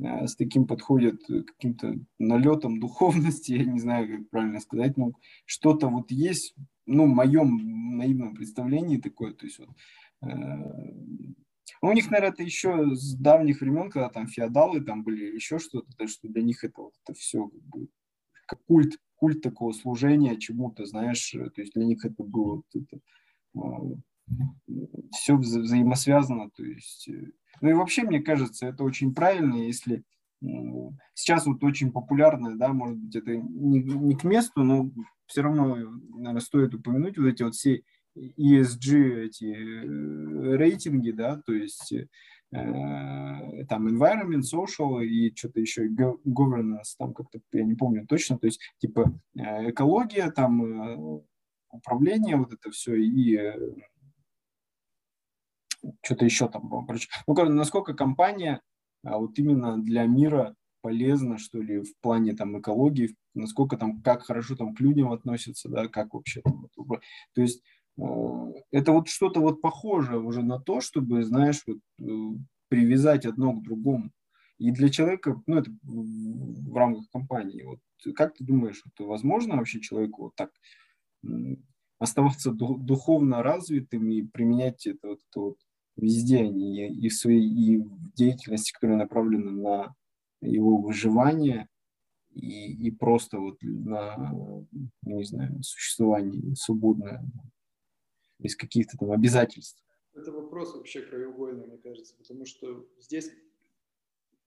а, 0.03 0.27
с 0.27 0.35
таким 0.35 0.67
подходят 0.67 1.21
каким-то 1.25 1.95
налетом 2.19 2.79
духовности, 2.79 3.53
я 3.53 3.63
не 3.63 3.79
знаю, 3.79 4.17
как 4.17 4.29
правильно 4.29 4.59
сказать, 4.59 4.97
но 4.97 5.13
что-то 5.45 5.87
вот 5.87 6.11
есть, 6.11 6.55
ну, 6.85 7.05
в 7.05 7.15
моем 7.15 7.97
наивном 7.97 8.35
представлении 8.35 8.97
такое, 8.97 9.33
то 9.33 9.45
есть 9.45 9.59
вот, 9.59 9.69
э, 10.21 10.93
ну, 11.81 11.89
у 11.89 11.93
них, 11.93 12.09
наверное, 12.09 12.33
это 12.33 12.43
еще 12.43 12.95
с 12.95 13.15
давних 13.15 13.61
времен, 13.61 13.89
когда 13.89 14.09
там 14.09 14.27
феодалы 14.27 14.81
там 14.81 15.03
были, 15.03 15.35
еще 15.35 15.59
что-то, 15.59 15.87
то, 15.97 16.07
что 16.07 16.27
для 16.27 16.41
них 16.41 16.63
это 16.63 16.81
вот 16.81 16.93
это 17.03 17.17
все 17.17 17.47
как, 17.47 17.61
бы, 17.61 17.87
как 18.47 18.63
культ, 18.65 18.99
культ 19.15 19.41
такого 19.41 19.71
служения 19.73 20.37
чему-то, 20.37 20.85
знаешь, 20.85 21.33
э, 21.33 21.49
то 21.49 21.61
есть 21.61 21.73
для 21.73 21.85
них 21.85 22.05
это 22.05 22.23
было 22.23 22.57
вот 22.57 22.65
это, 22.73 22.99
все 25.11 25.37
вза 25.37 25.59
взаимосвязано, 25.59 26.49
то 26.51 26.63
есть, 26.63 27.07
э, 27.09 27.31
ну 27.61 27.69
и 27.69 27.73
вообще, 27.73 28.03
мне 28.03 28.21
кажется, 28.21 28.67
это 28.67 28.83
очень 28.83 29.13
правильно, 29.13 29.55
если 29.55 30.03
сейчас 31.13 31.45
вот 31.45 31.63
очень 31.63 31.91
популярно, 31.91 32.57
да, 32.57 32.73
может 32.73 32.97
быть, 32.97 33.15
это 33.15 33.35
не, 33.35 33.81
не 33.81 34.15
к 34.15 34.23
месту, 34.23 34.63
но 34.63 34.91
все 35.25 35.41
равно, 35.41 35.75
наверное, 35.75 36.41
стоит 36.41 36.73
упомянуть 36.75 37.17
вот 37.17 37.27
эти 37.27 37.43
вот 37.43 37.55
все 37.55 37.83
ESG 38.15 39.25
эти 39.25 39.53
э, 39.53 40.55
рейтинги, 40.55 41.11
да, 41.11 41.41
то 41.45 41.53
есть 41.53 41.93
э, 41.93 42.07
там 42.51 43.87
environment, 43.87 44.41
social 44.41 45.03
и 45.03 45.35
что-то 45.35 45.59
еще, 45.59 45.87
governance, 45.87 46.95
там 46.97 47.13
как-то, 47.13 47.39
я 47.51 47.63
не 47.63 47.75
помню 47.75 48.05
точно, 48.07 48.37
то 48.37 48.47
есть 48.47 48.61
типа 48.79 49.13
э, 49.37 49.71
экология, 49.71 50.31
там 50.31 50.63
э, 50.63 51.21
управление, 51.71 52.37
вот 52.37 52.53
это 52.53 52.71
все, 52.71 52.95
и 52.95 53.35
э, 53.37 53.55
что-то 56.03 56.25
еще 56.25 56.47
там 56.47 56.69
было. 56.69 56.85
Короче, 56.85 57.09
ну, 57.27 57.33
насколько 57.49 57.93
компания 57.93 58.61
а 59.05 59.19
вот 59.19 59.37
именно 59.37 59.77
для 59.77 60.05
мира 60.05 60.55
полезна, 60.81 61.37
что 61.37 61.61
ли, 61.61 61.79
в 61.79 61.95
плане 62.01 62.33
там 62.33 62.59
экологии, 62.59 63.15
насколько 63.33 63.77
там, 63.77 64.01
как 64.01 64.23
хорошо 64.23 64.55
там 64.55 64.73
к 64.75 64.79
людям 64.79 65.11
относятся, 65.11 65.69
да, 65.69 65.87
как 65.87 66.13
вообще 66.13 66.41
там, 66.41 66.67
то 67.33 67.41
есть 67.41 67.61
э, 67.61 67.74
это 67.97 68.91
вот 68.91 69.07
что-то 69.07 69.39
вот 69.39 69.61
похожее 69.61 70.19
уже 70.19 70.43
на 70.43 70.59
то, 70.59 70.81
чтобы, 70.81 71.23
знаешь, 71.23 71.63
вот, 71.65 71.79
э, 72.01 72.37
привязать 72.67 73.25
одно 73.25 73.53
к 73.53 73.63
другому. 73.63 74.11
И 74.57 74.71
для 74.71 74.89
человека, 74.89 75.41
ну, 75.47 75.57
это 75.57 75.71
в, 75.83 76.75
рамках 76.75 77.09
компании. 77.11 77.63
Вот 77.63 77.79
как 78.15 78.35
ты 78.35 78.43
думаешь, 78.43 78.81
это 78.85 79.05
возможно 79.05 79.55
вообще 79.55 79.81
человеку 79.81 80.23
вот 80.23 80.35
так 80.35 80.51
оставаться 81.99 82.51
духовно 82.51 83.41
развитым 83.41 84.09
и 84.11 84.21
применять 84.21 84.85
это 84.85 85.09
вот, 85.09 85.19
это 85.31 85.39
вот 85.39 85.57
везде 85.95 86.39
они 86.39 86.87
и 86.87 87.09
в 87.09 87.13
своей 87.13 87.47
и 87.47 87.77
в 87.77 88.13
деятельности, 88.13 88.73
которая 88.73 88.97
направлена 88.97 89.51
на 89.51 89.95
его 90.41 90.77
выживание 90.77 91.67
и, 92.33 92.73
и 92.87 92.91
просто 92.91 93.39
вот 93.39 93.57
на, 93.61 94.65
не 95.03 95.23
знаю, 95.23 95.63
существование 95.63 96.55
свободное, 96.55 97.23
без 98.45 98.55
каких-то 98.55 98.95
там 98.97 99.11
обязательств. 99.11 99.83
Это 100.13 100.31
вопрос 100.31 100.75
вообще 100.75 101.01
краеугольный, 101.01 101.65
мне 101.65 101.79
кажется, 101.79 102.15
потому 102.15 102.45
что 102.45 102.87
здесь, 102.99 103.31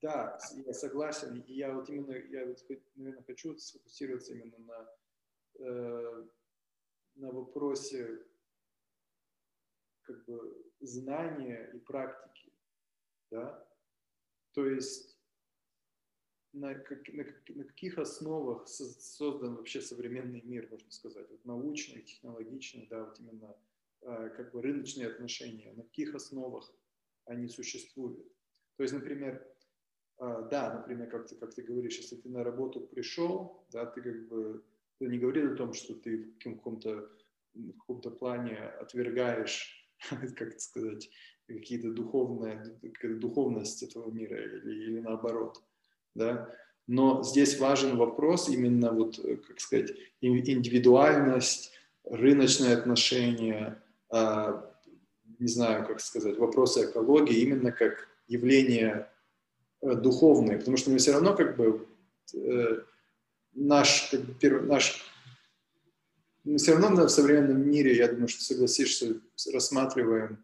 да, 0.00 0.38
я 0.54 0.72
согласен, 0.72 1.40
и 1.40 1.52
я 1.52 1.74
вот 1.74 1.90
именно, 1.90 2.12
я 2.12 2.46
вот, 2.46 2.64
наверное, 2.94 3.24
хочу 3.24 3.58
сфокусироваться 3.58 4.34
именно 4.34 4.58
на, 4.58 4.88
э, 5.58 6.26
на 7.16 7.32
вопросе 7.32 8.24
как 10.02 10.24
бы 10.26 10.64
знания 10.80 11.72
и 11.74 11.78
практики, 11.80 12.52
да, 13.32 13.68
то 14.52 14.64
есть 14.64 15.18
на, 16.52 16.74
как, 16.74 17.08
на, 17.08 17.24
на 17.48 17.64
каких 17.64 17.98
основах 17.98 18.68
создан 18.68 19.56
вообще 19.56 19.80
современный 19.80 20.40
мир, 20.42 20.68
можно 20.70 20.90
сказать, 20.92 21.28
вот 21.28 21.44
научный, 21.44 22.02
технологичный, 22.02 22.86
да, 22.86 23.04
вот 23.04 23.18
именно 23.18 23.56
как 24.00 24.52
бы 24.52 24.62
рыночные 24.62 25.08
отношения, 25.08 25.72
на 25.72 25.82
каких 25.82 26.14
основах 26.14 26.70
они 27.24 27.48
существуют. 27.48 28.26
То 28.76 28.82
есть, 28.84 28.94
например, 28.94 29.46
э, 30.20 30.48
да, 30.50 30.74
например, 30.74 31.10
как 31.10 31.26
ты, 31.26 31.36
как 31.36 31.54
ты 31.54 31.62
говоришь, 31.62 31.98
если 31.98 32.16
ты 32.16 32.28
на 32.28 32.44
работу 32.44 32.80
пришел, 32.80 33.66
да, 33.70 33.86
ты 33.86 34.02
как 34.02 34.28
бы 34.28 34.64
ты 34.98 35.06
не 35.06 35.18
говорил 35.18 35.52
о 35.52 35.56
том, 35.56 35.72
что 35.72 35.94
ты 35.94 36.24
в 36.24 36.38
каком-то 36.38 37.10
каком-то 37.78 38.10
плане 38.10 38.56
отвергаешь 38.56 39.78
как 40.36 40.48
это 40.48 40.60
сказать, 40.60 41.10
какие-то 41.46 41.92
духовные, 41.92 42.62
духовность 43.02 43.82
этого 43.82 44.10
мира 44.10 44.40
или, 44.40 44.84
или 44.84 45.00
наоборот, 45.00 45.62
да. 46.14 46.54
Но 46.86 47.22
здесь 47.22 47.58
важен 47.58 47.96
вопрос 47.96 48.48
именно 48.48 48.92
вот, 48.92 49.20
как 49.46 49.60
сказать, 49.60 49.92
индивидуальность, 50.20 51.72
рыночные 52.04 52.74
отношения, 52.74 53.82
не 54.10 55.46
знаю, 55.46 55.86
как 55.86 56.00
сказать, 56.00 56.38
вопросы 56.38 56.84
экологии 56.84 57.40
именно 57.40 57.72
как 57.72 58.08
явление 58.26 59.10
э, 59.80 59.94
духовное, 59.94 60.58
потому 60.58 60.76
что 60.76 60.90
мы 60.90 60.98
все 60.98 61.12
равно 61.12 61.34
как 61.34 61.56
бы 61.56 61.86
э, 62.34 62.82
наш, 63.54 64.08
как 64.10 64.20
бы, 64.20 64.60
наш 64.62 65.04
мы 66.44 66.56
все 66.56 66.76
равно 66.76 67.04
в 67.04 67.10
современном 67.10 67.68
мире, 67.70 67.96
я 67.96 68.08
думаю, 68.08 68.28
что 68.28 68.42
согласишься, 68.42 69.20
рассматриваем 69.52 70.42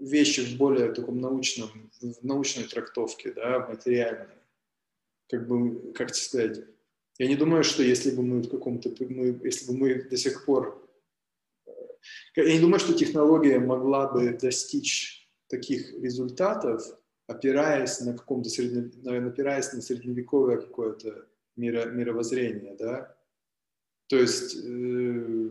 вещи 0.00 0.40
в 0.40 0.56
более 0.56 0.92
таком 0.92 1.20
научном, 1.20 1.90
в 2.00 2.24
научной 2.24 2.64
трактовке, 2.64 3.32
да, 3.32 3.66
материальной. 3.68 4.34
Как 5.28 5.46
бы, 5.46 5.92
как 5.92 6.14
сказать, 6.14 6.64
я 7.18 7.28
не 7.28 7.36
думаю, 7.36 7.62
что 7.62 7.82
если 7.82 8.10
бы 8.10 8.22
мы 8.22 8.40
в 8.40 8.50
каком-то, 8.50 8.90
мы, 9.08 9.38
если 9.44 9.66
бы 9.66 9.78
мы 9.78 10.02
до 10.02 10.16
сих 10.16 10.44
пор, 10.44 10.89
я 12.36 12.52
не 12.52 12.60
думаю, 12.60 12.80
что 12.80 12.94
технология 12.94 13.58
могла 13.58 14.08
бы 14.08 14.36
достичь 14.40 15.28
таких 15.48 15.92
результатов, 15.94 16.82
опираясь 17.26 18.00
на 18.00 18.16
каком-то 18.16 18.48
средне, 18.48 18.90
опираясь 19.26 19.72
на 19.72 19.82
средневековое 19.82 20.58
какое-то 20.58 21.26
миро, 21.56 21.86
мировоззрение, 21.86 22.76
да, 22.78 23.16
то 24.10 24.16
есть, 24.16 24.56
э, 24.64 25.50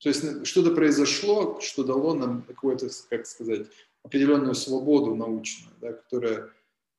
то 0.00 0.08
есть 0.10 0.46
что-то 0.46 0.72
произошло, 0.72 1.58
что 1.60 1.82
дало 1.82 2.12
нам 2.12 2.42
какую-то, 2.42 2.88
как 3.08 3.26
сказать, 3.26 3.68
определенную 4.02 4.54
свободу 4.54 5.14
научную, 5.14 5.74
да, 5.80 5.94
которая, 5.94 6.50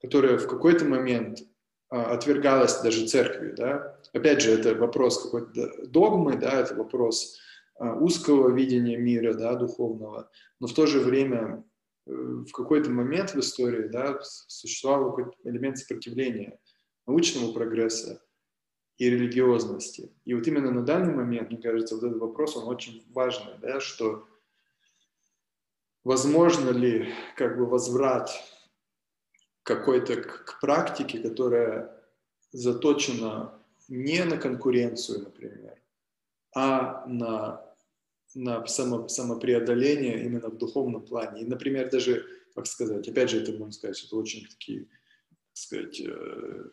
которая 0.02 0.40
в 0.40 0.48
какой-то 0.48 0.86
момент 0.86 1.44
а, 1.90 2.14
отвергалась 2.16 2.82
даже 2.82 3.08
церкви. 3.08 3.54
Да. 3.56 3.98
Опять 4.12 4.42
же, 4.42 4.52
это 4.52 4.74
вопрос 4.74 5.24
какой-то 5.24 5.86
догмы, 5.88 6.36
да, 6.36 6.62
это 6.62 6.74
вопрос 6.74 7.38
узкого 7.80 8.54
видения 8.54 8.98
мира, 8.98 9.34
да, 9.34 9.56
духовного, 9.56 10.30
но 10.60 10.68
в 10.68 10.74
то 10.74 10.88
же 10.88 11.00
время 11.00 11.64
э, 12.06 12.12
в 12.12 12.52
какой-то 12.52 12.90
момент 12.90 13.34
в 13.34 13.40
истории 13.40 13.88
да, 13.88 14.20
существовал 14.22 15.12
какой-то 15.12 15.38
элемент 15.44 15.78
сопротивления 15.78 16.60
научного 17.06 17.54
прогресса, 17.54 18.22
и 18.98 19.10
религиозности. 19.10 20.12
И 20.26 20.34
вот 20.34 20.48
именно 20.48 20.72
на 20.72 20.84
данный 20.84 21.14
момент, 21.14 21.52
мне 21.52 21.62
кажется, 21.62 21.96
вот 21.96 22.04
этот 22.04 22.20
вопрос, 22.20 22.58
он 22.58 22.68
очень 22.68 23.06
важный, 23.14 23.54
да, 23.62 23.80
что 23.80 24.28
возможно 26.04 26.72
ли 26.72 27.14
как 27.36 27.58
бы 27.58 27.68
возврат 27.68 28.32
какой-то 29.64 30.22
к 30.22 30.60
практике, 30.60 31.20
которая 31.20 31.94
заточена 32.52 33.54
не 33.88 34.24
на 34.24 34.38
конкуренцию, 34.38 35.24
например, 35.24 35.80
а 36.56 37.06
на, 37.06 37.67
на 38.38 38.66
само, 38.68 39.08
самопреодоление 39.08 40.24
именно 40.24 40.50
в 40.50 40.58
духовном 40.58 41.04
плане. 41.04 41.42
И, 41.42 41.46
например, 41.46 41.90
даже, 41.90 42.26
как 42.54 42.68
сказать, 42.68 43.08
опять 43.08 43.32
же, 43.32 43.42
это 43.42 43.52
можно 43.52 43.72
сказать, 43.72 44.04
это 44.04 44.16
очень 44.16 44.48
такие, 44.48 44.82
так 44.84 45.54
сказать, 45.54 46.02
э, 46.02 46.70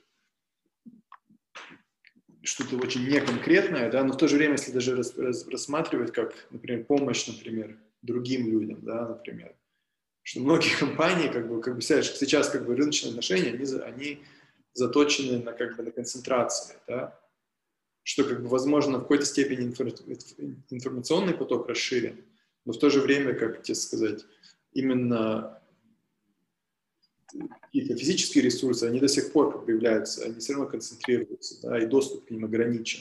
что-то 2.42 2.76
очень 2.76 3.08
неконкретное, 3.08 3.90
да, 3.90 4.04
но 4.04 4.12
в 4.12 4.18
то 4.18 4.28
же 4.28 4.36
время, 4.36 4.52
если 4.52 4.72
даже 4.72 4.94
рас, 4.94 5.16
рас, 5.16 5.48
рассматривать 5.48 6.12
как, 6.12 6.34
например, 6.50 6.84
помощь, 6.84 7.26
например, 7.26 7.78
другим 8.02 8.46
людям, 8.46 8.84
да, 8.84 9.08
например, 9.08 9.56
что 10.22 10.40
многие 10.40 10.76
компании, 10.78 11.28
как 11.28 11.48
бы, 11.48 11.62
как 11.62 11.76
бы 11.76 11.80
сейчас 11.80 12.50
как 12.50 12.66
бы 12.66 12.76
рыночные 12.76 13.10
отношения, 13.10 13.52
они, 13.52 13.64
они 13.80 14.22
заточены 14.74 15.42
на 15.42 15.52
как 15.52 15.76
бы 15.76 15.82
на 15.84 15.90
концентрации, 15.92 16.76
да, 16.86 17.18
что 18.04 18.22
как 18.22 18.42
бы 18.42 18.48
возможно 18.48 18.98
в 18.98 19.02
какой-то 19.02 19.24
степени 19.24 19.66
информационный 20.70 21.34
поток 21.34 21.66
расширен, 21.68 22.22
но 22.64 22.72
в 22.72 22.78
то 22.78 22.90
же 22.90 23.00
время, 23.00 23.34
как 23.34 23.62
тебе 23.62 23.74
сказать, 23.74 24.24
именно 24.72 25.58
какие-то 27.62 27.96
физические 27.96 28.44
ресурсы, 28.44 28.84
они 28.84 29.00
до 29.00 29.08
сих 29.08 29.32
пор 29.32 29.52
как 29.52 29.64
они 30.24 30.38
все 30.38 30.52
равно 30.52 30.68
концентрируются, 30.68 31.60
да, 31.62 31.82
и 31.82 31.86
доступ 31.86 32.26
к 32.26 32.30
ним 32.30 32.44
ограничен. 32.44 33.00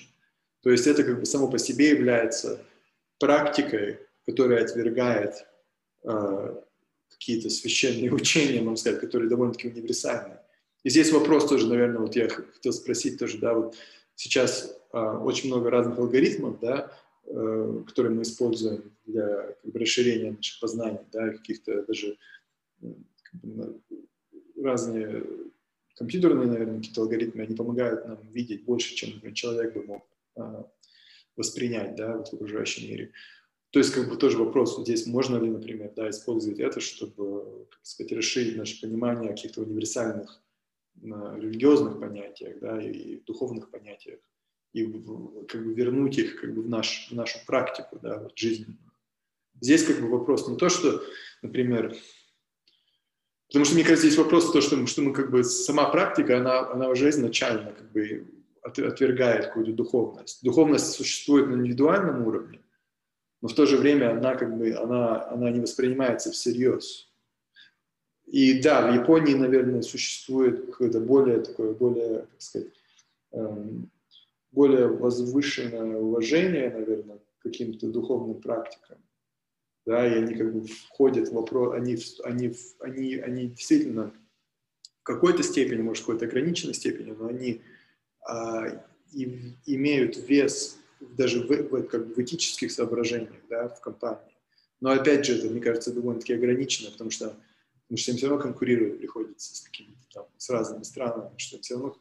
То 0.62 0.72
есть 0.72 0.88
это 0.88 1.04
как 1.04 1.20
бы 1.20 1.26
само 1.26 1.50
по 1.50 1.60
себе 1.60 1.90
является 1.90 2.66
практикой, 3.20 4.00
которая 4.26 4.64
отвергает 4.64 5.46
э, 6.04 6.56
какие-то 7.10 7.50
священные 7.50 8.12
учения, 8.14 8.62
можно 8.62 8.78
сказать, 8.78 9.02
которые 9.02 9.30
довольно-таки 9.30 9.68
универсальны. 9.68 10.38
И 10.84 10.90
здесь 10.90 11.12
вопрос 11.12 11.48
тоже, 11.48 11.68
наверное, 11.68 12.00
вот 12.00 12.16
я 12.16 12.30
хотел 12.30 12.74
спросить 12.74 13.20
тоже, 13.20 13.38
да, 13.38 13.54
вот 13.54 13.76
сейчас 14.16 14.78
э, 14.92 14.98
очень 14.98 15.48
много 15.50 15.70
разных 15.70 15.98
алгоритмов, 15.98 16.60
да, 16.60 16.92
э, 17.26 17.84
которые 17.88 18.14
мы 18.14 18.22
используем 18.24 18.92
для 19.06 19.56
как 19.62 19.72
бы, 19.72 19.80
расширения 19.80 20.32
наших 20.32 20.60
познаний, 20.60 21.00
да, 21.12 21.30
каких-то 21.30 21.84
даже 21.84 22.18
как 22.82 23.42
бы, 23.42 23.82
разные 24.62 25.24
компьютерные, 25.96 26.48
наверное, 26.48 26.78
какие-то 26.78 27.02
алгоритмы, 27.02 27.44
они 27.44 27.56
помогают 27.56 28.08
нам 28.08 28.20
видеть 28.32 28.64
больше, 28.66 28.96
чем 28.96 29.12
например, 29.12 29.36
человек 29.36 29.74
бы 29.74 29.84
мог 29.84 30.08
э, 30.36 30.64
воспринять, 31.36 31.96
да, 31.96 32.24
в 32.24 32.34
окружающем 32.34 32.90
мире. 32.90 33.12
То 33.72 33.80
есть, 33.80 33.92
как 33.92 34.08
бы 34.08 34.18
тоже 34.18 34.38
вопрос 34.38 34.80
здесь, 34.80 35.08
можно 35.08 35.38
ли, 35.38 35.50
например, 35.50 35.92
да, 35.96 36.10
использовать 36.10 36.60
это, 36.60 36.80
чтобы, 36.80 37.68
как 37.72 37.80
сказать, 37.84 38.12
расширить 38.14 38.56
наше 38.56 38.80
понимание 38.80 39.32
каких-то 39.32 39.62
универсальных 39.62 40.43
религиозных 41.02 42.00
понятиях, 42.00 42.60
да, 42.60 42.82
и 42.82 43.20
духовных 43.22 43.70
понятиях, 43.70 44.20
и 44.74 44.86
как 45.48 45.66
бы 45.66 45.74
вернуть 45.74 46.18
их 46.18 46.40
как 46.40 46.54
бы 46.54 46.62
в, 46.62 46.70
наш, 46.70 47.10
в 47.12 47.16
нашу 47.16 47.40
практику, 47.46 48.00
да, 48.02 48.20
вот 48.20 48.38
жизненную. 48.38 48.80
Здесь 49.62 49.86
как 49.86 50.02
бы 50.02 50.10
вопрос 50.10 50.48
не 50.48 50.58
то, 50.58 50.70
что, 50.70 51.04
например, 51.42 51.96
потому 53.48 53.66
что 53.66 53.76
мне 53.76 53.84
кажется, 53.84 54.08
здесь 54.08 54.18
вопрос 54.18 54.52
то, 54.52 54.62
что, 54.62 54.86
что 54.88 55.02
мы 55.02 55.14
как 55.14 55.30
бы 55.30 55.44
сама 55.44 55.90
практика, 55.90 56.38
она, 56.38 56.72
она 56.72 56.90
уже 56.90 57.10
изначально 57.10 57.72
как 57.72 57.92
бы 57.92 58.28
отвергает 58.64 59.48
какую-то 59.48 59.74
духовность. 59.74 60.44
Духовность 60.44 60.94
существует 60.94 61.50
на 61.50 61.56
индивидуальном 61.56 62.26
уровне, 62.26 62.62
но 63.42 63.50
в 63.50 63.54
то 63.54 63.66
же 63.66 63.78
время 63.78 64.12
она 64.12 64.36
как 64.36 64.58
бы 64.58 64.74
она, 64.74 65.30
она 65.30 65.52
не 65.52 65.60
воспринимается 65.60 66.32
всерьез. 66.32 67.13
И 68.34 68.60
да, 68.60 68.90
в 68.90 68.96
Японии, 68.96 69.36
наверное, 69.36 69.84
существует 69.84 70.66
какое-то 70.66 71.00
более 71.00 71.42
такое, 71.42 71.72
более, 71.72 72.22
как 72.22 72.42
сказать, 72.42 72.70
эм, 73.32 73.92
более 74.52 74.88
возвышенное 74.88 76.00
уважение, 76.00 76.72
наверное, 76.72 77.20
к 77.20 77.44
каким-то 77.44 77.92
духовным 77.92 78.42
практикам. 78.42 78.98
Да, 79.86 80.08
и 80.08 80.18
они 80.18 80.34
как 80.34 80.52
бы 80.52 80.66
входят 80.66 81.30
в 81.30 81.34
вопрос, 81.34 81.76
они, 81.76 81.96
они, 82.24 82.56
они, 82.80 83.16
они 83.18 83.48
действительно 83.50 84.12
в 85.02 85.04
какой-то 85.04 85.44
степени, 85.44 85.84
может, 85.84 86.02
в 86.02 86.08
какой-то 86.08 86.26
ограниченной 86.26 86.74
степени, 86.74 87.12
но 87.12 87.28
они 87.28 87.62
а, 88.28 88.84
и, 89.12 89.54
имеют 89.68 90.18
вес 90.28 90.80
даже 91.00 91.42
в, 91.42 91.50
в, 91.50 91.84
как 91.84 92.08
бы 92.08 92.16
в 92.16 92.18
этических 92.18 92.72
соображениях 92.72 93.44
да, 93.48 93.68
в 93.68 93.80
компании. 93.80 94.34
Но 94.82 94.90
опять 94.90 95.24
же, 95.24 95.38
это, 95.38 95.52
мне 95.52 95.62
кажется, 95.62 95.94
довольно-таки 95.94 96.34
ограничено, 96.34 96.90
потому 96.90 97.12
что 97.12 97.36
потому 97.94 98.02
что 98.02 98.12
им 98.12 98.18
все 98.18 98.28
равно 98.28 98.42
конкурировать 98.42 98.98
приходится 98.98 99.56
с 99.56 99.62
какими-то 99.62 100.02
там, 100.12 100.26
с 100.38 100.50
разными 100.50 100.82
странами, 100.82 101.30
что 101.38 101.60
все 101.60 101.76
равно 101.76 101.96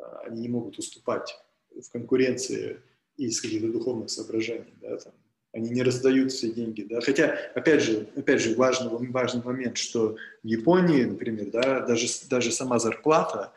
а, 0.00 0.20
они 0.26 0.40
не 0.40 0.48
могут 0.48 0.78
уступать 0.78 1.38
в 1.70 1.90
конкуренции 1.90 2.80
из 3.18 3.38
каких-то 3.42 3.70
духовных 3.70 4.08
соображений, 4.08 4.72
да, 4.80 4.96
там, 4.96 5.12
они 5.52 5.68
не 5.68 5.82
раздают 5.82 6.32
все 6.32 6.50
деньги, 6.50 6.84
да, 6.84 7.02
хотя, 7.02 7.36
опять 7.54 7.82
же, 7.82 8.08
опять 8.16 8.40
же, 8.40 8.54
важный, 8.54 8.88
важный 9.10 9.42
момент, 9.42 9.76
что 9.76 10.16
в 10.42 10.46
Японии, 10.46 11.04
например, 11.04 11.50
да, 11.50 11.80
даже, 11.80 12.06
даже 12.30 12.50
сама 12.50 12.78
зарплата, 12.78 13.52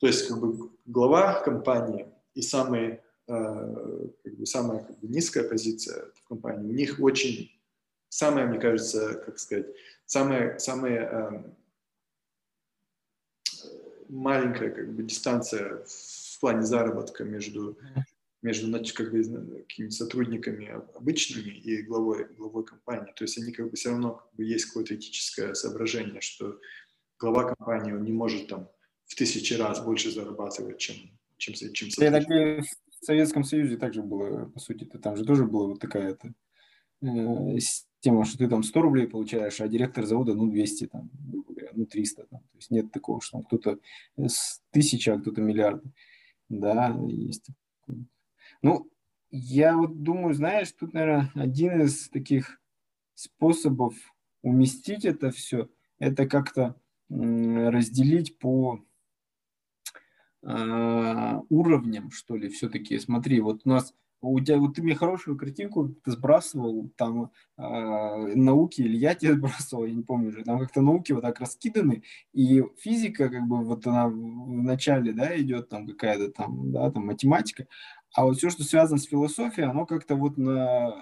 то 0.00 0.08
есть, 0.08 0.26
как 0.26 0.40
бы, 0.40 0.70
глава 0.84 1.42
компании 1.44 2.06
и 2.34 2.42
самый, 2.42 2.98
э, 3.28 4.08
как 4.24 4.34
бы, 4.34 4.46
самая 4.46 4.80
как 4.80 4.98
бы, 4.98 5.06
низкая 5.06 5.48
позиция 5.48 6.06
в 6.16 6.26
компании, 6.26 6.68
у 6.68 6.74
них 6.74 6.98
очень, 6.98 7.52
самая, 8.08 8.46
мне 8.46 8.58
кажется, 8.58 9.14
как 9.14 9.38
сказать, 9.38 9.66
самая, 10.06 10.58
самая 10.58 11.00
э, 11.00 11.42
маленькая 14.08 14.70
как 14.70 14.94
бы, 14.94 15.02
дистанция 15.02 15.84
в 15.86 16.40
плане 16.40 16.62
заработка 16.62 17.24
между, 17.24 17.78
между 18.42 18.70
как 18.94 19.12
бы, 19.12 19.64
какими-то 19.68 19.94
сотрудниками 19.94 20.68
обычными 20.94 21.50
и 21.50 21.82
главой, 21.82 22.26
главой 22.34 22.64
компании. 22.64 23.12
То 23.16 23.24
есть 23.24 23.38
они 23.38 23.52
как 23.52 23.70
бы 23.70 23.76
все 23.76 23.90
равно 23.90 24.14
как 24.14 24.34
бы, 24.34 24.44
есть 24.44 24.66
какое-то 24.66 24.94
этическое 24.94 25.54
соображение, 25.54 26.20
что 26.20 26.58
глава 27.18 27.54
компании 27.54 27.92
он 27.92 28.04
не 28.04 28.12
может 28.12 28.48
там 28.48 28.68
в 29.06 29.14
тысячи 29.14 29.54
раз 29.54 29.80
больше 29.84 30.10
зарабатывать, 30.10 30.78
чем, 30.78 30.96
чем, 31.36 31.54
чем 31.54 31.90
сотрудник. 31.90 32.64
В 33.00 33.04
Советском 33.04 33.44
Союзе 33.44 33.76
также 33.76 34.02
было, 34.02 34.46
по 34.46 34.58
сути, 34.58 34.84
там 34.84 35.16
же 35.16 35.26
тоже 35.26 35.44
была 35.44 35.66
вот 35.68 35.80
такая 35.80 36.14
то 36.14 36.32
э, 37.04 37.58
тема, 38.00 38.24
что 38.24 38.38
ты 38.38 38.48
там 38.48 38.62
100 38.62 38.82
рублей 38.82 39.06
получаешь, 39.06 39.60
а 39.60 39.68
директор 39.68 40.04
завода, 40.04 40.34
ну, 40.34 40.50
200, 40.50 40.86
там, 40.86 41.10
ну, 41.74 41.86
300. 41.86 42.24
Там. 42.24 42.40
То 42.40 42.56
есть 42.56 42.70
нет 42.70 42.92
такого, 42.92 43.20
что 43.20 43.40
кто-то 43.42 43.78
с 44.16 44.60
тысяча, 44.70 45.14
а 45.14 45.18
кто-то 45.18 45.40
миллиард. 45.40 45.82
Да, 46.48 46.96
есть. 47.08 47.48
Ну, 48.62 48.88
я 49.30 49.76
вот 49.76 50.02
думаю, 50.02 50.34
знаешь, 50.34 50.72
тут, 50.72 50.92
наверное, 50.92 51.30
один 51.34 51.82
из 51.82 52.08
таких 52.08 52.60
способов 53.14 53.94
уместить 54.42 55.04
это 55.04 55.30
все, 55.30 55.68
это 55.98 56.26
как-то 56.26 56.76
разделить 57.08 58.38
по 58.38 58.84
э, 60.42 61.40
уровням, 61.48 62.10
что 62.10 62.36
ли, 62.36 62.48
все-таки. 62.48 62.98
Смотри, 62.98 63.40
вот 63.40 63.62
у 63.64 63.68
нас 63.68 63.94
у 64.30 64.40
тебя, 64.40 64.58
вот 64.58 64.74
ты 64.74 64.82
мне 64.82 64.94
хорошую 64.94 65.36
картинку 65.36 65.88
ты 66.04 66.10
сбрасывал, 66.12 66.90
там 66.96 67.30
э, 67.58 67.62
науки, 68.34 68.82
или 68.82 68.96
я 68.96 69.14
тебе 69.14 69.32
сбрасывал, 69.34 69.86
я 69.86 69.94
не 69.94 70.02
помню 70.02 70.28
уже, 70.28 70.44
там 70.44 70.58
как-то 70.58 70.80
науки 70.80 71.12
вот 71.12 71.22
так 71.22 71.40
раскиданы, 71.40 72.02
и 72.32 72.62
физика, 72.78 73.28
как 73.28 73.46
бы, 73.46 73.64
вот 73.64 73.86
она 73.86 74.08
в 74.08 74.16
начале, 74.62 75.12
да, 75.12 75.38
идет 75.40 75.68
там 75.68 75.86
какая-то 75.86 76.30
там, 76.30 76.72
да, 76.72 76.90
там 76.90 77.06
математика, 77.06 77.66
а 78.14 78.24
вот 78.24 78.36
все, 78.36 78.48
что 78.50 78.62
связано 78.62 78.98
с 78.98 79.04
философией, 79.04 79.68
оно 79.68 79.86
как-то 79.86 80.14
вот 80.14 80.36
на, 80.36 80.94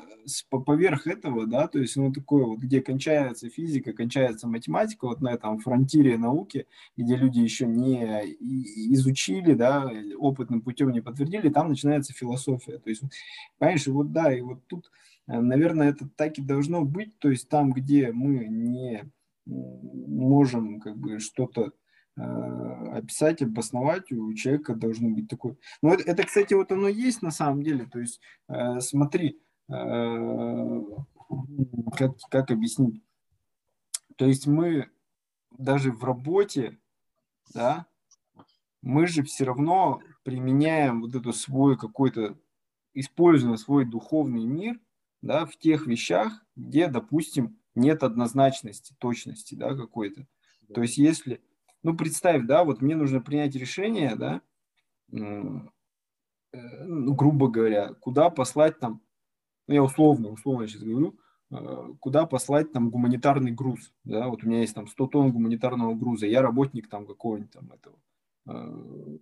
поверх 0.48 1.07
этого, 1.07 1.46
да, 1.46 1.68
то 1.68 1.79
есть, 1.79 1.96
ну, 1.96 2.12
такое 2.12 2.44
вот, 2.44 2.59
где 2.59 2.81
кончается 2.81 3.51
физика, 3.51 3.92
кончается 3.92 4.48
математика, 4.48 5.07
вот 5.07 5.20
на 5.20 5.33
этом 5.33 5.59
фронтире 5.59 6.16
науки, 6.16 6.66
где 6.96 7.16
люди 7.16 7.40
еще 7.40 7.66
не 7.66 8.35
изучили, 8.94 9.53
да, 9.53 9.90
опытным 10.18 10.62
путем 10.62 10.90
не 10.90 11.01
подтвердили, 11.01 11.51
там 11.51 11.68
начинается 11.68 12.14
философия. 12.14 12.79
То 12.79 12.90
есть, 12.90 13.03
понимаешь, 13.59 13.87
вот 13.87 14.12
да, 14.12 14.33
и 14.33 14.40
вот 14.40 14.66
тут, 14.66 14.90
э, 15.29 15.38
наверное, 15.38 15.90
это 15.90 16.09
так 16.09 16.38
и 16.38 16.42
должно 16.42 16.83
быть, 16.85 17.18
то 17.18 17.29
есть 17.29 17.48
там, 17.48 17.72
где 17.72 18.11
мы 18.12 18.46
не 18.46 19.05
можем 19.44 20.81
как 20.81 20.96
бы 20.96 21.18
что-то 21.18 21.72
описать, 22.16 23.42
обосновать, 23.42 24.12
у 24.12 24.33
человека 24.35 24.75
должно 24.75 25.09
быть 25.11 25.29
такой. 25.29 25.57
Ну, 25.83 25.92
это, 25.92 26.03
это, 26.11 26.25
кстати, 26.25 26.55
вот 26.55 26.70
оно 26.72 26.88
есть 26.88 27.22
на 27.22 27.31
самом 27.31 27.62
деле. 27.62 27.87
То 27.87 28.01
есть, 28.01 28.20
э, 28.48 28.81
смотри, 28.81 29.40
э, 29.68 30.81
как, 31.96 32.18
как 32.31 32.51
объяснить. 32.51 33.03
То 34.16 34.27
есть 34.27 34.46
мы 34.46 34.90
даже 35.59 35.90
в 35.90 36.05
работе, 36.05 36.79
да, 37.55 37.87
мы 38.83 39.07
же 39.07 39.22
все 39.22 39.44
равно 39.44 40.03
применяем 40.22 41.01
вот 41.01 41.14
эту 41.14 41.33
свой 41.33 41.79
какой-то, 41.79 42.38
используем 42.94 43.57
свой 43.57 43.85
духовный 43.85 44.44
мир, 44.44 44.79
да, 45.22 45.46
в 45.46 45.57
тех 45.57 45.87
вещах, 45.87 46.44
где, 46.57 46.88
допустим, 46.88 47.59
нет 47.75 48.03
однозначности, 48.03 48.94
точности, 48.98 49.55
да, 49.55 49.75
какой-то. 49.75 50.27
То 50.75 50.83
есть 50.83 50.98
если 50.98 51.40
ну, 51.83 51.97
представь, 51.97 52.47
да, 52.47 52.64
вот 52.64 52.81
мне 52.81 52.97
нужно 52.97 53.21
принять 53.21 53.55
решение, 53.55 54.14
да, 54.16 54.40
э, 55.12 55.18
ну, 56.53 57.14
грубо 57.14 57.49
говоря, 57.49 57.95
куда 57.95 58.31
послать 58.31 58.79
там, 58.79 59.01
ну, 59.66 59.75
я 59.75 59.83
условно, 59.83 60.29
условно 60.29 60.66
сейчас 60.66 60.83
говорю, 60.83 61.18
э, 61.51 61.95
куда 62.01 62.27
послать 62.27 62.73
там 62.73 62.90
гуманитарный 62.90 63.53
груз, 63.53 63.92
да, 64.05 64.29
вот 64.29 64.45
у 64.45 64.49
меня 64.49 64.61
есть 64.61 64.75
там 64.75 64.87
100 64.87 65.07
тонн 65.09 65.33
гуманитарного 65.33 65.95
груза, 65.95 66.27
я 66.27 66.42
работник 66.42 66.88
там 66.88 67.07
какого-нибудь 67.07 67.51
там 67.51 67.73
этого 67.73 67.99
э, 68.47 69.18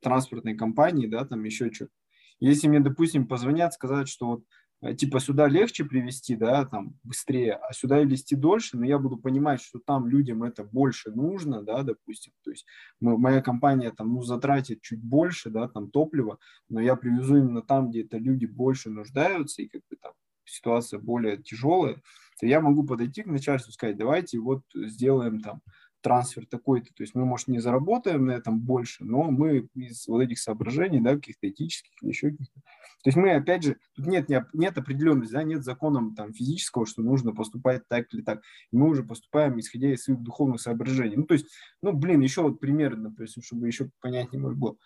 транспортной 0.00 0.54
компании, 0.54 1.06
да, 1.06 1.24
там 1.24 1.44
еще 1.44 1.72
что-то. 1.72 1.92
Если 2.40 2.68
мне, 2.68 2.80
допустим, 2.80 3.26
позвонят, 3.26 3.72
сказать, 3.72 4.08
что 4.08 4.26
вот 4.26 4.44
типа 4.92 5.20
сюда 5.20 5.48
легче 5.48 5.84
привести, 5.84 6.36
да, 6.36 6.66
там 6.66 6.98
быстрее, 7.02 7.54
а 7.54 7.72
сюда 7.72 8.02
вести 8.02 8.36
дольше, 8.36 8.76
но 8.76 8.84
я 8.84 8.98
буду 8.98 9.16
понимать, 9.16 9.62
что 9.62 9.78
там 9.78 10.06
людям 10.06 10.42
это 10.42 10.62
больше 10.62 11.10
нужно, 11.10 11.62
да, 11.62 11.82
допустим, 11.82 12.32
то 12.42 12.50
есть 12.50 12.66
мы, 13.00 13.16
моя 13.16 13.40
компания 13.40 13.90
там, 13.90 14.12
ну, 14.12 14.22
затратит 14.22 14.82
чуть 14.82 15.02
больше, 15.02 15.50
да, 15.50 15.68
там 15.68 15.90
топлива, 15.90 16.38
но 16.68 16.80
я 16.80 16.96
привезу 16.96 17.38
именно 17.38 17.62
там, 17.62 17.90
где 17.90 18.02
это 18.02 18.18
люди 18.18 18.46
больше 18.46 18.90
нуждаются 18.90 19.62
и 19.62 19.68
как 19.68 19.80
бы 19.90 19.96
там 19.96 20.12
ситуация 20.44 21.00
более 21.00 21.42
тяжелая, 21.42 22.02
то 22.38 22.46
я 22.46 22.60
могу 22.60 22.84
подойти 22.84 23.22
к 23.22 23.26
начальству 23.26 23.70
и 23.70 23.72
сказать, 23.72 23.96
давайте 23.96 24.38
вот 24.38 24.62
сделаем 24.74 25.40
там 25.40 25.62
трансфер 26.02 26.44
такой-то, 26.44 26.92
то 26.94 27.02
есть 27.02 27.14
мы, 27.14 27.24
может, 27.24 27.48
не 27.48 27.60
заработаем 27.60 28.26
на 28.26 28.32
этом 28.32 28.60
больше, 28.60 29.04
но 29.04 29.30
мы 29.30 29.68
из 29.74 30.06
вот 30.06 30.20
этих 30.20 30.38
соображений, 30.38 31.00
да, 31.00 31.14
каких-то 31.14 31.48
этических 31.48 31.90
или 32.02 32.10
еще 32.10 32.30
каких-то, 32.32 32.60
то 33.04 33.08
есть 33.08 33.18
мы, 33.18 33.32
опять 33.32 33.62
же, 33.62 33.76
тут 33.94 34.06
нет, 34.06 34.30
нет 34.54 34.78
определенности, 34.78 35.34
да, 35.34 35.42
нет 35.42 35.62
законом 35.62 36.14
там 36.14 36.32
физического, 36.32 36.86
что 36.86 37.02
нужно 37.02 37.34
поступать 37.34 37.86
так 37.86 38.06
или 38.14 38.22
так. 38.22 38.40
Мы 38.72 38.88
уже 38.88 39.02
поступаем, 39.02 39.60
исходя 39.60 39.92
из 39.92 40.04
своих 40.04 40.22
духовных 40.22 40.58
соображений. 40.58 41.16
Ну, 41.16 41.24
то 41.24 41.34
есть, 41.34 41.48
ну, 41.82 41.92
блин, 41.92 42.22
еще 42.22 42.40
вот 42.40 42.60
пример, 42.60 42.96
например, 42.96 43.28
чтобы 43.42 43.66
еще 43.66 43.90
понятнее 44.00 44.40
было. 44.40 44.76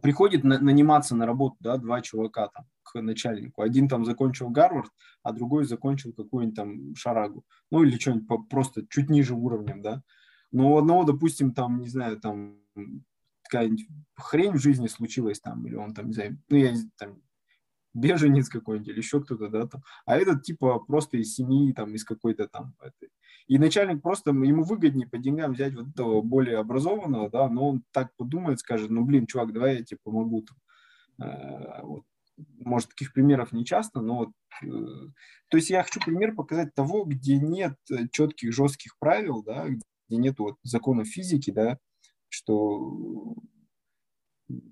Приходит 0.00 0.44
на, 0.44 0.58
наниматься 0.58 1.14
на 1.14 1.26
работу, 1.26 1.56
да, 1.60 1.76
два 1.76 2.00
чувака 2.00 2.48
там 2.48 2.64
к 2.82 3.02
начальнику. 3.02 3.60
Один 3.60 3.86
там 3.86 4.06
закончил 4.06 4.48
Гарвард, 4.48 4.90
а 5.22 5.32
другой 5.32 5.66
закончил 5.66 6.14
какую-нибудь 6.14 6.56
там 6.56 6.94
шарагу. 6.96 7.44
Ну, 7.70 7.82
или 7.84 7.98
что-нибудь 7.98 8.48
просто 8.48 8.86
чуть 8.88 9.10
ниже 9.10 9.34
уровнем, 9.34 9.82
да. 9.82 10.02
Но 10.52 10.72
у 10.72 10.78
одного, 10.78 11.04
допустим, 11.04 11.52
там, 11.52 11.82
не 11.82 11.88
знаю, 11.88 12.18
там 12.18 12.56
какая-нибудь 13.54 13.86
хрень 14.16 14.52
в 14.52 14.60
жизни 14.60 14.88
случилась 14.88 15.40
там, 15.40 15.66
или 15.66 15.76
он 15.76 15.94
там, 15.94 16.08
не 16.08 16.12
знаю, 16.12 16.38
ну, 16.48 16.56
я 16.56 16.74
там, 16.98 17.22
беженец 17.94 18.48
какой-нибудь 18.48 18.88
или 18.88 18.98
еще 18.98 19.20
кто-то, 19.20 19.48
да, 19.48 19.66
там, 19.66 19.82
а 20.04 20.16
этот 20.16 20.42
типа 20.42 20.80
просто 20.80 21.18
из 21.18 21.34
семьи, 21.34 21.72
там, 21.72 21.94
из 21.94 22.04
какой-то 22.04 22.48
там, 22.48 22.74
этой. 22.80 23.10
и 23.46 23.58
начальник 23.58 24.02
просто, 24.02 24.30
ему 24.30 24.64
выгоднее 24.64 25.08
по 25.08 25.18
деньгам 25.18 25.52
взять 25.52 25.74
вот 25.74 25.88
этого 25.88 26.20
более 26.20 26.58
образованного, 26.58 27.30
да, 27.30 27.48
но 27.48 27.70
он 27.70 27.84
так 27.92 28.14
подумает, 28.16 28.58
скажет, 28.58 28.90
ну, 28.90 29.04
блин, 29.04 29.26
чувак, 29.26 29.52
давай 29.52 29.76
я 29.76 29.84
тебе 29.84 29.98
помогу, 30.02 30.42
там. 30.42 30.56
Э, 31.26 31.82
вот. 31.82 32.02
может, 32.58 32.90
таких 32.90 33.12
примеров 33.12 33.52
не 33.52 33.64
часто, 33.64 34.00
но 34.00 34.16
вот, 34.16 34.30
э, 34.64 34.66
то 35.48 35.56
есть 35.56 35.70
я 35.70 35.84
хочу 35.84 36.00
пример 36.00 36.34
показать 36.34 36.74
того, 36.74 37.04
где 37.04 37.38
нет 37.38 37.76
четких, 38.10 38.52
жестких 38.52 38.98
правил, 38.98 39.44
да, 39.44 39.68
где 39.68 40.16
нет 40.16 40.40
вот 40.40 40.56
законов 40.64 41.06
физики, 41.06 41.52
да, 41.52 41.78
что 42.34 43.36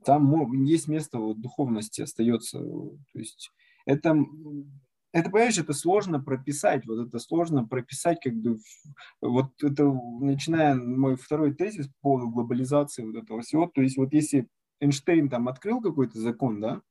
там 0.04 0.62
есть 0.64 0.88
место 0.88 1.18
вот, 1.18 1.40
духовности 1.40 2.02
остается. 2.02 2.58
То 2.58 2.98
есть 3.18 3.50
это, 3.86 4.16
это, 5.12 5.30
понимаешь, 5.30 5.58
это 5.58 5.72
сложно 5.72 6.22
прописать, 6.22 6.86
вот 6.86 7.06
это 7.06 7.18
сложно 7.18 7.66
прописать, 7.66 8.18
как 8.22 8.34
бы, 8.34 8.58
вот 9.20 9.50
это, 9.62 9.84
начиная 10.20 10.74
мой 10.74 11.16
второй 11.16 11.54
тезис 11.54 11.88
по 11.88 11.94
поводу 12.00 12.30
глобализации 12.30 13.04
вот 13.04 13.22
этого 13.22 13.42
всего, 13.42 13.66
то 13.66 13.82
есть 13.82 13.96
вот 13.96 14.12
если 14.12 14.48
Эйнштейн 14.80 15.28
там 15.30 15.48
открыл 15.48 15.80
какой-то 15.80 16.18
закон, 16.18 16.60
да, 16.60 16.82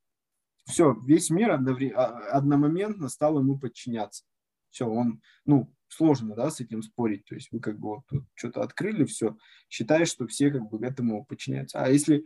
все, 0.64 0.94
весь 1.06 1.30
мир 1.30 1.52
одновременно, 1.52 2.06
одномоментно 2.30 3.08
стал 3.08 3.38
ему 3.38 3.58
подчиняться. 3.58 4.24
Все, 4.70 4.86
он, 4.86 5.20
ну, 5.44 5.74
сложно, 5.92 6.34
да, 6.34 6.50
с 6.50 6.60
этим 6.60 6.82
спорить. 6.82 7.24
То 7.24 7.34
есть 7.34 7.48
вы 7.52 7.60
как 7.60 7.78
бы 7.78 7.96
вот 7.96 8.04
что-то 8.34 8.62
открыли, 8.62 9.04
все, 9.04 9.36
считаешь, 9.68 10.08
что 10.08 10.26
все 10.26 10.50
как 10.50 10.68
бы 10.68 10.84
этому 10.84 11.24
подчиняются. 11.24 11.80
А 11.82 11.88
если 11.88 12.24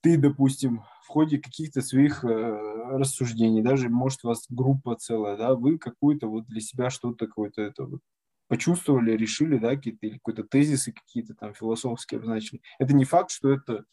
ты, 0.00 0.16
допустим, 0.16 0.82
в 1.04 1.08
ходе 1.08 1.38
каких-то 1.38 1.82
своих 1.82 2.24
э, 2.24 2.28
рассуждений, 2.28 3.62
даже, 3.62 3.88
может, 3.88 4.24
у 4.24 4.28
вас 4.28 4.46
группа 4.48 4.96
целая, 4.96 5.36
да, 5.36 5.54
вы 5.54 5.78
какую-то 5.78 6.28
вот 6.28 6.46
для 6.46 6.60
себя 6.60 6.90
что-то 6.90 7.26
какое-то 7.26 7.62
это 7.62 7.84
вот 7.84 8.00
почувствовали, 8.48 9.16
решили, 9.16 9.58
да, 9.58 9.74
какие-то 9.74 10.06
или 10.06 10.18
какие-то 10.22 10.48
тезисы 10.48 10.92
какие-то 10.92 11.34
там 11.34 11.54
философские 11.54 12.18
обозначили. 12.18 12.62
Это 12.78 12.94
не 12.94 13.04
факт, 13.04 13.30
что 13.30 13.50
это 13.50 13.84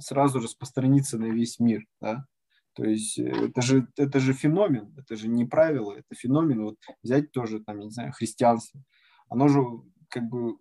сразу 0.00 0.40
распространится 0.40 1.18
на 1.18 1.26
весь 1.26 1.58
мир, 1.58 1.84
да. 2.00 2.26
То 2.74 2.84
есть 2.84 3.18
э, 3.18 3.24
это 3.24 3.62
же, 3.62 3.88
это 3.96 4.20
же 4.20 4.32
феномен, 4.32 4.94
это 4.96 5.16
же 5.16 5.28
не 5.28 5.44
правило, 5.44 5.92
это 5.92 6.14
феномен. 6.14 6.62
Вот 6.62 6.76
взять 7.02 7.32
тоже, 7.32 7.60
там, 7.60 7.80
не 7.80 7.90
знаю, 7.90 8.12
христианство. 8.12 8.82
Оно 9.28 9.48
же 9.48 9.60
как 10.08 10.28
бы 10.28 10.56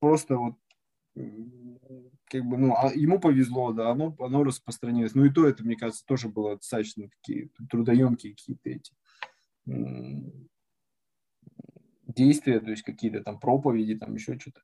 просто 0.00 0.36
вот 0.36 0.54
как 2.26 2.44
бы, 2.44 2.58
ну, 2.58 2.74
а 2.76 2.92
ему 2.94 3.18
повезло, 3.18 3.72
да, 3.72 3.90
оно, 3.90 4.14
оно 4.18 4.44
распространилось. 4.44 5.14
Ну 5.14 5.24
и 5.24 5.30
то 5.30 5.46
это, 5.46 5.64
мне 5.64 5.76
кажется, 5.76 6.04
тоже 6.04 6.28
было 6.28 6.56
достаточно 6.56 7.08
такие 7.08 7.50
трудоемкие 7.70 8.34
какие-то 8.34 8.68
эти 8.68 8.92
действия, 12.06 12.60
то 12.60 12.70
есть 12.70 12.82
какие-то 12.82 13.22
там 13.22 13.38
проповеди, 13.38 13.96
там 13.96 14.14
еще 14.14 14.38
что-то. 14.38 14.60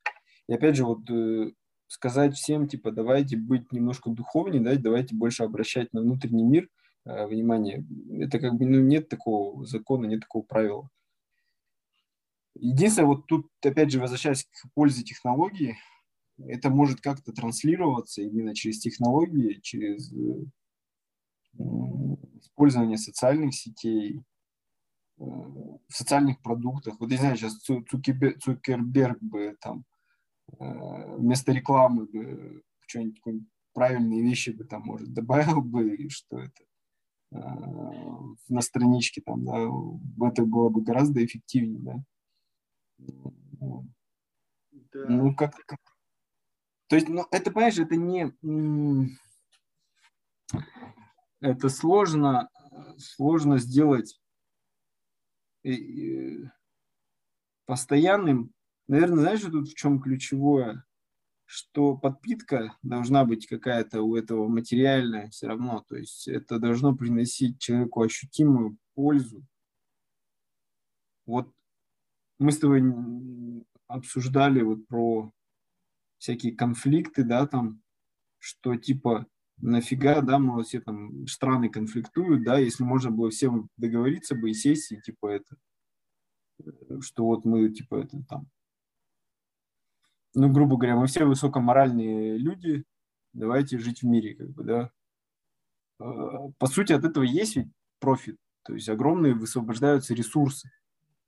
И 0.49 0.55
опять 0.55 0.77
же, 0.77 0.85
вот 0.85 1.09
э, 1.11 1.53
сказать 1.93 2.35
всем, 2.35 2.69
типа, 2.69 2.91
давайте 2.91 3.37
быть 3.37 3.71
немножко 3.71 4.09
духовнее, 4.09 4.63
да, 4.63 4.75
давайте 4.77 5.15
больше 5.15 5.43
обращать 5.43 5.93
на 5.93 6.01
внутренний 6.01 6.43
мир 6.43 6.71
э, 7.05 7.27
внимание. 7.27 7.85
Это 8.19 8.39
как 8.39 8.55
бы, 8.55 8.65
ну, 8.65 8.81
нет 8.81 9.11
такого 9.11 9.67
закона, 9.67 10.07
нет 10.07 10.21
такого 10.21 10.43
правила. 10.43 10.89
Единственное, 12.55 13.09
вот 13.09 13.27
тут, 13.27 13.51
опять 13.63 13.91
же, 13.91 14.01
возвращаясь 14.01 14.45
к 14.45 14.73
пользе 14.75 15.03
технологии, 15.03 15.77
это 16.39 16.71
может 16.71 17.03
как-то 17.03 17.31
транслироваться 17.33 18.23
именно 18.23 18.55
через 18.55 18.79
технологии, 18.79 19.61
через 19.63 20.11
э, 20.15 20.47
использование 22.41 22.97
социальных 22.97 23.55
сетей, 23.55 24.23
э, 25.19 25.25
в 25.25 25.79
социальных 25.91 26.41
продуктах. 26.41 26.99
Вот 27.01 27.11
я 27.11 27.19
знаю, 27.19 27.37
сейчас 27.37 27.59
Цукерберг 27.59 29.19
бы 29.21 29.57
там 29.61 29.85
вместо 30.59 31.53
рекламы 31.53 32.07
бы 32.07 32.63
что-нибудь 32.87 33.47
правильные 33.73 34.23
вещи 34.23 34.51
бы 34.51 34.65
там, 34.65 34.83
может, 34.83 35.13
добавил 35.13 35.63
бы, 35.63 36.09
что 36.11 36.39
это 36.39 36.63
э, 37.33 37.39
на 38.49 38.61
страничке 38.61 39.23
там, 39.23 39.45
да, 39.45 39.69
это 40.29 40.45
было 40.45 40.69
бы 40.69 40.83
гораздо 40.83 41.25
эффективнее, 41.25 41.81
да. 41.81 42.05
да. 44.93 45.07
Ну, 45.09 45.35
как, 45.35 45.55
как... 45.67 45.81
То 46.89 46.97
есть, 46.97 47.09
ну, 47.09 47.27
это, 47.31 47.51
понимаешь, 47.51 47.79
это 47.79 47.97
не... 47.97 48.31
Это 51.41 51.69
сложно, 51.71 52.51
сложно 52.99 53.59
сделать 53.59 54.21
постоянным 57.65 58.53
Наверное, 58.93 59.21
знаешь, 59.21 59.41
тут 59.41 59.71
в 59.71 59.75
чем 59.75 60.03
ключевое? 60.03 60.85
Что 61.47 61.97
подпитка 61.97 62.77
должна 62.83 63.25
быть 63.25 63.47
какая-то 63.47 64.03
у 64.03 64.17
этого 64.17 64.49
материальная 64.49 65.31
все 65.31 65.47
равно. 65.47 65.83
То 65.89 65.97
есть 65.97 66.29
это 66.29 66.59
должно 66.59 66.95
приносить 66.95 67.59
человеку 67.59 68.03
ощутимую 68.03 68.77
пользу. 68.93 69.47
Вот 71.25 71.51
мы 72.39 72.53
с 72.53 72.59
тобой 72.59 72.83
обсуждали 73.87 74.61
вот 74.61 74.87
про 74.89 75.33
всякие 76.19 76.55
конфликты, 76.55 77.25
да, 77.25 77.47
там, 77.47 77.81
что 78.41 78.77
типа 78.77 79.27
нафига, 79.57 80.21
да, 80.21 80.39
мы 80.39 80.63
все 80.65 80.83
там 80.83 81.27
страны 81.29 81.71
конфликтуют, 81.71 82.45
да, 82.45 82.59
если 82.59 82.85
можно 82.85 83.11
было 83.11 83.31
всем 83.31 83.71
договориться 83.79 84.35
бы 84.35 84.51
и 84.51 84.55
сесть, 84.55 84.93
и 84.93 85.01
типа 85.01 85.29
это, 85.29 85.57
что 87.01 87.25
вот 87.25 87.47
мы, 87.47 87.71
типа, 87.71 87.95
это 87.95 88.23
там, 88.29 88.51
ну, 90.35 90.51
грубо 90.51 90.77
говоря, 90.77 90.97
мы 90.97 91.07
все 91.07 91.25
высокоморальные 91.25 92.39
люди, 92.39 92.85
давайте 93.33 93.79
жить 93.79 94.03
в 94.03 94.07
мире, 94.07 94.35
как 94.35 94.51
бы, 94.51 94.65
да. 94.65 94.91
А, 95.99 96.49
по 96.59 96.67
сути, 96.67 96.93
от 96.93 97.05
этого 97.05 97.25
есть 97.25 97.57
ведь 97.57 97.69
профит, 98.01 98.37
то 98.65 98.75
есть 98.75 98.89
огромные 98.89 99.35
высвобождаются 99.35 100.15
ресурсы, 100.15 100.71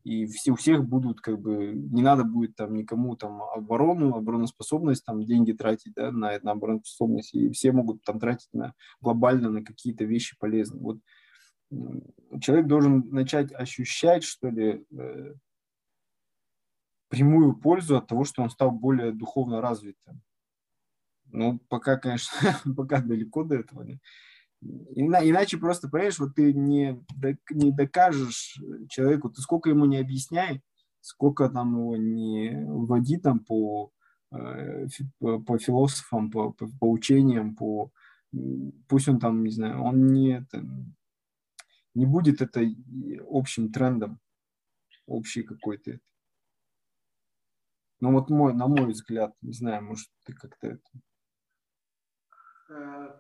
и 0.04 0.26
все, 0.26 0.52
у 0.52 0.56
всех 0.56 0.84
будут, 0.86 1.20
как 1.20 1.40
бы, 1.40 1.72
не 1.74 2.02
надо 2.02 2.24
будет 2.24 2.56
там 2.56 2.74
никому 2.74 3.16
там 3.16 3.42
оборону, 3.42 4.14
обороноспособность, 4.14 5.04
там 5.04 5.24
деньги 5.24 5.52
тратить, 5.52 5.94
да, 5.94 6.12
на, 6.12 6.38
на 6.42 6.52
обороноспособность, 6.52 7.34
и 7.34 7.50
все 7.50 7.72
могут 7.72 8.02
там 8.04 8.20
тратить 8.20 8.52
на, 8.52 8.74
глобально 9.00 9.50
на 9.50 9.64
какие-то 9.64 10.04
вещи 10.04 10.36
полезные. 10.38 10.82
Вот 10.82 10.98
человек 12.40 12.66
должен 12.66 13.08
начать 13.10 13.52
ощущать, 13.52 14.24
что 14.24 14.48
ли, 14.48 14.84
э, 14.90 15.34
прямую 17.08 17.54
пользу 17.54 17.96
от 17.96 18.06
того, 18.06 18.24
что 18.24 18.42
он 18.42 18.50
стал 18.50 18.70
более 18.70 19.12
духовно 19.12 19.60
развитым. 19.60 20.22
Ну, 21.26 21.58
пока, 21.68 21.96
конечно, 21.96 22.30
пока 22.76 23.00
далеко 23.00 23.44
до 23.44 23.56
этого. 23.56 23.86
Иначе 24.94 25.58
просто, 25.58 25.88
понимаешь, 25.88 26.18
вот 26.18 26.34
ты 26.34 26.54
не, 26.54 27.04
не 27.50 27.72
докажешь 27.72 28.58
человеку, 28.88 29.28
ты 29.28 29.42
сколько 29.42 29.68
ему 29.68 29.84
не 29.84 29.98
объясняй, 29.98 30.62
сколько 31.00 31.50
там 31.50 31.76
его 31.76 31.96
не 31.96 32.64
вводи 32.66 33.18
там 33.18 33.40
по, 33.40 33.90
э, 34.32 34.86
по 35.18 35.58
философам, 35.58 36.30
по, 36.30 36.52
по, 36.52 36.66
по 36.80 36.90
учениям, 36.90 37.54
по, 37.56 37.90
пусть 38.88 39.08
он 39.08 39.18
там, 39.18 39.44
не 39.44 39.50
знаю, 39.50 39.82
он 39.82 40.06
не, 40.06 40.38
это, 40.38 40.64
не 41.94 42.06
будет 42.06 42.40
это 42.40 42.62
общим 43.28 43.70
трендом, 43.70 44.18
общий 45.06 45.42
какой-то. 45.42 45.98
Ну 48.04 48.12
вот 48.12 48.28
мой, 48.28 48.52
на 48.52 48.66
мой 48.66 48.92
взгляд, 48.92 49.34
не 49.40 49.54
знаю, 49.54 49.82
может 49.82 50.10
ты 50.24 50.34
как-то 50.34 50.66
это... 50.66 50.90
Э, 52.68 53.18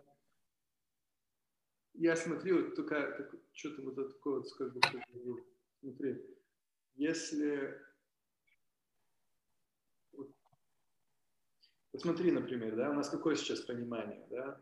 я 1.94 2.14
смотрю, 2.16 2.66
вот 2.66 2.76
только 2.76 3.24
что-то 3.54 3.80
вот 3.80 3.94
такое 3.94 4.40
вот 4.40 4.46
скажу. 4.46 4.78
Смотри, 5.80 6.22
если... 6.96 7.80
Посмотри, 11.90 12.30
например, 12.30 12.76
да, 12.76 12.90
у 12.90 12.92
нас 12.92 13.08
какое 13.08 13.36
сейчас 13.36 13.62
понимание, 13.62 14.26
да? 14.28 14.60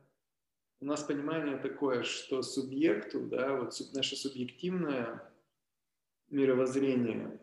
У 0.79 0.85
нас 0.85 1.03
понимание 1.03 1.59
такое, 1.59 2.05
что 2.05 2.43
субъекту, 2.43 3.27
да, 3.27 3.57
вот 3.57 3.75
наше 3.93 4.15
субъективное 4.15 5.35
мировоззрение, 6.29 7.42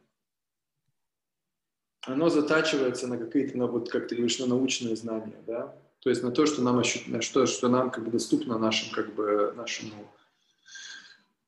оно 2.02 2.30
затачивается 2.30 3.08
на 3.08 3.18
какие-то, 3.18 3.58
на, 3.58 3.68
вот 3.68 3.90
как 3.90 4.08
ты 4.08 4.16
говоришь, 4.16 4.40
на 4.40 4.48
научные 4.48 4.96
знания, 4.96 5.42
да, 5.46 5.76
то 6.02 6.10
есть 6.10 6.24
на 6.24 6.32
то, 6.32 6.46
что 6.46 6.62
нам, 6.62 6.80
ощут... 6.80 7.08
на 7.08 7.22
что, 7.22 7.46
что 7.46 7.68
нам 7.68 7.92
как 7.92 8.06
бы 8.06 8.12
доступно 8.12 8.58
нашим, 8.58 8.94
как 8.94 9.14
бы, 9.14 9.54
нашему, 9.56 10.10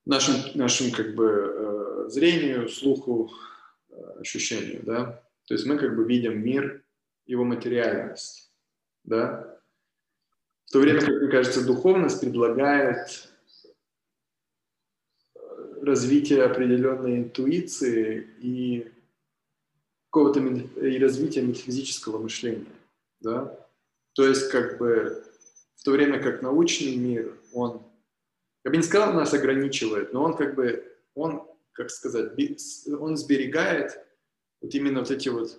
нашим, 0.05 0.35
нашим 0.55 0.91
как 0.91 1.15
бы 1.15 2.05
э, 2.05 2.09
зрению, 2.09 2.67
слуху, 2.67 3.31
э, 3.89 4.19
ощущению, 4.19 4.83
да. 4.83 5.23
То 5.47 5.53
есть 5.53 5.65
мы 5.65 5.77
как 5.77 5.95
бы 5.95 6.03
видим 6.03 6.43
мир, 6.43 6.83
его 7.25 7.45
материальность, 7.45 8.51
да. 9.05 9.57
В 10.65 10.71
то 10.71 10.79
время, 10.79 10.99
как 10.99 11.09
мне 11.09 11.29
кажется, 11.29 11.65
духовность 11.65 12.19
предлагает 12.19 13.29
э, 15.33 15.39
развитие 15.81 16.43
определенной 16.43 17.19
интуиции 17.19 18.27
и 18.39 18.91
какого-то 20.11 20.41
и 20.41 20.99
развития 20.99 21.41
метафизического 21.41 22.19
мышления, 22.19 22.65
да. 23.21 23.57
То 24.13 24.27
есть, 24.27 24.49
как 24.49 24.77
бы, 24.77 25.23
в 25.77 25.83
то 25.83 25.91
время 25.91 26.21
как 26.21 26.41
научный 26.41 26.97
мир, 26.97 27.37
он, 27.53 27.81
я 28.65 28.71
бы 28.71 28.77
не 28.77 28.83
сказал, 28.83 29.13
нас 29.13 29.33
ограничивает, 29.33 30.11
но 30.11 30.23
он 30.23 30.35
как 30.35 30.55
бы, 30.55 30.85
он, 31.15 31.47
как 31.71 31.89
сказать, 31.89 32.33
он 32.87 33.15
сберегает 33.15 33.97
вот 34.59 34.75
именно 34.75 34.99
вот 34.99 35.11
эти 35.11 35.29
вот, 35.29 35.57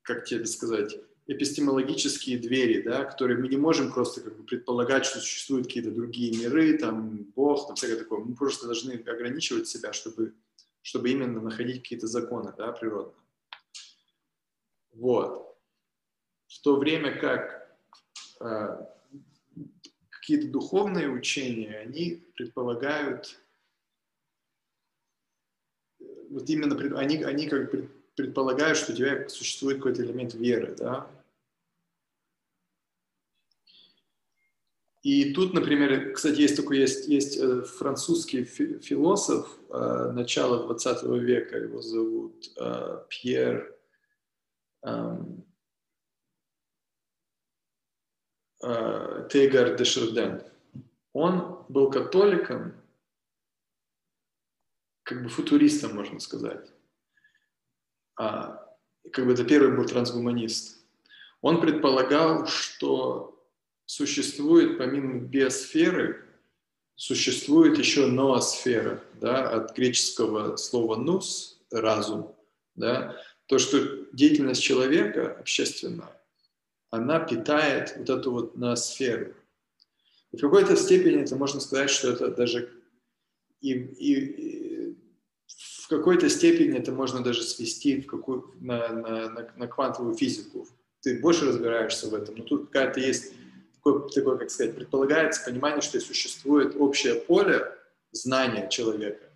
как 0.00 0.24
тебе 0.24 0.46
сказать, 0.46 0.98
эпистемологические 1.26 2.38
двери, 2.38 2.80
да, 2.80 3.04
которые 3.04 3.38
мы 3.38 3.48
не 3.48 3.58
можем 3.58 3.92
просто 3.92 4.22
как 4.22 4.36
бы 4.38 4.44
предполагать, 4.44 5.04
что 5.04 5.20
существуют 5.20 5.66
какие-то 5.66 5.90
другие 5.90 6.36
миры, 6.36 6.78
там, 6.78 7.26
Бог, 7.36 7.66
там, 7.66 7.76
всякое 7.76 7.98
такое. 7.98 8.20
Мы 8.20 8.34
просто 8.34 8.66
должны 8.66 8.94
ограничивать 8.94 9.68
себя, 9.68 9.92
чтобы, 9.92 10.32
чтобы 10.80 11.10
именно 11.10 11.42
находить 11.42 11.82
какие-то 11.82 12.06
законы, 12.06 12.54
да, 12.56 12.72
природные. 12.72 13.21
Вот. 14.92 15.56
В 16.48 16.60
то 16.60 16.76
время 16.76 17.18
как 17.18 17.62
Э, 18.42 18.86
какие-то 20.10 20.48
духовные 20.48 21.08
учения, 21.08 21.78
они 21.78 22.22
предполагают, 22.36 23.40
вот 26.30 26.48
именно, 26.48 26.76
они, 26.96 27.24
они 27.24 27.48
как 27.48 27.72
бы 27.72 27.88
предполагают, 28.14 28.78
что 28.78 28.92
у 28.92 28.94
тебя 28.94 29.28
существует 29.28 29.78
какой-то 29.78 30.02
элемент 30.02 30.34
веры, 30.34 30.76
да. 30.76 31.10
И 35.02 35.32
тут, 35.34 35.54
например, 35.54 36.12
кстати, 36.12 36.40
есть 36.40 36.56
такой, 36.56 36.78
есть, 36.78 37.08
есть 37.08 37.36
э, 37.36 37.62
французский 37.62 38.44
философ 38.44 39.58
э, 39.70 40.12
начала 40.12 40.64
20 40.66 41.02
века, 41.20 41.58
его 41.58 41.82
зовут 41.82 42.54
Пьер 43.08 43.68
э, 43.68 43.81
Тейгар 49.30 49.76
де 49.76 49.84
Шерден, 49.84 50.42
он 51.12 51.64
был 51.68 51.90
католиком, 51.90 52.74
как 55.02 55.22
бы 55.22 55.28
футуристом, 55.28 55.94
можно 55.94 56.20
сказать. 56.20 56.72
А, 58.16 58.76
как 59.12 59.26
бы 59.26 59.32
это 59.32 59.44
первый 59.44 59.76
был 59.76 59.86
трансгуманист. 59.86 60.84
Он 61.40 61.60
предполагал, 61.60 62.46
что 62.46 63.42
существует 63.84 64.78
помимо 64.78 65.20
биосферы, 65.20 66.24
существует 66.94 67.78
еще 67.78 68.06
ноосфера, 68.06 69.02
да, 69.14 69.50
от 69.50 69.76
греческого 69.76 70.56
слова 70.56 70.96
«нус»– 70.96 71.60
разум, 71.70 72.34
да, 72.74 73.20
то, 73.52 73.58
что 73.58 74.06
деятельность 74.14 74.62
человека 74.62 75.36
общественная, 75.38 76.18
она 76.88 77.20
питает 77.20 77.92
вот 77.98 78.08
эту 78.08 78.32
вот 78.32 78.56
ноосферу. 78.56 79.34
И 80.30 80.38
в 80.38 80.40
какой-то 80.40 80.74
степени 80.74 81.20
это 81.20 81.36
можно 81.36 81.60
сказать, 81.60 81.90
что 81.90 82.12
это 82.12 82.28
даже 82.28 82.72
и, 83.60 83.72
и, 83.72 84.14
и 84.14 84.96
в 85.82 85.88
какой-то 85.88 86.30
степени 86.30 86.78
это 86.78 86.92
можно 86.92 87.22
даже 87.22 87.42
свести 87.42 88.00
в 88.00 88.06
какую, 88.06 88.54
на, 88.58 88.88
на, 88.88 89.28
на, 89.28 89.52
на 89.54 89.66
квантовую 89.66 90.14
физику. 90.14 90.66
Ты 91.02 91.20
больше 91.20 91.44
разбираешься 91.44 92.08
в 92.08 92.14
этом, 92.14 92.36
но 92.36 92.44
тут 92.44 92.70
какая-то 92.70 93.00
есть 93.00 93.34
такое, 93.74 94.08
такое, 94.08 94.38
как 94.38 94.50
сказать, 94.50 94.74
предполагается 94.74 95.44
понимание, 95.44 95.82
что 95.82 96.00
существует 96.00 96.74
общее 96.74 97.16
поле 97.16 97.70
знания 98.12 98.70
человека. 98.70 99.26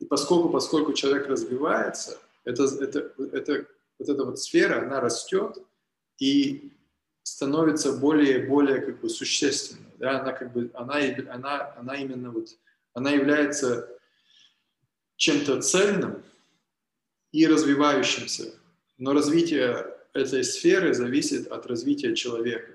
И 0.00 0.04
поскольку, 0.04 0.50
поскольку 0.50 0.92
человек 0.92 1.28
развивается, 1.28 2.20
это, 2.44 2.64
это, 2.64 3.12
это, 3.32 3.66
вот 3.98 4.08
эта 4.08 4.24
вот 4.24 4.38
сфера, 4.38 4.82
она 4.82 5.00
растет, 5.00 5.58
и 6.18 6.72
становится 7.22 7.92
более 7.92 8.40
и 8.42 8.46
более 8.46 8.80
как 8.80 9.00
бы 9.00 9.08
существенной. 9.08 9.90
Да? 9.98 10.20
Она 10.20 10.32
как 10.32 10.52
бы 10.52 10.70
она, 10.74 10.98
она, 11.30 11.74
она 11.76 11.96
именно 11.96 12.30
вот 12.30 12.48
она 12.92 13.10
является 13.10 13.88
чем-то 15.16 15.62
цельным 15.62 16.22
и 17.32 17.46
развивающимся. 17.46 18.54
Но 18.98 19.12
развитие 19.12 19.86
этой 20.12 20.44
сферы 20.44 20.94
зависит 20.94 21.48
от 21.48 21.66
развития 21.66 22.14
человека. 22.14 22.72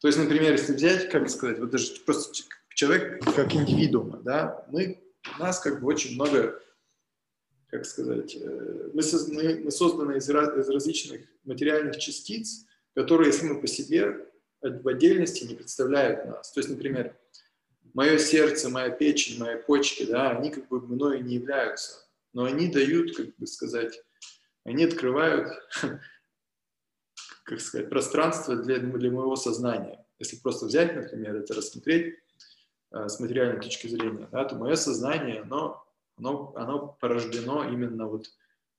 То 0.00 0.08
есть, 0.08 0.18
например, 0.18 0.52
если 0.52 0.72
взять, 0.72 1.10
как 1.10 1.28
сказать, 1.28 1.58
вот 1.58 1.70
даже 1.70 1.92
просто 2.04 2.42
человек 2.74 3.22
как 3.36 3.54
индивидуума, 3.54 4.18
да, 4.22 4.66
мы, 4.70 5.00
у 5.36 5.40
нас 5.40 5.60
как 5.60 5.80
бы 5.80 5.86
очень 5.86 6.14
много, 6.14 6.60
как 7.72 7.86
сказать, 7.86 8.36
э, 8.38 8.90
мы, 8.92 9.02
мы, 9.28 9.60
мы 9.64 9.70
созданы 9.70 10.18
из, 10.18 10.28
раз, 10.28 10.54
из 10.58 10.68
различных 10.68 11.22
материальных 11.44 11.96
частиц, 11.96 12.66
которые, 12.94 13.32
мы 13.42 13.62
по 13.62 13.66
себе 13.66 14.28
в 14.60 14.86
отдельности 14.86 15.44
не 15.44 15.54
представляют 15.54 16.26
нас. 16.26 16.52
То 16.52 16.60
есть, 16.60 16.68
например, 16.68 17.16
мое 17.94 18.18
сердце, 18.18 18.68
моя 18.68 18.90
печень, 18.90 19.40
мои 19.40 19.56
почки, 19.56 20.04
да, 20.04 20.36
они 20.36 20.50
как 20.50 20.68
бы 20.68 20.82
мною 20.82 21.24
не 21.24 21.36
являются, 21.36 22.06
но 22.34 22.44
они 22.44 22.70
дают, 22.70 23.16
как 23.16 23.34
бы 23.36 23.46
сказать, 23.46 24.02
они 24.64 24.84
открывают, 24.84 25.48
как 27.44 27.58
сказать, 27.62 27.88
пространство 27.88 28.54
для, 28.54 28.80
для 28.80 29.10
моего 29.10 29.34
сознания. 29.34 30.04
Если 30.18 30.36
просто 30.36 30.66
взять, 30.66 30.94
например, 30.94 31.36
это 31.36 31.54
рассмотреть 31.54 32.16
э, 32.90 33.08
с 33.08 33.18
материальной 33.18 33.62
точки 33.62 33.86
зрения, 33.86 34.28
да, 34.30 34.44
то 34.44 34.56
мое 34.56 34.74
сознание, 34.76 35.40
оно, 35.40 35.82
оно, 36.22 36.52
оно 36.56 36.96
порождено 37.00 37.68
именно 37.68 38.06
вот 38.06 38.30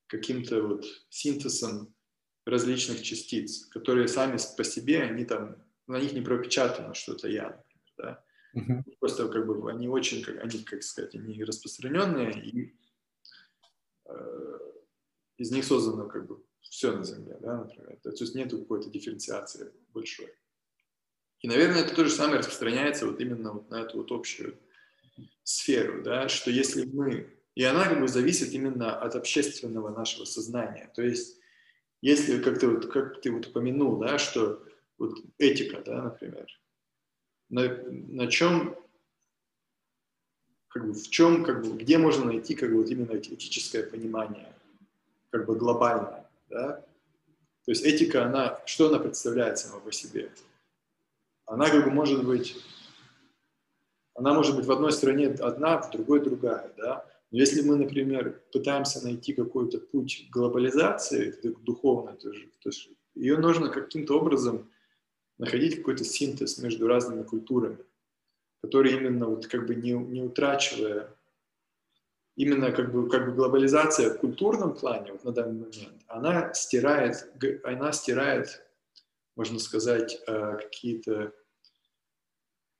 каким-то 0.07 0.61
вот 0.61 0.85
синтезом 1.09 1.93
различных 2.45 3.01
частиц, 3.01 3.65
которые 3.65 4.07
сами 4.07 4.37
по 4.57 4.63
себе, 4.63 5.03
они 5.03 5.25
там, 5.25 5.57
на 5.87 5.99
них 5.99 6.13
не 6.13 6.21
пропечатано, 6.21 6.93
что 6.93 7.13
это 7.13 7.27
я, 7.27 7.43
например, 7.43 7.93
да. 7.97 8.23
Uh-huh. 8.55 8.83
Просто 8.99 9.27
как 9.29 9.47
бы 9.47 9.69
они 9.71 9.87
очень, 9.87 10.23
как, 10.23 10.37
они, 10.43 10.63
как 10.63 10.83
сказать, 10.83 11.15
они 11.15 11.43
распространенные, 11.43 12.45
и 12.45 12.75
э, 14.05 14.59
из 15.37 15.51
них 15.51 15.65
создано 15.65 16.07
как 16.07 16.27
бы 16.27 16.43
все 16.61 16.91
на 16.95 17.03
Земле, 17.03 17.37
да, 17.41 17.57
например. 17.57 17.97
То 18.03 18.09
есть 18.11 18.35
нет 18.35 18.51
какой-то 18.51 18.89
дифференциации 18.89 19.71
большой. 19.89 20.33
И, 21.39 21.47
наверное, 21.47 21.83
это 21.83 21.95
то 21.95 22.05
же 22.05 22.11
самое 22.11 22.39
распространяется 22.39 23.05
вот 23.05 23.19
именно 23.19 23.53
вот 23.53 23.69
на 23.69 23.81
эту 23.81 23.97
вот 23.97 24.11
общую 24.11 24.57
сферу, 25.43 26.03
да, 26.03 26.30
что 26.30 26.51
если 26.51 26.86
мы... 26.86 27.30
И 27.55 27.64
она 27.64 27.88
как 27.88 27.99
бы 27.99 28.07
зависит 28.07 28.51
именно 28.51 28.99
от 28.99 29.16
общественного 29.16 29.89
нашего 29.95 30.26
сознания. 30.26 30.91
То 30.95 31.03
есть 31.03 31.38
если, 32.01 32.41
как 32.41 32.59
ты, 32.59 32.68
вот, 32.68 32.91
как 32.91 33.22
ты 33.22 33.32
вот 33.32 33.47
упомянул, 33.47 33.97
да, 33.97 34.18
что 34.18 34.61
вот 34.97 35.18
этика, 35.38 35.82
да, 35.82 36.01
например, 36.01 36.47
на, 37.49 37.68
на 37.88 38.28
чем, 38.28 38.76
как 40.68 40.86
бы, 40.86 40.93
в 40.93 41.09
чем, 41.09 41.45
как 41.45 41.61
бы, 41.61 41.78
где 41.78 41.97
можно 41.97 42.26
найти, 42.26 42.55
как 42.55 42.72
бы, 42.72 42.78
вот 42.78 42.89
именно 42.89 43.18
этическое 43.18 43.84
понимание, 43.84 44.53
как 45.30 45.45
бы 45.45 45.55
глобальное, 45.55 46.30
да? 46.49 46.86
То 47.66 47.72
есть 47.72 47.86
этика, 47.86 48.26
она, 48.26 48.61
что 48.66 48.89
она 48.89 48.99
представляет 48.99 49.57
сама 49.59 49.80
по 49.80 49.91
себе? 49.93 50.30
Она 51.45 51.70
как 51.70 51.86
бы 51.86 51.91
может 51.91 52.26
быть, 52.26 52.57
она 54.16 54.34
может 54.34 54.55
быть 54.55 54.66
в 54.66 54.72
одной 54.72 54.91
стране 54.91 55.28
одна, 55.28 55.82
в 55.82 55.91
другой 55.91 56.22
другая, 56.22 56.72
да? 56.78 57.05
Но 57.32 57.39
если 57.39 57.61
мы, 57.61 57.76
например, 57.76 58.41
пытаемся 58.51 59.03
найти 59.03 59.34
какой-то 59.34 59.80
путь 59.80 60.28
глобализации, 60.30 61.36
духовной 61.61 62.16
тоже, 62.18 62.49
то 62.61 62.70
есть 62.70 62.89
ее 63.16 63.38
нужно 63.38 63.70
каким-то 63.70 64.20
образом 64.20 64.70
находить 65.39 65.78
какой-то 65.78 66.03
синтез 66.03 66.59
между 66.59 66.88
разными 66.88 67.24
культурами, 67.24 67.80
который 68.61 68.93
именно 68.93 69.28
вот 69.28 69.47
как 69.47 69.66
бы 69.66 69.74
не, 69.74 69.93
не 69.93 70.22
утрачивая, 70.22 71.09
именно 72.36 72.72
как 72.72 72.91
бы, 72.91 73.09
как 73.09 73.26
бы 73.26 73.34
глобализация 73.34 74.14
в 74.14 74.20
культурном 74.20 74.76
плане 74.76 75.14
вот 75.14 75.24
на 75.24 75.32
данный 75.32 75.59
момент, 75.59 76.03
она 76.07 76.53
стирает, 76.53 77.28
она 77.64 77.91
стирает 77.93 78.64
можно 79.36 79.59
сказать, 79.59 80.22
э, 80.28 80.57
какие-то... 80.57 81.34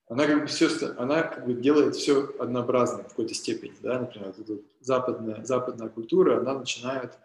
Она 0.08 0.26
как 0.26 0.42
бы 0.42 0.46
все, 0.46 0.68
она 0.98 1.22
как 1.22 1.46
бы 1.46 1.54
делает 1.54 1.96
все 1.96 2.26
однообразно 2.38 3.04
в 3.04 3.08
какой-то 3.08 3.32
степени, 3.32 3.74
да, 3.80 4.00
например, 4.00 4.34
вот 4.36 4.62
западная, 4.80 5.42
западная 5.44 5.88
культура, 5.88 6.40
она 6.40 6.58
начинает 6.58 7.18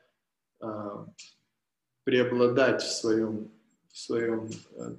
э, 0.62 1.06
преобладать 2.06 2.82
в 2.82 2.92
своем, 2.92 3.52
в 3.92 3.98
своем, 3.98 4.50
э, 4.76 4.96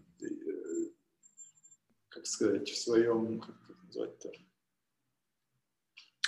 как 2.11 2.26
сказать, 2.26 2.68
в 2.68 2.76
своем, 2.76 3.41
как 3.41 3.55
это 3.64 3.78
назвать-то, 3.87 4.31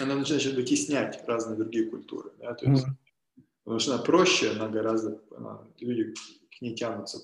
она 0.00 0.14
начинает 0.14 0.54
вытеснять 0.54 1.22
разные 1.28 1.56
другие 1.56 1.90
культуры, 1.90 2.32
да, 2.38 2.54
то 2.54 2.64
есть, 2.64 2.86
mm-hmm. 2.86 3.42
потому 3.64 3.78
что 3.78 3.94
она 3.94 4.02
проще, 4.02 4.52
она 4.52 4.68
гораздо, 4.68 5.20
она, 5.36 5.68
люди 5.80 6.14
к 6.56 6.62
ней 6.62 6.74
тянутся, 6.74 7.22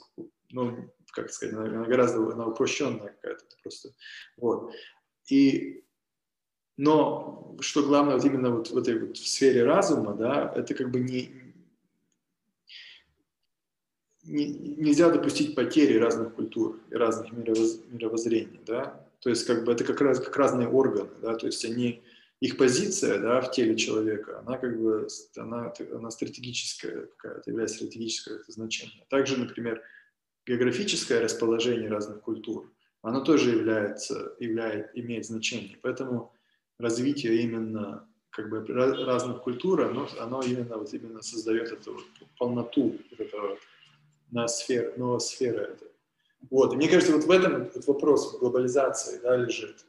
ну, 0.51 0.93
как 1.13 1.31
сказать, 1.31 1.55
она, 1.55 1.85
гораздо, 1.85 2.19
она 2.33 2.47
упрощенная 2.47 3.09
какая-то 3.09 3.45
просто, 3.63 3.91
вот, 4.37 4.73
и 5.29 5.85
но 6.77 7.57
что 7.61 7.83
главное 7.83 8.15
вот 8.15 8.25
именно 8.25 8.51
вот 8.51 8.71
в 8.71 8.79
этой 8.79 8.99
вот 8.99 9.17
в 9.17 9.27
сфере 9.27 9.65
разума, 9.65 10.15
да, 10.15 10.53
это 10.55 10.75
как 10.75 10.91
бы 10.91 11.01
не, 11.01 11.33
не 14.23 14.47
нельзя 14.47 15.11
допустить 15.11 15.57
потери 15.57 15.99
разных 15.99 16.35
культур 16.35 16.81
и 16.91 16.95
разных 16.95 17.33
мировоз, 17.33 17.81
мировоззрений, 17.89 18.61
да, 18.65 19.05
то 19.21 19.31
есть 19.31 19.45
как 19.45 19.65
бы 19.65 19.73
это 19.73 19.85
как 19.85 20.01
раз 20.01 20.21
как 20.21 20.37
разные 20.37 20.69
органы, 20.69 21.11
да, 21.21 21.35
то 21.35 21.47
есть 21.47 21.65
они 21.65 22.03
их 22.41 22.57
позиция 22.57 23.19
да, 23.19 23.41
в 23.41 23.51
теле 23.51 23.77
человека, 23.77 24.39
она 24.39 24.59
как 24.59 24.81
бы 24.81 25.09
она, 25.37 25.73
она 25.93 26.11
стратегическая 26.11 27.09
какая-то, 27.17 27.51
является 27.51 27.79
стратегическое 27.79 28.41
значение. 28.47 29.05
Также, 29.09 29.37
например, 29.37 29.83
географическое 30.49 31.21
расположение 31.21 31.91
разных 31.91 32.23
культур, 32.23 32.73
оно 33.03 33.21
тоже 33.21 33.51
является, 33.51 34.35
являет, 34.41 34.91
имеет 34.95 35.27
значение. 35.27 35.77
Поэтому 35.83 36.33
развитие 36.79 37.43
именно 37.43 38.09
как 38.31 38.49
бы 38.49 38.65
разных 38.67 39.43
культур, 39.43 39.83
оно, 39.83 40.09
оно 40.19 40.43
именно, 40.43 40.79
вот 40.79 40.93
именно 40.95 41.23
создает 41.23 41.71
эту 41.71 41.95
вот 41.95 42.05
полноту 42.39 42.99
вот 43.11 43.21
этого 43.21 43.59
на 44.31 44.49
сфер, 44.49 44.95
ноосферы. 44.97 45.61
Это. 45.61 45.85
Вот. 46.51 46.73
И 46.73 46.77
мне 46.77 46.89
кажется, 46.89 47.15
вот 47.15 47.25
в 47.25 47.31
этом 47.31 47.71
вот 47.75 47.87
вопрос 47.87 48.39
глобализации 48.39 49.21
да, 49.23 49.37
лежит 49.37 49.85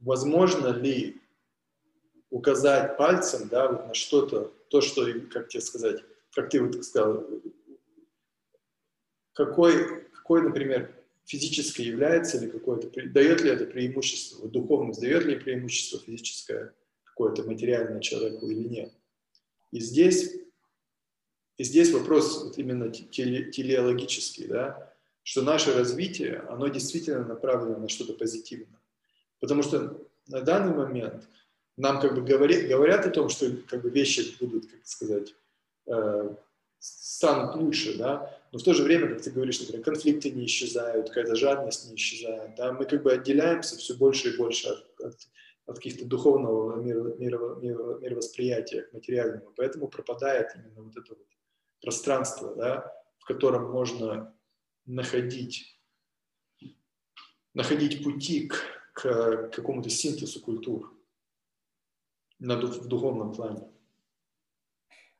возможно 0.00 0.68
ли 0.68 1.20
указать 2.30 2.96
пальцем 2.96 3.48
да, 3.48 3.68
вот 3.68 3.86
на 3.88 3.94
что-то, 3.94 4.52
то, 4.68 4.80
что, 4.80 5.06
как 5.32 5.48
тебе 5.48 5.60
сказать, 5.60 6.02
как 6.34 6.50
ты 6.50 6.62
вот 6.62 6.84
сказал, 6.84 7.24
какой, 9.34 10.04
какой, 10.12 10.42
например, 10.42 10.94
физическое 11.26 11.84
является 11.84 12.38
ли 12.38 12.48
какое-то, 12.48 12.88
дает 13.10 13.42
ли 13.42 13.50
это 13.50 13.66
преимущество, 13.66 14.42
вот 14.42 14.52
духовность 14.52 15.00
дает 15.00 15.24
ли 15.24 15.36
преимущество 15.36 16.00
физическое 16.00 16.74
какое-то 17.04 17.44
материальное 17.44 18.00
человеку 18.00 18.48
или 18.48 18.68
нет. 18.68 18.92
И 19.70 19.80
здесь, 19.80 20.34
и 21.56 21.64
здесь 21.64 21.92
вопрос 21.92 22.44
вот 22.44 22.58
именно 22.58 22.90
теле, 22.90 23.50
телеологический, 23.50 24.46
да, 24.46 24.92
что 25.22 25.42
наше 25.42 25.72
развитие, 25.74 26.44
оно 26.50 26.68
действительно 26.68 27.24
направлено 27.24 27.78
на 27.78 27.88
что-то 27.88 28.12
позитивное. 28.12 28.80
Потому 29.40 29.62
что 29.62 30.00
на 30.28 30.42
данный 30.42 30.74
момент 30.74 31.28
нам 31.76 32.00
как 32.00 32.14
бы 32.14 32.22
говорят, 32.22 32.68
говорят 32.68 33.06
о 33.06 33.10
том, 33.10 33.28
что 33.28 33.50
как 33.68 33.82
бы 33.82 33.90
вещи 33.90 34.36
будут, 34.38 34.66
как 34.70 34.86
сказать, 34.86 35.34
э, 35.86 36.34
станут 36.78 37.56
лучше, 37.56 37.96
да, 37.96 38.38
но 38.54 38.60
в 38.60 38.62
то 38.62 38.72
же 38.72 38.84
время, 38.84 39.08
как 39.08 39.20
ты 39.20 39.32
говоришь, 39.32 39.60
например, 39.60 39.84
конфликты 39.84 40.30
не 40.30 40.46
исчезают, 40.46 41.08
какая-то 41.08 41.34
жадность 41.34 41.90
не 41.90 41.96
исчезает, 41.96 42.54
да, 42.54 42.72
мы 42.72 42.84
как 42.86 43.02
бы 43.02 43.12
отделяемся 43.12 43.76
все 43.76 43.94
больше 43.94 44.30
и 44.30 44.36
больше 44.36 44.68
от, 44.68 45.00
от, 45.00 45.18
от 45.66 45.76
каких-то 45.76 46.06
духовного 46.06 46.80
мира, 46.80 47.14
мира, 47.16 47.56
мира, 47.56 47.98
мировосприятия 47.98 48.82
к 48.82 48.92
материальному, 48.92 49.52
поэтому 49.56 49.88
пропадает 49.88 50.54
именно 50.54 50.82
вот 50.82 50.96
это 50.96 51.14
вот 51.14 51.26
пространство, 51.82 52.54
да, 52.54 53.04
в 53.18 53.24
котором 53.24 53.72
можно 53.72 54.34
находить, 54.86 55.80
находить 57.52 58.02
пути 58.04 58.46
к 58.46 58.54
к 58.94 59.48
какому-то 59.48 59.90
синтезу 59.90 60.40
культур 60.40 60.96
на, 62.38 62.56
в 62.56 62.86
духовном 62.86 63.32
плане. 63.32 63.68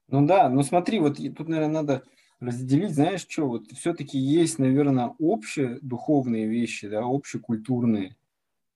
Ну 0.07 0.27
да, 0.27 0.49
ну 0.49 0.63
смотри, 0.63 1.01
вот 1.01 1.17
тут, 1.17 1.49
наверное, 1.49 1.83
надо 1.83 2.05
разделить, 2.45 2.95
знаешь, 2.95 3.27
что, 3.29 3.49
вот 3.49 3.71
все-таки 3.73 4.19
есть, 4.19 4.59
наверное, 4.59 5.15
общие 5.19 5.79
духовные 5.83 6.47
вещи, 6.47 6.89
да, 6.89 7.03
общекультурные 7.05 8.17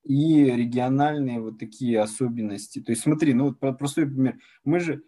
и 0.05 0.45
региональные 0.45 1.41
вот 1.41 1.59
такие 1.59 2.01
особенности. 2.01 2.81
То 2.81 2.93
есть 2.93 3.03
смотри, 3.03 3.35
ну 3.35 3.49
вот 3.49 3.79
простой 3.79 4.07
пример. 4.07 4.39
Мы 4.65 4.81
же, 4.81 5.03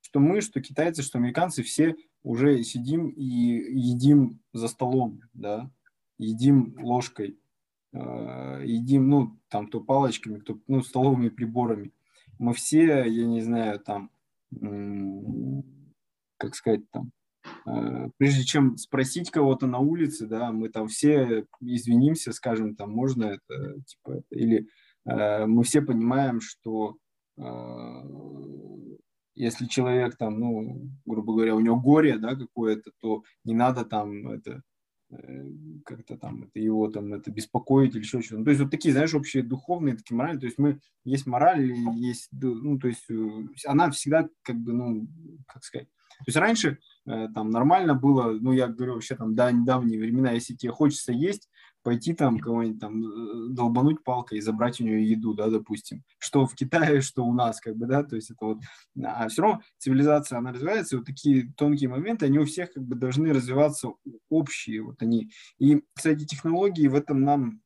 что 0.00 0.20
мы, 0.20 0.40
что 0.40 0.60
китайцы, 0.60 1.02
что 1.02 1.18
американцы, 1.18 1.62
все 1.62 1.94
уже 2.22 2.62
сидим 2.64 3.08
и 3.10 3.24
едим 3.24 4.40
за 4.52 4.68
столом, 4.68 5.20
да, 5.34 5.70
едим 6.18 6.76
ложкой. 6.80 7.38
Э, 7.92 8.62
едим, 8.64 9.08
ну, 9.08 9.38
там, 9.48 9.68
то 9.68 9.80
палочками, 9.80 10.38
кто, 10.38 10.58
ну, 10.66 10.82
столовыми 10.82 11.28
приборами. 11.28 11.92
Мы 12.38 12.52
все, 12.52 13.04
я 13.04 13.26
не 13.26 13.40
знаю, 13.40 13.80
там, 13.80 14.10
как 16.36 16.54
сказать, 16.54 16.90
там, 16.90 17.12
прежде 18.18 18.44
чем 18.44 18.76
спросить 18.76 19.30
кого-то 19.30 19.66
на 19.66 19.78
улице, 19.78 20.26
да, 20.26 20.52
мы 20.52 20.68
там 20.68 20.88
все 20.88 21.46
извинимся, 21.60 22.32
скажем, 22.32 22.76
там, 22.76 22.90
можно 22.90 23.24
это, 23.24 23.80
типа, 23.86 24.10
это, 24.18 24.26
или 24.30 24.68
э, 25.04 25.46
мы 25.46 25.62
все 25.64 25.82
понимаем, 25.82 26.40
что 26.40 26.96
если 29.34 29.66
человек 29.66 30.16
там, 30.16 30.40
ну, 30.40 30.88
грубо 31.04 31.34
говоря, 31.34 31.54
у 31.54 31.60
него 31.60 31.78
горе, 31.78 32.16
да, 32.16 32.34
какое-то, 32.34 32.92
то 32.98 33.24
не 33.44 33.52
надо 33.52 33.84
там 33.84 34.26
это 34.28 34.62
Э, 34.75 34.75
как-то 35.84 36.16
там 36.16 36.44
это 36.44 36.58
его 36.58 36.88
там 36.88 37.14
это 37.14 37.30
беспокоить 37.30 37.94
или 37.94 38.02
еще 38.02 38.20
что-то. 38.20 38.38
Ну, 38.38 38.44
то 38.44 38.50
есть 38.50 38.60
вот 38.60 38.70
такие, 38.70 38.92
знаешь, 38.92 39.14
общие 39.14 39.42
духовные, 39.42 39.96
такие 39.96 40.16
морали. 40.16 40.38
То 40.38 40.46
есть 40.46 40.58
мы 40.58 40.80
есть 41.04 41.26
мораль, 41.26 41.72
есть, 41.94 42.28
ну, 42.32 42.78
то 42.78 42.88
есть 42.88 43.08
э, 43.08 43.28
она 43.66 43.90
всегда 43.90 44.28
как 44.42 44.56
бы, 44.56 44.72
ну, 44.72 45.08
как 45.46 45.62
сказать. 45.62 45.88
То 46.18 46.24
есть 46.26 46.36
раньше 46.36 46.78
э, 47.06 47.28
там 47.34 47.50
нормально 47.50 47.94
было, 47.94 48.32
ну, 48.32 48.52
я 48.52 48.66
говорю 48.66 48.94
вообще 48.94 49.14
там, 49.14 49.34
да, 49.34 49.52
недавние 49.52 50.00
времена, 50.00 50.32
если 50.32 50.54
тебе 50.54 50.72
хочется 50.72 51.12
есть, 51.12 51.48
пойти 51.86 52.14
там 52.14 52.40
кого-нибудь 52.40 52.80
там 52.80 53.04
э, 53.04 53.48
долбануть 53.50 54.02
палкой 54.02 54.38
и 54.38 54.40
забрать 54.40 54.80
у 54.80 54.84
нее 54.84 55.08
еду, 55.08 55.34
да, 55.34 55.48
допустим, 55.48 56.02
что 56.18 56.44
в 56.44 56.56
Китае, 56.56 57.00
что 57.00 57.24
у 57.24 57.32
нас, 57.32 57.60
как 57.60 57.76
бы, 57.76 57.86
да, 57.86 58.02
то 58.02 58.16
есть 58.16 58.28
это 58.32 58.44
вот, 58.44 58.58
а 59.04 59.28
все 59.28 59.42
равно 59.42 59.62
цивилизация, 59.78 60.38
она 60.38 60.50
развивается, 60.50 60.96
и 60.96 60.98
вот 60.98 61.06
такие 61.06 61.52
тонкие 61.56 61.88
моменты, 61.88 62.26
они 62.26 62.40
у 62.40 62.44
всех 62.44 62.72
как 62.72 62.82
бы 62.82 62.96
должны 62.96 63.32
развиваться 63.32 63.92
общие, 64.28 64.82
вот 64.82 65.00
они. 65.00 65.30
И, 65.60 65.80
кстати, 65.94 66.24
технологии 66.24 66.88
в 66.88 66.96
этом 66.96 67.20
нам 67.20 67.60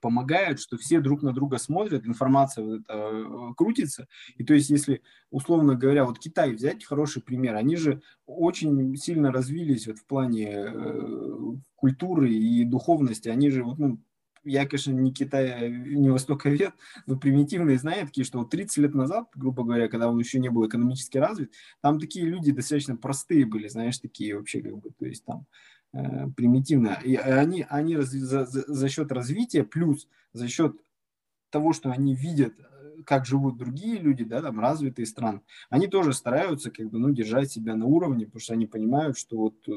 помогают, 0.00 0.60
что 0.60 0.76
все 0.76 1.00
друг 1.00 1.22
на 1.22 1.32
друга 1.32 1.58
смотрят, 1.58 2.06
информация 2.06 2.64
вот 2.64 2.80
эта 2.80 2.92
э, 2.92 3.54
крутится. 3.56 4.06
И 4.36 4.44
то 4.44 4.54
есть, 4.54 4.70
если, 4.70 5.02
условно 5.30 5.74
говоря, 5.74 6.04
вот 6.04 6.18
Китай 6.18 6.52
взять 6.52 6.84
хороший 6.84 7.22
пример, 7.22 7.56
они 7.56 7.76
же 7.76 8.02
очень 8.26 8.96
сильно 8.96 9.32
развились 9.32 9.86
вот 9.86 9.98
в 9.98 10.06
плане 10.06 10.52
э, 10.52 11.38
культуры 11.74 12.30
и 12.30 12.64
духовности. 12.64 13.28
Они 13.28 13.50
же, 13.50 13.64
вот, 13.64 13.78
ну, 13.78 14.00
я, 14.46 14.66
конечно, 14.66 14.92
не 14.92 15.12
Китай, 15.12 15.70
не 15.70 16.08
востоковед, 16.08 16.72
но 17.06 17.18
примитивные 17.18 17.78
знают, 17.78 18.08
такие, 18.08 18.24
что 18.24 18.38
вот 18.38 18.50
30 18.50 18.78
лет 18.78 18.94
назад, 18.94 19.28
грубо 19.34 19.64
говоря, 19.64 19.88
когда 19.88 20.08
он 20.08 20.18
еще 20.18 20.38
не 20.38 20.48
был 20.48 20.66
экономически 20.66 21.18
развит, 21.18 21.52
там 21.82 21.98
такие 21.98 22.26
люди 22.26 22.52
достаточно 22.52 22.96
простые 22.96 23.44
были, 23.44 23.68
знаешь, 23.68 23.98
такие 23.98 24.36
вообще 24.36 24.62
как 24.62 24.78
бы, 24.78 24.90
то 24.90 25.04
есть 25.04 25.24
там 25.24 25.46
примитивно. 26.36 26.98
И 27.04 27.16
они, 27.16 27.66
они 27.68 27.96
раз, 27.96 28.10
за, 28.10 28.46
за, 28.46 28.64
за 28.66 28.88
счет 28.88 29.12
развития, 29.12 29.64
плюс 29.64 30.08
за 30.32 30.48
счет 30.48 30.76
того, 31.50 31.72
что 31.72 31.90
они 31.90 32.14
видят, 32.14 32.54
э, 32.58 32.75
как 33.06 33.24
живут 33.24 33.56
другие 33.56 33.98
люди, 33.98 34.24
да, 34.24 34.42
там 34.42 34.60
развитые 34.60 35.06
страны, 35.06 35.40
они 35.70 35.86
тоже 35.86 36.12
стараются 36.12 36.70
как 36.70 36.90
бы, 36.90 36.98
ну, 36.98 37.10
держать 37.10 37.50
себя 37.50 37.74
на 37.76 37.86
уровне, 37.86 38.26
потому 38.26 38.40
что 38.40 38.54
они 38.54 38.66
понимают, 38.66 39.16
что 39.16 39.36
вот 39.36 39.68
э, 39.68 39.72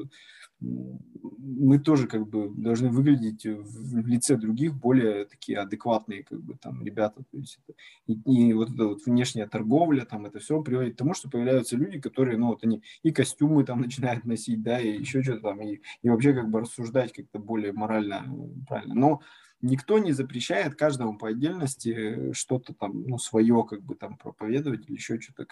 мы 0.59 1.79
тоже 1.79 2.07
как 2.07 2.27
бы 2.27 2.49
должны 2.49 2.89
выглядеть 2.89 3.45
в 3.45 4.07
лице 4.07 4.35
других 4.35 4.75
более 4.75 5.25
такие 5.25 5.59
адекватные 5.59 6.23
как 6.23 6.41
бы 6.41 6.55
там 6.55 6.83
ребята. 6.83 7.23
То 7.31 7.37
есть 7.37 7.59
это, 7.63 7.77
и, 8.07 8.49
и 8.49 8.53
вот 8.53 8.71
эта 8.71 8.87
вот 8.87 9.05
внешняя 9.05 9.47
торговля, 9.47 10.05
там 10.05 10.25
это 10.25 10.39
все 10.39 10.61
приводит 10.61 10.95
к 10.95 10.97
тому, 10.97 11.13
что 11.13 11.29
появляются 11.29 11.77
люди, 11.77 11.99
которые, 12.01 12.37
ну 12.37 12.47
вот 12.47 12.63
они 12.63 12.81
и 13.03 13.11
костюмы 13.11 13.63
там 13.63 13.81
начинают 13.81 14.25
носить, 14.25 14.61
да, 14.61 14.79
и 14.79 14.99
еще 14.99 15.21
что-то 15.23 15.41
там, 15.41 15.61
и, 15.61 15.79
и 16.01 16.09
вообще 16.09 16.33
как 16.33 16.49
бы 16.49 16.61
рассуждать 16.61 17.13
как-то 17.13 17.39
более 17.39 17.71
морально 17.71 18.25
правильно. 18.67 18.95
Но 18.95 19.21
никто 19.61 19.99
не 19.99 20.11
запрещает 20.11 20.75
каждому 20.75 21.17
по 21.17 21.29
отдельности 21.29 22.33
что-то 22.33 22.73
там, 22.73 23.03
ну, 23.03 23.17
свое 23.17 23.65
как 23.67 23.83
бы 23.83 23.95
там 23.95 24.17
проповедовать 24.17 24.87
или 24.87 24.95
еще 24.95 25.19
что-то. 25.19 25.45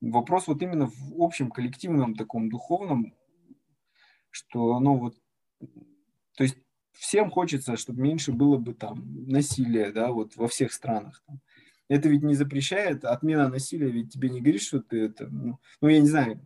Вопрос 0.00 0.48
вот 0.48 0.62
именно 0.62 0.86
в 0.86 1.22
общем 1.22 1.50
коллективном 1.50 2.14
таком 2.14 2.48
духовном 2.50 3.14
что, 4.32 4.80
ну 4.80 4.96
вот, 4.96 5.16
то 6.36 6.42
есть 6.42 6.56
всем 6.92 7.30
хочется, 7.30 7.76
чтобы 7.76 8.00
меньше 8.00 8.32
было 8.32 8.56
бы 8.56 8.74
там 8.74 9.26
насилия, 9.28 9.92
да, 9.92 10.10
вот 10.10 10.36
во 10.36 10.48
всех 10.48 10.72
странах. 10.72 11.22
Там. 11.26 11.40
Это 11.88 12.08
ведь 12.08 12.22
не 12.22 12.34
запрещает, 12.34 13.04
отмена 13.04 13.48
насилия 13.48 13.90
ведь 13.90 14.12
тебе 14.12 14.30
не 14.30 14.40
говорит, 14.40 14.62
что 14.62 14.80
ты 14.80 15.02
это, 15.02 15.28
ну, 15.28 15.58
ну 15.80 15.88
я 15.88 16.00
не 16.00 16.08
знаю, 16.08 16.44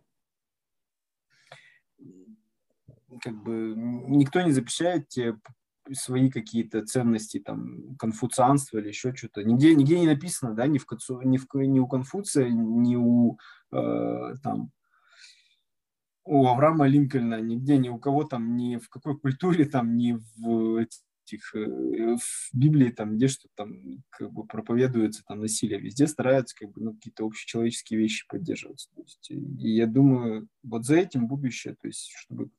как 3.21 3.41
бы 3.41 3.73
никто 3.75 4.41
не 4.41 4.51
запрещает 4.51 5.07
тебе 5.07 5.37
свои 5.93 6.29
какие-то 6.29 6.85
ценности, 6.85 7.39
там, 7.39 7.95
конфуцианство 7.97 8.77
или 8.77 8.89
еще 8.89 9.13
что-то. 9.15 9.43
Нигде, 9.43 9.75
нигде 9.75 9.99
не 9.99 10.07
написано, 10.07 10.53
да, 10.53 10.67
ни, 10.67 10.77
в, 10.77 10.85
ни, 11.23 11.37
в, 11.37 11.47
ни 11.53 11.79
у 11.79 11.87
Конфуция, 11.87 12.49
ни 12.49 12.95
у, 12.95 13.37
э, 13.71 14.35
там, 14.43 14.71
у 16.25 16.45
Авраама 16.47 16.87
Линкольна, 16.87 17.41
нигде, 17.41 17.77
ни 17.77 17.89
у 17.89 17.97
кого 17.99 18.23
там, 18.23 18.55
ни 18.57 18.77
в 18.77 18.89
какой 18.89 19.17
культуре, 19.17 19.65
там, 19.65 19.95
ни 19.95 20.17
в 20.35 20.75
этих, 20.75 21.55
э, 21.55 22.15
в 22.15 22.49
Библии, 22.53 22.89
там, 22.89 23.15
где 23.15 23.27
что 23.27 23.47
там, 23.55 24.03
как 24.09 24.31
бы 24.31 24.45
проповедуется 24.45 25.23
там 25.25 25.39
насилие, 25.39 25.79
везде 25.79 26.07
стараются, 26.07 26.55
как 26.55 26.71
бы, 26.71 26.81
ну, 26.81 26.93
какие-то 26.93 27.25
общечеловеческие 27.25 27.99
вещи 27.99 28.27
поддерживать. 28.27 28.89
То 28.95 29.01
есть, 29.01 29.31
и 29.31 29.75
я 29.75 29.87
думаю, 29.87 30.47
вот 30.63 30.85
за 30.85 30.97
этим 30.97 31.27
будущее, 31.27 31.75
то 31.81 31.87
есть, 31.87 32.11
чтобы 32.15 32.49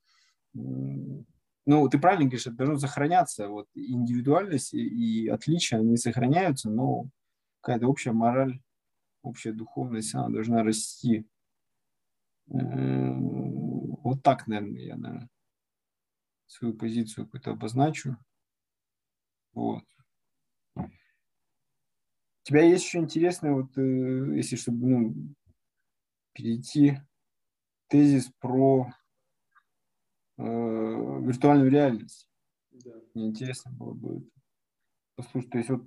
ну, 1.69 1.87
ты 1.91 1.99
правильно 1.99 2.25
говоришь, 2.25 2.47
это 2.47 2.57
должно 2.57 2.79
сохраняться. 2.79 3.47
Вот 3.49 3.69
индивидуальность 3.75 4.73
и, 4.73 5.29
отличия, 5.29 5.79
они 5.79 5.99
сохраняются, 5.99 6.71
но 6.71 7.05
какая-то 7.61 7.87
общая 7.89 8.13
мораль, 8.13 8.63
общая 9.21 9.53
духовность, 9.53 10.15
она 10.15 10.31
должна 10.31 10.63
расти. 10.63 11.29
Вот 12.47 14.23
так, 14.23 14.47
наверное, 14.47 14.81
я, 14.81 14.97
наверное, 14.97 15.29
свою 16.47 16.73
позицию 16.73 17.27
какую-то 17.27 17.51
обозначу. 17.51 18.17
Вот. 19.53 19.85
У 20.75 20.89
тебя 22.45 22.63
есть 22.63 22.87
еще 22.87 23.01
интересное, 23.01 23.53
вот, 23.53 23.77
э, 23.77 24.37
если 24.37 24.57
чтобы 24.57 24.87
ну, 24.87 25.35
перейти 26.33 26.99
тезис 27.89 28.33
про 28.41 28.91
виртуальную 30.39 31.71
реальность. 31.71 32.31
Да. 32.71 32.93
Мне 33.15 33.27
интересно 33.27 33.73
было 33.73 33.93
бы 33.93 34.31
послушать. 35.17 35.51
То 35.51 35.59
есть 35.59 35.71
вот 35.71 35.83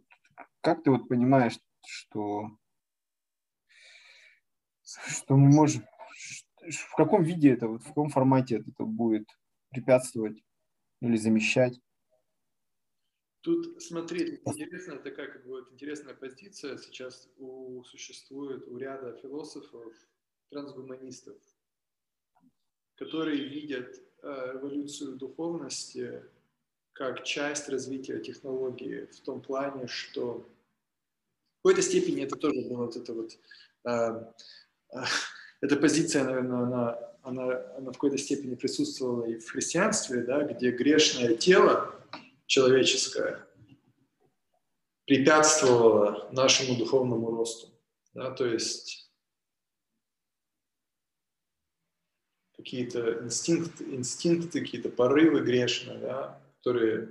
как 0.61 0.83
ты 0.83 0.91
вот 0.91 1.07
понимаешь, 1.07 1.57
что, 1.85 2.51
что 4.83 5.35
мы 5.37 5.49
можем, 5.49 5.85
в 6.69 6.95
каком 6.95 7.23
виде 7.23 7.51
это, 7.51 7.67
вот 7.67 7.81
в 7.81 7.87
каком 7.87 8.09
формате 8.09 8.63
это 8.67 8.83
будет 8.83 9.27
препятствовать 9.69 10.43
или 11.01 11.15
замещать? 11.15 11.79
Тут, 13.39 13.81
смотри, 13.81 14.39
интересная 14.45 14.99
такая, 14.99 15.31
как 15.31 15.43
бы, 15.43 15.49
вот, 15.49 15.71
интересная 15.71 16.13
позиция 16.13 16.77
сейчас 16.77 17.27
у, 17.37 17.83
существует 17.85 18.67
у 18.67 18.77
ряда 18.77 19.17
философов, 19.17 19.95
трансгуманистов, 20.49 21.41
которые 22.97 23.49
видят 23.49 23.95
Э, 23.95 24.10
эволюцию 24.23 25.15
духовности 25.15 26.23
как 26.93 27.23
часть 27.23 27.69
развития 27.69 28.19
технологии 28.19 29.07
в 29.11 29.21
том 29.21 29.41
плане, 29.41 29.87
что 29.87 30.45
в 31.59 31.63
какой-то 31.63 31.81
степени 31.81 32.23
это 32.23 32.35
тоже 32.35 32.61
было 32.61 32.85
вот 32.85 32.95
это 32.95 33.13
вот 33.13 33.37
э, 33.85 34.23
э, 34.93 35.03
эта 35.61 35.75
позиция, 35.77 36.23
наверное, 36.23 36.63
она, 36.63 36.99
она, 37.21 37.75
она 37.77 37.91
в 37.91 37.93
какой-то 37.93 38.17
степени 38.17 38.55
присутствовала 38.55 39.25
и 39.25 39.37
в 39.37 39.49
христианстве, 39.49 40.23
да, 40.23 40.43
где 40.43 40.71
грешное 40.71 41.35
тело 41.35 41.95
человеческое 42.45 43.45
препятствовало 45.05 46.29
нашему 46.31 46.77
духовному 46.77 47.31
росту. 47.31 47.67
Да, 48.13 48.31
то 48.31 48.45
есть 48.45 49.10
какие-то 52.61 53.23
инстинкты, 53.23 53.83
инстинкты 53.95 54.61
какие-то 54.61 54.89
порывы 54.89 55.41
грешные, 55.41 55.97
да, 55.97 56.39
которые 56.57 57.09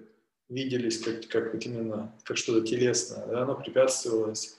виделись 0.48 1.02
как, 1.02 1.26
как 1.28 1.52
вот 1.54 1.64
именно 1.64 2.14
как 2.24 2.36
что-то 2.36 2.66
телесное, 2.66 3.26
да, 3.26 3.42
оно 3.42 3.56
препятствовалось 3.56 4.58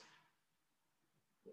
э, 1.46 1.50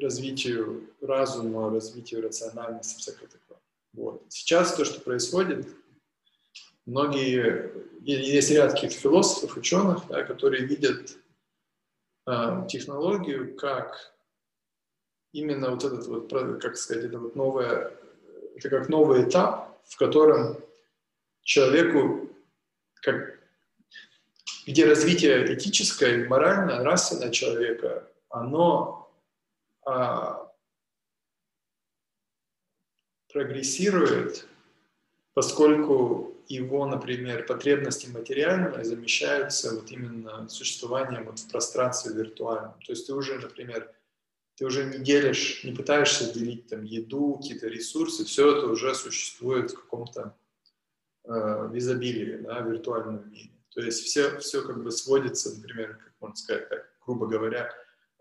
развитию 0.00 0.90
разума, 1.00 1.70
развитию 1.70 2.22
рациональности, 2.22 2.98
всякое 2.98 3.28
такое. 3.28 3.58
Вот. 3.92 4.24
Сейчас 4.28 4.74
то, 4.74 4.84
что 4.84 5.00
происходит, 5.00 5.68
многие, 6.86 7.72
есть 8.02 8.50
ряд 8.50 8.72
каких-то 8.72 8.96
философов, 8.96 9.56
ученых, 9.56 10.06
да, 10.08 10.22
которые 10.22 10.64
видят 10.64 11.16
э, 12.26 12.66
технологию 12.68 13.54
как 13.54 14.14
именно 15.32 15.70
вот 15.70 15.84
этот 15.84 16.06
вот, 16.06 16.30
как 16.60 16.76
сказать, 16.76 17.04
это 17.04 17.18
вот 17.18 17.36
новое 17.36 17.92
это 18.56 18.68
как 18.70 18.88
новый 18.88 19.28
этап, 19.28 19.80
в 19.84 19.96
котором 19.96 20.58
человеку, 21.42 22.30
как, 23.02 23.38
где 24.66 24.86
развитие 24.86 25.54
этическое, 25.54 26.26
моральное, 26.28 26.80
нравственное 26.80 27.30
человека, 27.30 28.08
оно 28.28 29.12
а, 29.84 30.50
прогрессирует, 33.32 34.46
поскольку 35.34 36.34
его, 36.48 36.86
например, 36.86 37.46
потребности 37.46 38.06
материальные 38.06 38.84
замещаются 38.84 39.74
вот 39.74 39.90
именно 39.90 40.48
существованием 40.48 41.24
вот 41.24 41.38
в 41.38 41.50
пространстве 41.50 42.14
виртуальном. 42.14 42.74
То 42.86 42.92
есть 42.92 43.06
ты 43.06 43.14
уже, 43.14 43.38
например, 43.38 43.92
ты 44.56 44.64
уже 44.64 44.84
не 44.84 44.98
делишь, 44.98 45.64
не 45.64 45.72
пытаешься 45.72 46.32
делить 46.32 46.68
там 46.68 46.84
еду, 46.84 47.34
какие-то 47.34 47.68
ресурсы, 47.68 48.24
все 48.24 48.56
это 48.56 48.66
уже 48.66 48.94
существует 48.94 49.72
в 49.72 49.76
каком-то 49.76 50.36
э, 51.24 51.30
в 51.68 51.76
изобилии, 51.76 52.36
да, 52.36 52.60
в 52.60 52.70
виртуальном 52.70 53.30
мире. 53.30 53.50
То 53.74 53.80
есть 53.80 54.04
все, 54.04 54.38
все 54.38 54.62
как 54.62 54.82
бы 54.82 54.90
сводится, 54.92 55.54
например, 55.56 55.98
как 55.98 56.12
можно 56.20 56.36
сказать, 56.36 56.68
так, 56.68 56.88
грубо 57.04 57.26
говоря, 57.26 57.72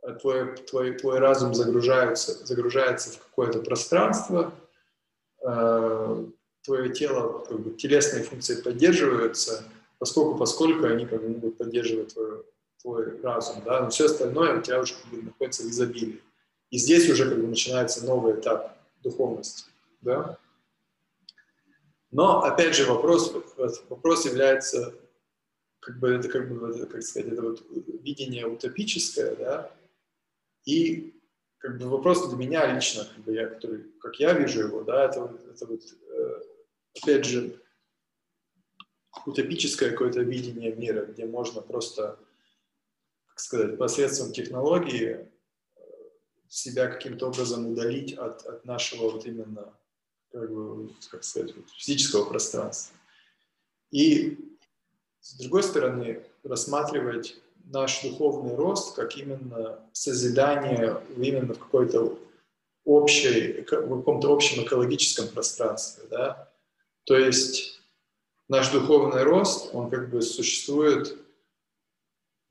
э, 0.01 0.13
твой, 0.13 0.55
твой, 0.57 0.97
твой 0.97 1.19
разум 1.19 1.53
загружается, 1.53 2.45
загружается 2.45 3.11
в 3.11 3.19
какое-то 3.19 3.59
пространство, 3.61 4.53
э, 5.45 6.25
твое 6.63 6.93
тело, 6.93 7.45
как 7.45 7.59
бы, 7.59 7.71
телесные 7.71 8.23
функции 8.23 8.59
поддерживаются, 8.59 9.63
поскольку, 9.99 10.35
поскольку 10.37 10.85
они 10.87 11.05
как 11.05 11.21
бы 11.21 11.29
могут 11.29 11.57
поддерживать 11.57 12.13
твое 12.13 12.43
твой 12.83 13.19
разум, 13.21 13.63
да, 13.65 13.81
но 13.81 13.89
все 13.89 14.05
остальное 14.05 14.59
у 14.59 14.61
тебя 14.61 14.81
уже 14.81 14.93
как 14.93 15.05
бы 15.11 15.23
находится 15.23 15.63
в 15.63 15.67
изобилии. 15.67 16.21
И 16.69 16.77
здесь 16.77 17.09
уже 17.09 17.29
как 17.29 17.39
бы 17.39 17.47
начинается 17.47 18.05
новый 18.05 18.39
этап 18.39 18.77
духовности, 19.01 19.71
да. 20.01 20.37
Но, 22.11 22.43
опять 22.43 22.75
же, 22.75 22.85
вопрос, 22.85 23.33
вопрос 23.89 24.25
является, 24.25 24.93
как 25.79 25.97
бы, 25.97 26.09
это, 26.09 26.29
как 26.29 26.47
бы, 26.47 26.85
как 26.85 27.01
сказать, 27.01 27.31
это 27.31 27.41
вот 27.41 27.63
видение 28.03 28.45
утопическое, 28.45 29.35
да, 29.35 29.71
и 30.65 31.19
как 31.57 31.77
бы 31.77 31.87
вопрос 31.87 32.27
для 32.27 32.37
меня 32.37 32.71
лично, 32.71 33.05
как, 33.05 33.23
бы 33.23 33.33
я, 33.33 33.47
который, 33.47 33.83
как 33.99 34.19
я 34.19 34.33
вижу 34.33 34.67
его, 34.67 34.83
да, 34.83 35.05
это, 35.05 35.33
это 35.49 35.65
вот, 35.65 35.81
э, 35.81 36.41
опять 37.01 37.25
же, 37.25 37.59
утопическое 39.25 39.91
какое-то 39.91 40.21
видение 40.21 40.75
мира, 40.75 41.05
где 41.05 41.25
можно 41.25 41.61
просто 41.61 42.19
как 43.33 43.39
сказать, 43.39 43.77
посредством 43.79 44.31
технологии 44.31 45.27
э, 45.75 45.79
себя 46.47 46.87
каким-то 46.87 47.29
образом 47.29 47.65
удалить 47.65 48.13
от, 48.13 48.45
от 48.45 48.63
нашего 48.63 49.09
вот 49.09 49.25
именно, 49.25 49.73
как, 50.31 50.53
бы, 50.53 50.91
как 51.09 51.23
сказать, 51.23 51.55
физического 51.77 52.25
пространства. 52.25 52.95
И 53.89 54.37
с 55.19 55.35
другой 55.35 55.63
стороны, 55.63 56.23
рассматривать 56.43 57.41
наш 57.65 58.03
духовный 58.03 58.55
рост 58.55 58.95
как 58.95 59.17
именно 59.17 59.79
созидание 59.93 61.01
именно 61.17 61.55
в 61.55 61.59
какой-то 61.59 62.19
общей, 62.85 63.61
в 63.61 63.65
каком-то 63.65 64.31
общем 64.31 64.63
экологическом 64.63 65.29
пространстве, 65.29 66.03
да. 66.09 66.51
То 67.05 67.17
есть 67.17 67.81
наш 68.47 68.69
духовный 68.69 69.23
рост, 69.23 69.73
он 69.73 69.89
как 69.89 70.11
бы 70.11 70.21
существует 70.21 71.17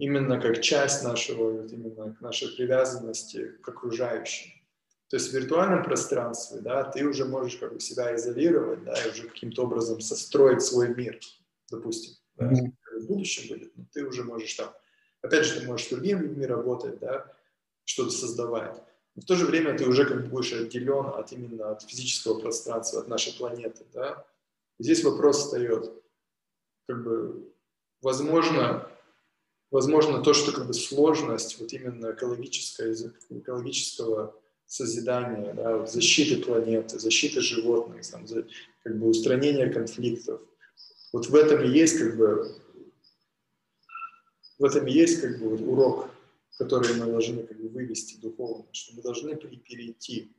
именно 0.03 0.41
как 0.41 0.61
часть 0.61 1.05
нашего, 1.05 1.61
вот 1.61 1.73
именно 1.73 2.17
нашей 2.21 2.49
привязанности 2.57 3.53
к 3.63 3.69
окружающим. 3.69 4.51
То 5.09 5.17
есть 5.17 5.31
в 5.31 5.33
виртуальном 5.33 5.85
пространстве, 5.85 6.61
да, 6.61 6.83
ты 6.83 7.07
уже 7.07 7.25
можешь 7.25 7.57
как 7.59 7.75
бы 7.75 7.79
себя 7.79 8.17
изолировать, 8.17 8.83
да, 8.83 8.95
и 8.95 9.11
уже 9.11 9.29
каким-то 9.29 9.63
образом 9.63 10.01
состроить 10.01 10.63
свой 10.63 10.93
мир, 10.93 11.21
допустим. 11.71 12.15
Да, 12.35 12.51
mm-hmm. 12.51 13.01
в 13.01 13.07
будущем 13.07 13.55
будет, 13.55 13.77
но 13.77 13.85
ты 13.93 14.05
уже 14.05 14.25
можешь 14.25 14.55
там, 14.55 14.73
опять 15.21 15.45
же, 15.45 15.61
ты 15.61 15.67
можешь 15.67 15.87
с 15.87 15.91
другими 15.91 16.23
людьми 16.23 16.47
работать, 16.47 16.99
да, 16.99 17.33
что-то 17.85 18.11
создавать. 18.11 18.83
Но 19.15 19.23
в 19.23 19.25
то 19.25 19.37
же 19.37 19.47
время 19.47 19.79
ты 19.79 19.87
уже 19.87 20.05
как 20.05 20.25
бы 20.25 20.29
будешь 20.31 20.53
отделен 20.53 21.13
от 21.15 21.31
именно 21.31 21.71
от 21.71 21.83
физического 21.83 22.41
пространства, 22.41 23.03
от 23.03 23.09
нашей 23.09 23.35
планеты, 23.35 23.85
да. 23.93 24.27
И 24.81 24.83
здесь 24.83 25.05
вопрос 25.05 25.45
встает, 25.45 25.93
как 26.89 27.05
бы, 27.05 27.55
возможно, 28.01 28.89
возможно, 29.73 30.23
то, 30.23 30.35
что 30.35 30.53
как 30.53 30.69
бы 30.69 30.75
сложность 30.75 31.59
вот 31.59 31.73
именно 31.73 32.13
экологического, 32.13 32.93
экологического 33.31 34.41
созидания, 34.67 35.53
да, 35.55 35.85
защиты 35.87 36.41
планеты, 36.43 36.99
защиты 36.99 37.41
животных, 37.41 38.09
там, 38.09 38.27
за, 38.29 38.47
как 38.85 38.99
бы 38.99 39.09
устранения 39.09 39.69
конфликтов. 39.71 40.41
Вот 41.13 41.27
в 41.27 41.35
этом 41.35 41.63
и 41.63 41.69
есть 41.69 41.99
как 41.99 42.17
бы 42.17 42.55
в 44.59 44.65
этом 44.65 44.87
и 44.87 44.93
есть 44.93 45.21
как 45.21 45.41
бы 45.41 45.57
урок, 45.57 46.09
который 46.59 46.95
мы 46.95 47.07
должны 47.07 47.43
как 47.43 47.59
бы 47.61 47.69
вывести 47.69 48.21
духовно, 48.21 48.67
что 48.73 48.95
мы 48.95 49.03
должны 49.03 49.35
перейти 49.35 50.33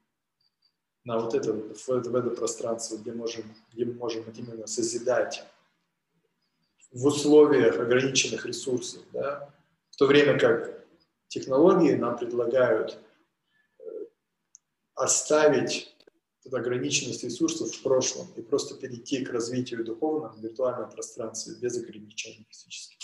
на 1.03 1.19
вот 1.19 1.34
это, 1.36 1.53
в 1.53 1.89
это, 1.89 2.09
в 2.09 2.15
это 2.15 2.29
пространство, 2.29 2.97
где, 2.97 3.11
можем, 3.11 3.43
где 3.73 3.84
мы 3.84 3.93
можем 3.93 4.23
именно 4.38 4.67
созидать 4.67 5.43
в 6.94 7.06
условиях 7.08 7.80
ограниченных 7.80 8.46
ресурсов, 8.46 9.02
да? 9.12 9.54
в 9.89 9.98
то 9.98 10.06
время 10.06 10.39
как 10.39 10.86
технологии 11.28 11.94
нам 11.94 12.18
предлагают 12.18 13.00
э, 13.80 13.84
оставить 14.94 15.94
ограниченность 16.52 17.24
ресурсов 17.24 17.72
в 17.72 17.82
прошлом 17.82 18.28
и 18.36 18.41
просто 18.41 18.76
перейти 18.76 19.26
к 19.26 19.32
развитию 19.32 19.84
духовного 19.84 20.34
в 20.34 20.41
виртуальном 20.41 20.89
пространстве 20.89 21.56
без 21.60 21.78
ограничений 21.82 22.46
физических. 22.50 22.98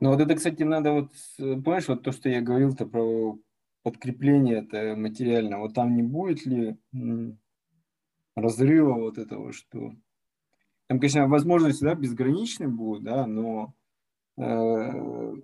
Ну 0.00 0.10
вот 0.10 0.20
это, 0.20 0.34
кстати, 0.34 0.64
надо 0.64 0.92
вот, 0.92 1.12
понимаешь, 1.38 1.86
вот 1.86 2.02
то, 2.02 2.10
что 2.10 2.28
я 2.28 2.40
говорил-то 2.40 2.86
про 2.86 3.38
подкрепление 3.84 4.64
это 4.64 4.96
материально, 4.96 5.60
вот 5.60 5.74
там 5.74 5.94
не 5.94 6.02
будет 6.02 6.44
ли 6.44 6.76
разрыва 8.34 8.94
вот 8.94 9.18
этого, 9.18 9.52
что 9.52 9.94
там, 10.86 10.98
конечно, 10.98 11.26
возможности, 11.28 11.84
да, 11.84 11.94
безграничны 11.94 12.68
будут, 12.68 13.04
да, 13.04 13.26
но 13.26 13.74
э, 14.36 15.34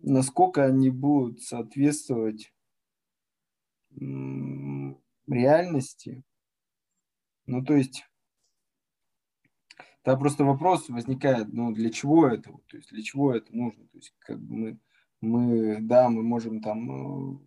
насколько 0.00 0.64
они 0.64 0.90
будут 0.90 1.42
соответствовать 1.42 2.52
э, 3.92 4.04
реальности, 5.26 6.22
ну, 7.46 7.64
то 7.64 7.74
есть, 7.74 8.04
там 10.02 10.18
просто 10.18 10.44
вопрос 10.44 10.88
возникает, 10.88 11.52
ну, 11.52 11.72
для 11.72 11.90
чего 11.90 12.26
это, 12.26 12.52
то 12.52 12.76
есть, 12.76 12.90
для 12.90 13.02
чего 13.02 13.34
это 13.34 13.54
нужно, 13.54 13.86
то 13.86 13.96
есть, 13.96 14.14
как 14.18 14.40
бы 14.40 14.54
мы, 14.54 14.78
мы, 15.20 15.78
да, 15.80 16.08
мы 16.08 16.22
можем 16.22 16.60
там 16.60 17.36
э, 17.36 17.38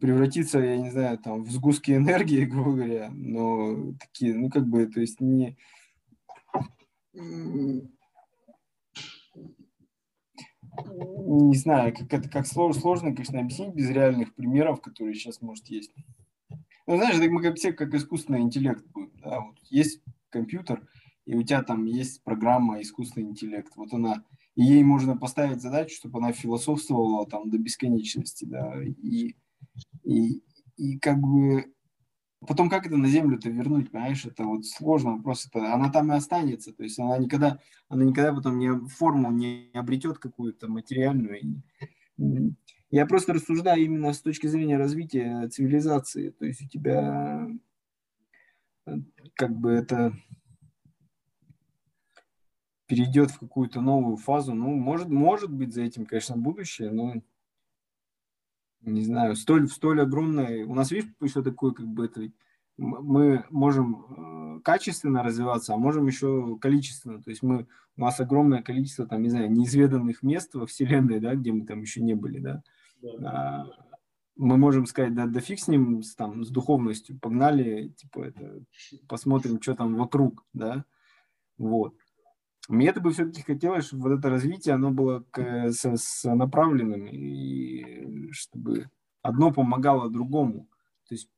превратиться, 0.00 0.58
я 0.58 0.76
не 0.78 0.90
знаю, 0.90 1.18
там, 1.18 1.42
в 1.42 1.50
сгустки 1.50 1.92
энергии, 1.92 2.44
грубо 2.46 2.72
говоря, 2.72 3.10
но 3.10 3.92
такие, 3.98 4.34
ну, 4.34 4.50
как 4.50 4.66
бы, 4.66 4.86
то 4.86 5.00
есть 5.00 5.20
не... 5.20 5.56
Не 11.28 11.56
знаю, 11.56 11.94
как 11.94 12.12
это 12.12 12.28
как 12.28 12.46
сложно, 12.46 12.80
сложно, 12.80 13.14
конечно, 13.14 13.40
объяснить 13.40 13.74
без 13.74 13.88
реальных 13.88 14.34
примеров, 14.34 14.82
которые 14.82 15.14
сейчас, 15.14 15.40
может, 15.40 15.66
есть. 15.68 15.92
Ну, 16.86 16.96
знаешь, 16.96 17.16
мы 17.30 17.42
как 17.42 17.56
все 17.56 17.72
как 17.72 17.94
искусственный 17.94 18.40
интеллект 18.40 18.84
будем, 18.92 19.10
да, 19.22 19.40
вот 19.40 19.56
есть 19.70 20.02
компьютер, 20.28 20.86
и 21.24 21.34
у 21.34 21.42
тебя 21.42 21.62
там 21.62 21.86
есть 21.86 22.22
программа 22.22 22.80
искусственный 22.82 23.28
интеллект, 23.30 23.72
вот 23.76 23.92
она, 23.92 24.22
и 24.54 24.62
ей 24.62 24.84
можно 24.84 25.16
поставить 25.16 25.62
задачу, 25.62 25.96
чтобы 25.96 26.18
она 26.18 26.32
философствовала 26.32 27.26
там 27.26 27.50
до 27.50 27.58
бесконечности, 27.58 28.44
да, 28.44 28.80
и 28.84 29.34
и, 30.04 30.42
и 30.76 30.98
как 30.98 31.18
бы 31.18 31.72
потом 32.46 32.68
как 32.70 32.86
это 32.86 32.96
на 32.96 33.08
землю-то 33.08 33.50
вернуть, 33.50 33.90
понимаешь, 33.90 34.24
это 34.24 34.44
вот 34.44 34.66
сложно 34.66 35.16
вопрос, 35.16 35.46
это, 35.46 35.72
она 35.72 35.90
там 35.90 36.12
и 36.12 36.16
останется, 36.16 36.72
то 36.72 36.82
есть 36.82 36.98
она 36.98 37.18
никогда, 37.18 37.58
она 37.88 38.04
никогда 38.04 38.32
потом 38.32 38.58
не, 38.58 38.88
форму 38.88 39.30
не 39.30 39.70
обретет 39.74 40.18
какую-то 40.18 40.68
материальную. 40.68 41.62
Я 42.90 43.06
просто 43.06 43.34
рассуждаю 43.34 43.82
именно 43.82 44.12
с 44.12 44.20
точки 44.20 44.46
зрения 44.46 44.76
развития 44.76 45.48
цивилизации, 45.48 46.30
то 46.30 46.46
есть 46.46 46.62
у 46.62 46.68
тебя 46.68 47.48
как 49.34 49.56
бы 49.56 49.70
это 49.70 50.16
перейдет 52.86 53.32
в 53.32 53.40
какую-то 53.40 53.80
новую 53.80 54.16
фазу, 54.16 54.54
ну, 54.54 54.74
может, 54.74 55.08
может 55.08 55.50
быть 55.52 55.74
за 55.74 55.82
этим, 55.82 56.06
конечно, 56.06 56.36
будущее, 56.36 56.92
но 56.92 57.14
не 58.86 59.02
знаю, 59.02 59.36
столь, 59.36 59.68
столь 59.68 60.02
огромное. 60.02 60.64
У 60.64 60.74
нас, 60.74 60.90
видишь, 60.90 61.10
что 61.28 61.42
такое, 61.42 61.72
как 61.72 61.86
бы 61.86 62.06
это, 62.06 62.30
мы 62.76 63.44
можем 63.50 64.58
э, 64.58 64.60
качественно 64.62 65.22
развиваться, 65.22 65.74
а 65.74 65.78
можем 65.78 66.06
еще 66.06 66.56
количественно. 66.60 67.22
То 67.22 67.30
есть 67.30 67.42
мы, 67.42 67.66
у 67.96 68.00
нас 68.00 68.20
огромное 68.20 68.62
количество, 68.62 69.06
там, 69.06 69.22
не 69.22 69.28
знаю, 69.28 69.50
неизведанных 69.50 70.22
мест 70.22 70.54
во 70.54 70.66
Вселенной, 70.66 71.20
да, 71.20 71.34
где 71.34 71.52
мы 71.52 71.66
там 71.66 71.80
еще 71.80 72.00
не 72.00 72.14
были, 72.14 72.38
да. 72.38 72.62
да. 73.02 73.30
А, 73.30 73.66
мы 74.36 74.56
можем 74.56 74.86
сказать, 74.86 75.14
да, 75.14 75.26
да 75.26 75.40
фиг 75.40 75.58
с 75.58 75.68
ним, 75.68 76.02
с, 76.02 76.14
там, 76.14 76.44
с 76.44 76.50
духовностью, 76.50 77.18
погнали, 77.18 77.88
типа, 77.96 78.20
это, 78.20 78.62
посмотрим, 79.08 79.60
что 79.60 79.74
там 79.74 79.96
вокруг, 79.96 80.44
да. 80.52 80.84
Вот. 81.58 81.94
Мне 82.68 82.88
это 82.88 83.00
бы 83.00 83.12
все-таки 83.12 83.42
хотелось, 83.42 83.86
чтобы 83.86 84.08
вот 84.08 84.18
это 84.18 84.28
развитие, 84.28 84.74
оно 84.74 84.90
было 84.90 85.24
к, 85.30 85.70
с, 85.70 85.84
с 85.84 86.34
направленным, 86.34 87.06
и 87.06 88.30
чтобы 88.32 88.90
одно 89.22 89.52
помогало 89.52 90.10
другому. 90.10 90.68
То 91.08 91.14
есть 91.14 91.28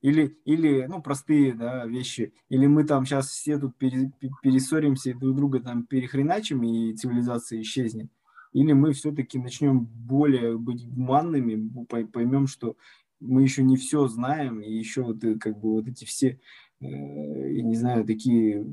или, 0.00 0.38
или 0.44 0.86
ну, 0.86 1.02
простые 1.02 1.54
да, 1.54 1.86
вещи, 1.86 2.32
или 2.48 2.66
мы 2.66 2.84
там 2.84 3.04
сейчас 3.04 3.28
все 3.28 3.58
тут 3.58 3.76
пере, 3.76 4.12
перессоримся 4.42 5.10
и 5.10 5.14
друг 5.14 5.36
друга 5.36 5.60
там 5.60 5.84
перехреначим, 5.84 6.62
и 6.62 6.94
цивилизация 6.94 7.60
исчезнет, 7.60 8.10
или 8.52 8.72
мы 8.72 8.92
все-таки 8.92 9.38
начнем 9.38 9.80
более 9.80 10.58
быть 10.58 10.88
гуманными, 10.88 11.68
поймем, 12.12 12.46
что 12.46 12.76
мы 13.20 13.42
еще 13.42 13.62
не 13.62 13.76
все 13.76 14.06
знаем, 14.06 14.60
и 14.60 14.70
еще 14.70 15.02
вот, 15.02 15.24
э, 15.24 15.36
как 15.36 15.58
бы 15.58 15.72
вот 15.72 15.88
эти 15.88 16.04
все, 16.04 16.38
э, 16.80 16.86
я 16.86 17.62
не 17.62 17.74
знаю, 17.74 18.04
такие 18.04 18.64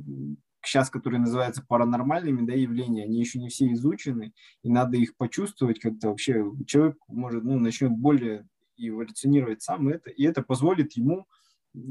сейчас, 0.65 0.89
которые 0.89 1.19
называются 1.19 1.65
паранормальными 1.65 2.45
да, 2.45 2.53
явления, 2.53 3.03
они 3.03 3.19
еще 3.19 3.39
не 3.39 3.49
все 3.49 3.71
изучены, 3.73 4.33
и 4.61 4.69
надо 4.69 4.97
их 4.97 5.15
почувствовать 5.15 5.79
как-то 5.79 6.09
вообще. 6.09 6.45
Человек 6.65 6.97
может, 7.07 7.43
ну, 7.43 7.59
начнет 7.59 7.91
более 7.91 8.47
эволюционировать 8.77 9.61
сам 9.61 9.89
это, 9.89 10.09
и 10.09 10.23
это 10.23 10.41
позволит 10.41 10.93
ему, 10.93 11.27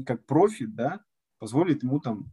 как 0.05 0.25
профи, 0.25 0.65
да, 0.65 1.01
позволит 1.39 1.83
ему 1.83 1.99
там 1.99 2.31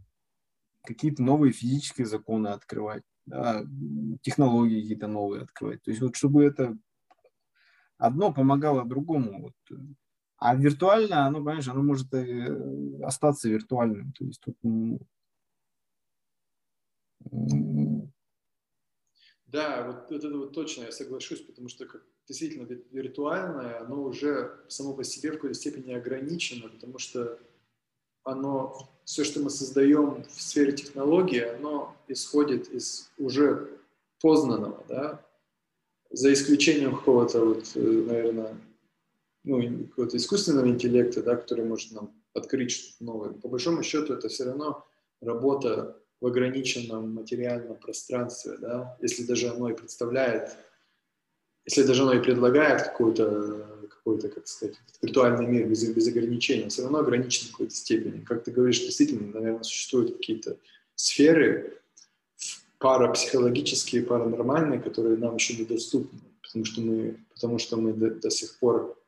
какие-то 0.85 1.23
новые 1.23 1.53
физические 1.53 2.07
законы 2.07 2.49
открывать, 2.49 3.03
да, 3.27 3.65
технологии 4.23 4.81
какие-то 4.81 5.07
новые 5.07 5.43
открывать. 5.43 5.83
То 5.83 5.91
есть 5.91 6.01
вот 6.01 6.17
чтобы 6.17 6.45
это 6.45 6.77
одно 7.99 8.33
помогало 8.33 8.85
другому. 8.85 9.43
Вот. 9.43 9.79
А 10.39 10.57
виртуально, 10.57 11.27
оно, 11.27 11.39
понимаешь, 11.39 11.69
оно 11.69 11.83
может 11.83 12.13
э, 12.15 13.03
остаться 13.05 13.49
виртуальным. 13.49 14.13
То 14.13 14.25
есть 14.25 14.41
тут 14.41 14.57
да, 19.47 19.87
вот 20.09 20.13
это 20.13 20.37
вот 20.37 20.53
точно, 20.53 20.85
я 20.85 20.93
соглашусь, 20.93 21.41
потому 21.41 21.69
что 21.69 21.87
как 21.87 22.03
действительно 22.27 22.67
виртуальное, 22.91 23.81
оно 23.81 24.05
уже 24.05 24.61
само 24.69 24.95
по 24.95 25.03
себе 25.03 25.31
в 25.31 25.35
какой-то 25.35 25.55
степени 25.55 25.93
ограничено, 25.93 26.69
потому 26.69 26.99
что 26.99 27.39
оно, 28.23 28.89
все, 29.05 29.25
что 29.25 29.41
мы 29.41 29.51
создаем 29.51 30.25
в 30.25 30.41
сфере 30.41 30.73
технологии, 30.73 31.41
оно 31.41 31.97
исходит 32.07 32.69
из 32.69 33.11
уже 33.19 33.81
познанного, 34.21 34.85
да, 34.89 35.27
за 36.11 36.33
исключением 36.33 36.97
какого-то 36.97 37.45
вот, 37.45 37.73
э, 37.75 37.81
наверное, 37.81 38.57
ну, 39.45 39.87
какого-то 39.89 40.17
искусственного 40.17 40.67
интеллекта, 40.69 41.23
да, 41.23 41.37
который 41.37 41.65
может 41.65 41.93
нам 41.93 42.13
открыть 42.35 42.73
что-то 42.73 43.05
новое. 43.05 43.33
По 43.33 43.49
большому 43.49 43.83
счету 43.83 44.15
это 44.15 44.29
все 44.29 44.45
равно 44.45 44.87
работа 45.21 46.00
в 46.21 46.27
ограниченном 46.27 47.15
материальном 47.15 47.77
пространстве, 47.77 48.57
да, 48.59 48.97
если 49.01 49.25
даже 49.25 49.49
оно 49.49 49.71
и 49.71 49.75
представляет, 49.75 50.57
если 51.65 51.83
даже 51.83 52.03
оно 52.03 52.15
и 52.15 52.23
предлагает 52.23 52.83
какой-то, 52.83 53.89
какой-то 53.89 54.29
как 54.29 54.47
сказать, 54.47 54.77
виртуальный 55.01 55.47
мир 55.47 55.67
без, 55.67 55.83
без 55.89 56.09
ограничений, 56.09 56.69
все 56.69 56.83
равно 56.83 56.99
ограничен 56.99 57.49
в 57.49 57.53
какой-то 57.53 57.75
степени. 57.75 58.25
Как 58.25 58.45
ты 58.45 58.51
говоришь, 58.51 58.81
действительно, 58.81 59.33
наверное, 59.33 59.63
существуют 59.63 60.17
какие-то 60.17 60.59
сферы 60.95 61.81
парапсихологические, 62.79 64.03
паранормальные, 64.03 64.81
которые 64.81 65.17
нам 65.17 65.37
еще 65.37 65.57
недоступны, 65.57 66.21
потому 66.43 66.65
что 66.65 66.81
мы, 66.81 67.25
потому 67.35 67.59
что 67.59 67.77
мы 67.77 67.93
до, 67.93 68.11
до 68.11 68.31
сих 68.31 68.59
пор 68.59 68.99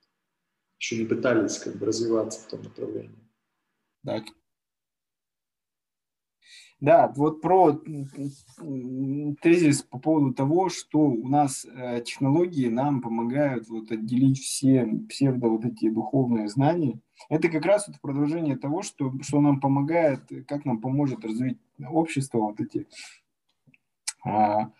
еще 0.79 0.97
не 0.97 1.05
пытались 1.05 1.59
как 1.59 1.77
бы 1.77 1.87
развиваться 1.87 2.41
в 2.41 2.49
том 2.49 2.63
направлении. 2.63 3.19
Так, 4.05 4.25
Да, 6.83 7.13
вот 7.15 7.41
про 7.41 7.81
тезис 9.41 9.83
по 9.83 10.01
поводу 10.01 10.35
того, 10.35 10.69
что 10.69 10.99
у 10.99 11.29
нас 11.29 11.65
э, 11.65 12.03
технологии 12.05 12.67
нам 12.67 13.01
помогают 13.01 13.69
вот 13.69 13.93
отделить 13.93 14.41
все 14.41 14.85
псевдо 15.09 15.47
вот 15.47 15.65
эти 15.65 15.89
духовные 15.89 16.49
знания. 16.49 16.99
Это 17.29 17.49
как 17.49 17.65
раз 17.67 17.87
вот 17.87 18.01
продолжение 18.01 18.57
того, 18.57 18.83
что, 18.83 19.13
что 19.21 19.41
нам 19.41 19.61
помогает, 19.61 20.23
как 20.49 20.65
нам 20.65 20.81
поможет 20.81 21.25
развить 21.25 21.59
общество, 21.89 22.39
вот 22.39 22.59
эти 22.59 22.89
а, 24.25 24.73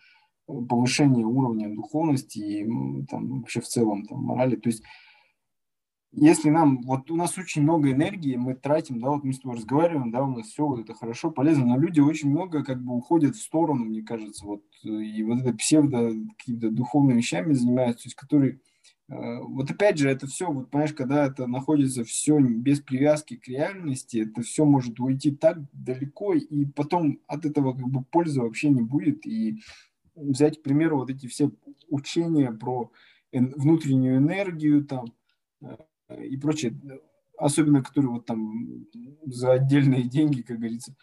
повышение 0.45 1.25
уровня 1.25 1.73
духовности 1.73 2.39
и 2.39 3.05
там, 3.05 3.39
вообще 3.39 3.61
в 3.61 3.67
целом 3.69 4.05
там, 4.07 4.23
морали. 4.23 4.57
То 4.57 4.67
есть 4.67 4.83
если 6.15 6.49
нам, 6.49 6.81
вот 6.83 7.09
у 7.09 7.15
нас 7.15 7.37
очень 7.39 7.63
много 7.63 7.91
энергии, 7.91 8.35
мы 8.35 8.53
тратим, 8.53 9.01
да, 9.01 9.09
вот 9.09 9.23
мы 9.23 9.33
с 9.33 9.39
тобой 9.39 9.57
разговариваем, 9.57 10.11
да, 10.11 10.23
у 10.23 10.29
нас 10.29 10.47
все 10.47 10.65
вот 10.65 10.79
это 10.79 10.93
хорошо, 10.93 11.31
полезно, 11.31 11.65
но 11.65 11.79
люди 11.79 11.99
очень 12.01 12.29
много 12.29 12.63
как 12.63 12.83
бы 12.83 12.95
уходят 12.95 13.35
в 13.35 13.41
сторону, 13.41 13.85
мне 13.85 14.03
кажется, 14.03 14.45
вот, 14.45 14.63
и 14.83 15.23
вот 15.23 15.41
это 15.41 15.53
псевдо 15.53 16.11
какими-то 16.37 16.69
духовными 16.69 17.17
вещами 17.17 17.53
занимаются, 17.53 18.03
то 18.03 18.07
есть 18.07 18.15
которые, 18.15 18.59
э, 19.09 19.39
вот 19.41 19.71
опять 19.71 19.97
же, 19.97 20.07
это 20.07 20.27
все, 20.27 20.51
вот 20.51 20.69
понимаешь, 20.69 20.93
когда 20.93 21.25
это 21.25 21.47
находится 21.47 22.03
все 22.03 22.39
без 22.39 22.79
привязки 22.79 23.35
к 23.35 23.47
реальности, 23.47 24.27
это 24.29 24.43
все 24.43 24.65
может 24.65 24.99
уйти 24.99 25.31
так 25.31 25.57
далеко, 25.73 26.35
и 26.35 26.65
потом 26.65 27.21
от 27.25 27.45
этого 27.45 27.73
как 27.73 27.87
бы 27.87 28.03
пользы 28.03 28.39
вообще 28.39 28.69
не 28.69 28.83
будет, 28.83 29.25
и 29.25 29.57
взять, 30.15 30.59
к 30.59 30.63
примеру, 30.63 30.97
вот 30.97 31.09
эти 31.09 31.25
все 31.25 31.49
учения 31.89 32.51
про 32.51 32.91
внутреннюю 33.31 34.17
энергию, 34.17 34.85
там, 34.85 35.07
э, 35.63 35.75
и 36.21 36.37
прочее, 36.37 36.73
особенно 37.37 37.83
которые 37.83 38.11
вот 38.11 38.25
там 38.25 38.85
за 39.25 39.53
отдельные 39.53 40.03
деньги, 40.03 40.41
как 40.41 40.57
говорится, 40.57 40.95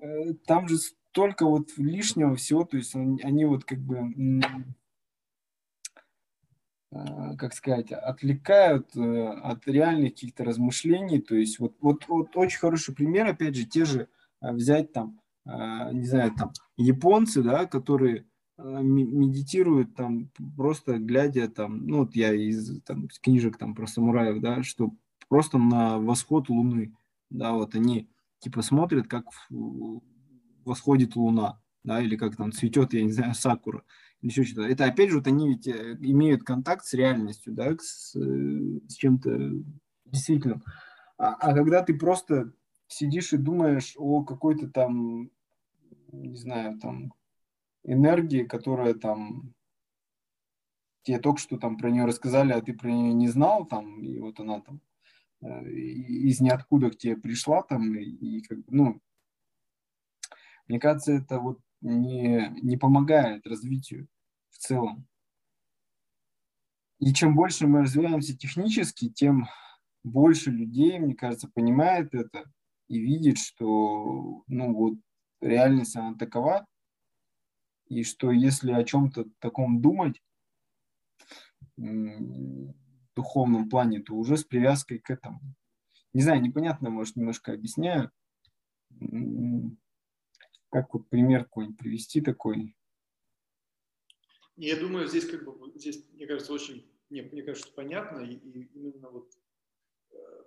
э, 0.00 0.34
там 0.46 0.68
же 0.68 0.78
столько 0.78 1.46
вот 1.46 1.70
лишнего 1.76 2.36
всего, 2.36 2.64
то 2.64 2.76
есть 2.76 2.94
они, 2.94 3.20
они 3.22 3.44
вот 3.44 3.64
как 3.64 3.80
бы, 3.80 4.40
э, 6.92 7.36
как 7.36 7.54
сказать, 7.54 7.92
отвлекают 7.92 8.94
э, 8.96 9.28
от 9.28 9.66
реальных 9.66 10.14
каких-то 10.14 10.44
размышлений, 10.44 11.20
то 11.20 11.34
есть 11.34 11.58
вот, 11.58 11.76
вот, 11.80 12.06
вот 12.08 12.36
очень 12.36 12.58
хороший 12.58 12.94
пример, 12.94 13.26
опять 13.26 13.56
же, 13.56 13.66
те 13.66 13.84
же 13.84 14.08
взять 14.40 14.92
там, 14.92 15.20
не 15.44 16.04
знаю, 16.04 16.32
там 16.36 16.52
японцы, 16.76 17.42
да, 17.42 17.66
которые 17.66 18.26
медитируют 18.58 19.94
там 19.94 20.30
просто 20.56 20.98
глядя 20.98 21.48
там, 21.48 21.86
ну 21.86 22.00
вот 22.00 22.16
я 22.16 22.32
из 22.34 22.82
там, 22.82 23.08
книжек 23.22 23.56
там 23.56 23.74
про 23.74 23.86
самураев, 23.86 24.40
да, 24.40 24.62
что 24.62 24.92
просто 25.28 25.58
на 25.58 25.98
восход 25.98 26.48
Луны, 26.48 26.94
да, 27.30 27.52
вот 27.52 27.74
они 27.74 28.08
типа 28.40 28.62
смотрят, 28.62 29.06
как 29.06 29.26
восходит 30.64 31.16
Луна, 31.16 31.60
да, 31.84 32.00
или 32.00 32.16
как 32.16 32.36
там 32.36 32.52
цветет, 32.52 32.94
я 32.94 33.04
не 33.04 33.12
знаю, 33.12 33.34
сакура, 33.34 33.84
или 34.20 34.30
еще 34.30 34.44
что-то. 34.44 34.68
Это 34.68 34.86
опять 34.86 35.10
же 35.10 35.18
вот 35.18 35.26
они 35.28 35.48
ведь 35.48 35.68
э, 35.68 35.96
имеют 36.00 36.42
контакт 36.42 36.84
с 36.84 36.94
реальностью, 36.94 37.52
да, 37.52 37.76
с, 37.78 38.12
с 38.14 38.94
чем-то 38.94 39.52
действительно. 40.04 40.62
А, 41.16 41.34
а 41.34 41.54
когда 41.54 41.82
ты 41.82 41.94
просто 41.94 42.52
сидишь 42.88 43.32
и 43.32 43.36
думаешь 43.36 43.94
о 43.96 44.24
какой-то 44.24 44.68
там, 44.68 45.30
не 46.12 46.36
знаю, 46.36 46.78
там 46.78 47.12
энергии, 47.88 48.44
которая 48.44 48.94
там 48.94 49.54
тебе 51.02 51.18
только 51.18 51.40
что 51.40 51.56
там 51.56 51.78
про 51.78 51.90
нее 51.90 52.04
рассказали, 52.04 52.52
а 52.52 52.60
ты 52.60 52.74
про 52.74 52.88
нее 52.88 53.14
не 53.14 53.28
знал, 53.28 53.66
там, 53.66 54.02
и 54.02 54.18
вот 54.20 54.38
она 54.40 54.60
там 54.60 54.80
э, 55.40 55.70
из 55.70 56.40
ниоткуда 56.40 56.90
к 56.90 56.98
тебе 56.98 57.16
пришла 57.16 57.62
там, 57.62 57.94
и, 57.94 58.04
и 58.04 58.42
как 58.42 58.58
бы, 58.58 58.64
ну, 58.68 59.00
мне 60.66 60.78
кажется, 60.78 61.12
это 61.12 61.40
вот 61.40 61.60
не, 61.80 62.50
не 62.62 62.76
помогает 62.76 63.46
развитию 63.46 64.06
в 64.50 64.58
целом. 64.58 65.06
И 66.98 67.14
чем 67.14 67.34
больше 67.34 67.66
мы 67.66 67.82
развиваемся 67.82 68.36
технически, 68.36 69.08
тем 69.08 69.46
больше 70.04 70.50
людей, 70.50 70.98
мне 70.98 71.14
кажется, 71.14 71.48
понимает 71.48 72.14
это 72.14 72.44
и 72.88 72.98
видит, 72.98 73.38
что 73.38 74.42
ну, 74.46 74.74
вот, 74.74 74.98
реальность 75.40 75.96
она 75.96 76.14
такова, 76.16 76.66
и 77.88 78.04
что 78.04 78.30
если 78.30 78.72
о 78.72 78.84
чем-то 78.84 79.26
таком 79.38 79.80
думать 79.80 80.22
духовном 83.14 83.68
плане, 83.68 84.00
то 84.00 84.14
уже 84.14 84.36
с 84.36 84.44
привязкой 84.44 84.98
к 84.98 85.10
этому. 85.10 85.40
Не 86.12 86.22
знаю, 86.22 86.40
непонятно, 86.40 86.90
может, 86.90 87.16
немножко 87.16 87.52
объясняю. 87.52 88.10
Как 90.70 90.92
вот 90.94 91.08
пример 91.08 91.44
какой-нибудь 91.44 91.78
привести 91.78 92.20
такой? 92.20 92.76
Я 94.56 94.76
думаю, 94.76 95.06
здесь 95.06 95.28
как 95.28 95.44
бы, 95.44 95.72
здесь, 95.78 96.04
мне 96.12 96.26
кажется, 96.26 96.52
очень, 96.52 96.90
не, 97.10 97.22
мне 97.22 97.42
кажется, 97.42 97.72
понятно, 97.72 98.20
и, 98.20 98.34
и 98.34 98.64
именно 98.74 99.08
вот, 99.08 99.32
э, 100.10 100.44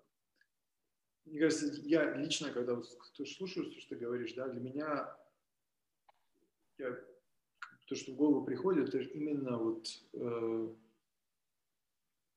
мне 1.26 1.40
кажется, 1.40 1.68
я 1.84 2.16
лично, 2.16 2.52
когда 2.52 2.76
вот 2.76 2.88
слушаю, 3.26 3.72
что 3.80 3.96
ты 3.96 3.96
говоришь, 3.96 4.34
да, 4.34 4.50
для 4.50 4.60
меня, 4.60 5.16
я 6.78 6.98
то, 7.92 7.98
что 7.98 8.14
в 8.14 8.16
голову 8.16 8.46
приходит, 8.46 8.88
это 8.88 9.00
именно 9.00 9.58
вот, 9.58 9.86
э, 10.14 10.68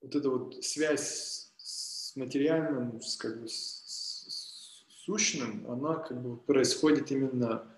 вот 0.00 0.14
эта 0.16 0.28
вот 0.28 0.64
связь 0.64 1.52
с 1.58 2.16
материальным, 2.16 3.00
с, 3.00 3.16
как 3.16 3.40
бы, 3.40 3.46
с, 3.46 3.54
с 3.54 5.04
сущным, 5.04 5.64
она 5.70 5.94
как 5.94 6.20
бы 6.20 6.36
происходит 6.38 7.12
именно 7.12 7.72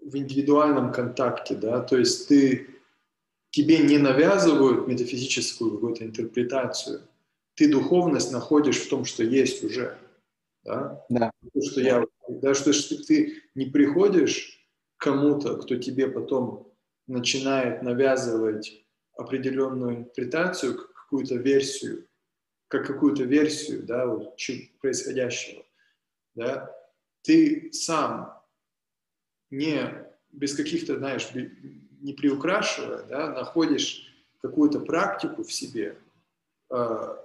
в 0.00 0.16
индивидуальном 0.16 0.92
контакте, 0.92 1.56
да, 1.56 1.82
то 1.82 1.98
есть 1.98 2.28
ты, 2.28 2.70
тебе 3.50 3.80
не 3.80 3.98
навязывают 3.98 4.88
метафизическую 4.88 5.72
какую-то 5.72 6.06
интерпретацию, 6.06 7.02
ты 7.54 7.70
духовность 7.70 8.32
находишь 8.32 8.80
в 8.80 8.88
том, 8.88 9.04
что 9.04 9.22
есть 9.22 9.62
уже, 9.62 9.98
да, 10.64 11.04
да. 11.10 11.30
То, 11.52 11.60
что 11.60 11.82
я, 11.82 12.02
да, 12.30 12.54
что 12.54 12.72
ты 12.72 13.42
не 13.54 13.66
приходишь 13.66 14.61
кому-то, 15.02 15.56
кто 15.56 15.76
тебе 15.76 16.06
потом 16.06 16.72
начинает 17.08 17.82
навязывать 17.82 18.86
определенную 19.16 19.96
интерпретацию, 19.96 20.78
какую-то 20.78 21.34
версию, 21.34 22.06
как 22.68 22.86
какую-то 22.86 23.24
версию 23.24 23.82
да, 23.82 24.06
вот, 24.06 24.38
происходящего, 24.80 25.64
да, 26.36 26.72
ты 27.22 27.72
сам 27.72 28.40
не 29.50 30.06
без 30.30 30.54
каких-то, 30.54 30.96
знаешь, 30.98 31.28
не 32.00 32.12
приукрашивая, 32.12 33.02
да, 33.02 33.32
находишь 33.32 34.08
какую-то 34.40 34.78
практику 34.78 35.42
в 35.42 35.52
себе, 35.52 35.98
э, 36.70 37.16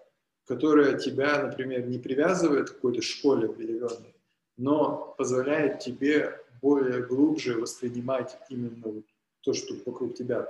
которая 0.47 0.97
тебя, 0.97 1.43
например, 1.43 1.85
не 1.85 1.99
привязывает 1.99 2.71
к 2.71 2.73
какой-то 2.73 3.03
школе 3.03 3.45
определенной, 3.45 4.15
но 4.57 5.13
позволяет 5.17 5.79
тебе 5.79 6.41
более 6.61 7.05
глубже 7.05 7.59
воспринимать 7.59 8.37
именно 8.49 9.03
то, 9.41 9.53
что 9.53 9.75
вокруг 9.85 10.15
тебя 10.15 10.47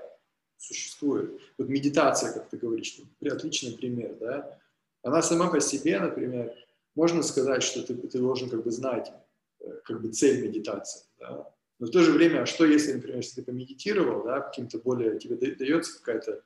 существует. 0.58 1.40
Вот 1.58 1.70
медитация, 1.70 2.34
как 2.34 2.50
ты 2.50 2.58
говоришь, 2.58 3.00
отличный 3.26 3.74
пример, 3.74 4.16
да? 4.20 4.60
Она 5.04 5.22
сама 5.22 5.50
по 5.50 5.60
себе, 5.60 6.00
например, 6.00 6.54
можно 6.96 7.22
сказать, 7.22 7.64
что 7.64 7.84
ты, 7.84 7.96
ты 7.96 8.18
должен 8.18 8.50
как 8.50 8.64
бы 8.64 8.72
знать 8.72 9.12
э, 9.60 9.70
как 9.86 10.02
бы 10.02 10.12
цель 10.12 10.46
медитации, 10.46 11.06
да? 11.20 11.54
Но 11.80 11.88
в 11.88 11.92
то 11.92 12.02
же 12.02 12.12
время, 12.12 12.42
а 12.42 12.46
что 12.48 12.66
если, 12.66 12.94
например, 12.94 13.18
если 13.18 13.42
ты 13.42 13.44
помедитировал, 13.44 14.24
да, 14.24 14.42
каким-то 14.42 14.80
более, 14.80 15.20
тебе 15.20 15.36
дается 15.36 16.00
какая-то 16.00 16.44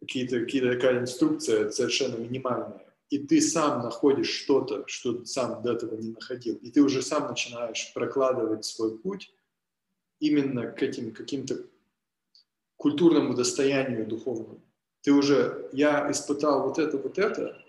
какие-то, 0.00 0.40
какие-то 0.40 0.74
такая 0.74 1.00
инструкция 1.00 1.70
совершенно 1.70 2.16
минимальная, 2.16 2.84
и 3.10 3.18
ты 3.18 3.40
сам 3.40 3.82
находишь 3.82 4.30
что-то, 4.30 4.84
что 4.86 5.24
сам 5.24 5.62
до 5.62 5.72
этого 5.72 5.94
не 5.96 6.10
находил, 6.10 6.56
и 6.56 6.70
ты 6.70 6.82
уже 6.82 7.02
сам 7.02 7.28
начинаешь 7.28 7.92
прокладывать 7.94 8.64
свой 8.64 8.98
путь 8.98 9.32
именно 10.18 10.66
к 10.66 10.82
этим 10.82 11.12
каким-то 11.12 11.66
культурному 12.76 13.34
достоянию 13.34 14.06
духовному. 14.06 14.60
Ты 15.02 15.12
уже, 15.12 15.68
я 15.72 16.10
испытал 16.10 16.66
вот 16.66 16.78
это, 16.78 16.98
вот 16.98 17.18
это, 17.18 17.62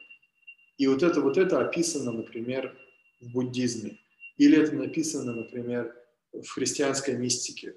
и 0.78 0.88
вот 0.88 1.04
это, 1.04 1.22
вот 1.22 1.38
это 1.38 1.60
описано, 1.60 2.12
например, 2.12 2.76
в 3.22 3.32
буддизме, 3.32 4.00
или 4.38 4.58
это 4.58 4.76
написано, 4.76 5.34
например, 5.34 5.96
в 6.34 6.48
христианской 6.48 7.16
мистике, 7.16 7.76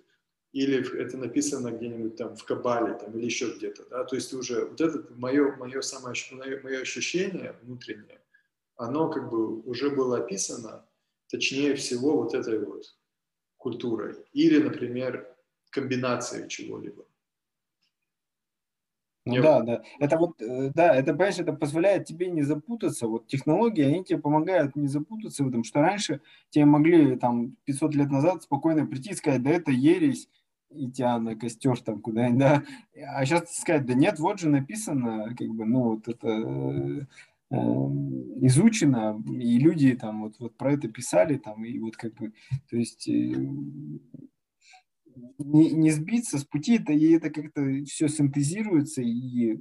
или 0.52 1.00
это 1.00 1.16
написано 1.16 1.70
где-нибудь 1.70 2.16
там 2.16 2.36
в 2.36 2.44
Кабале 2.44 2.94
там, 2.94 3.16
или 3.16 3.26
еще 3.26 3.54
где-то. 3.54 3.84
Да? 3.88 4.04
То 4.04 4.16
есть 4.16 4.32
уже 4.34 4.64
вот 4.64 4.80
это 4.80 5.06
мое, 5.14 5.54
мое, 5.56 5.80
самое, 5.80 6.14
мое, 6.62 6.80
ощущение 6.80 7.56
внутреннее, 7.62 8.20
оно 8.76 9.10
как 9.10 9.30
бы 9.30 9.60
уже 9.60 9.90
было 9.90 10.18
описано, 10.18 10.86
точнее 11.28 11.74
всего, 11.76 12.16
вот 12.16 12.34
этой 12.34 12.58
вот 12.64 12.96
культурой. 13.56 14.16
Или, 14.32 14.60
например, 14.62 15.36
комбинацией 15.70 16.48
чего-либо. 16.48 17.04
Ну, 19.26 19.42
да, 19.42 19.60
да. 19.60 19.82
Это 19.98 20.16
вот, 20.16 20.40
э, 20.40 20.70
да, 20.74 20.94
это, 20.94 21.12
понимаешь, 21.12 21.38
это 21.38 21.52
позволяет 21.52 22.06
тебе 22.06 22.30
не 22.30 22.42
запутаться. 22.42 23.06
Вот 23.06 23.26
технологии, 23.26 23.84
они 23.84 24.02
тебе 24.02 24.18
помогают 24.18 24.76
не 24.76 24.88
запутаться 24.88 25.44
в 25.44 25.48
этом, 25.48 25.62
что 25.62 25.80
раньше 25.80 26.20
тебе 26.48 26.64
могли 26.64 27.16
там 27.16 27.56
500 27.64 27.94
лет 27.94 28.10
назад 28.10 28.42
спокойно 28.42 28.86
прийти 28.86 29.10
и 29.10 29.14
сказать, 29.14 29.42
да 29.42 29.50
это 29.50 29.70
ересь, 29.70 30.28
и 30.70 30.90
тебя 30.90 31.18
на 31.18 31.36
костер 31.36 31.80
там 31.80 32.00
куда-нибудь, 32.00 32.38
да. 32.38 32.62
А 33.14 33.24
сейчас 33.24 33.56
сказать, 33.56 33.86
да 33.86 33.94
нет, 33.94 34.18
вот 34.18 34.38
же 34.38 34.48
написано, 34.48 35.34
как 35.36 35.48
бы, 35.48 35.64
ну 35.64 35.82
вот 35.94 36.08
это 36.08 36.28
э, 36.28 37.06
э, 37.50 37.56
изучено, 38.46 39.22
и 39.26 39.58
люди 39.58 39.94
там 39.94 40.22
вот, 40.22 40.36
вот 40.38 40.56
про 40.56 40.72
это 40.72 40.88
писали, 40.88 41.36
там, 41.36 41.64
и 41.64 41.78
вот 41.78 41.96
как 41.96 42.14
бы, 42.14 42.32
то 42.68 42.76
есть 42.76 43.08
не, 45.38 45.70
не 45.72 45.90
сбиться 45.90 46.38
с 46.38 46.44
пути, 46.44 46.76
это, 46.76 46.92
и 46.92 47.12
это 47.12 47.30
как-то 47.30 47.62
все 47.84 48.08
синтезируется 48.08 49.02
и 49.02 49.58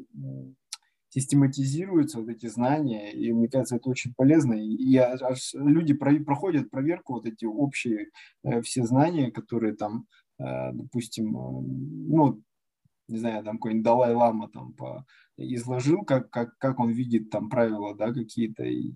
систематизируются 1.09 2.19
вот 2.19 2.29
эти 2.29 2.47
знания, 2.47 3.11
и 3.11 3.31
мне 3.31 3.49
кажется, 3.49 3.77
это 3.77 3.89
очень 3.89 4.13
полезно. 4.13 4.53
И, 4.53 4.75
и 4.75 4.95
аж 4.97 5.53
люди 5.55 5.93
про, 5.93 6.13
проходят 6.19 6.69
проверку 6.69 7.13
вот 7.13 7.25
эти 7.25 7.45
общие 7.45 8.09
э, 8.43 8.61
все 8.61 8.85
знания, 8.85 9.31
которые 9.31 9.73
там, 9.73 10.05
э, 10.05 10.28
допустим, 10.39 11.37
э, 11.37 11.61
ну, 11.61 12.41
не 13.07 13.17
знаю, 13.17 13.43
там 13.43 13.57
какой-нибудь 13.57 13.83
Далай-Лама 13.83 14.49
там 14.49 14.73
по, 14.73 15.05
изложил, 15.37 16.03
как, 16.03 16.29
как, 16.29 16.57
как 16.57 16.79
он 16.79 16.91
видит 16.91 17.29
там 17.29 17.49
правила, 17.49 17.95
да, 17.95 18.13
какие-то, 18.13 18.63
и 18.63 18.93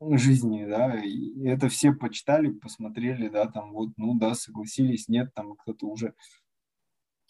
жизни, 0.00 0.64
да, 0.64 1.00
и 1.02 1.44
это 1.44 1.68
все 1.68 1.92
почитали, 1.92 2.50
посмотрели, 2.50 3.28
да, 3.28 3.46
там 3.46 3.72
вот, 3.72 3.90
ну 3.96 4.16
да, 4.16 4.34
согласились, 4.34 5.08
нет, 5.08 5.34
там 5.34 5.54
кто-то 5.56 5.86
уже 5.86 6.14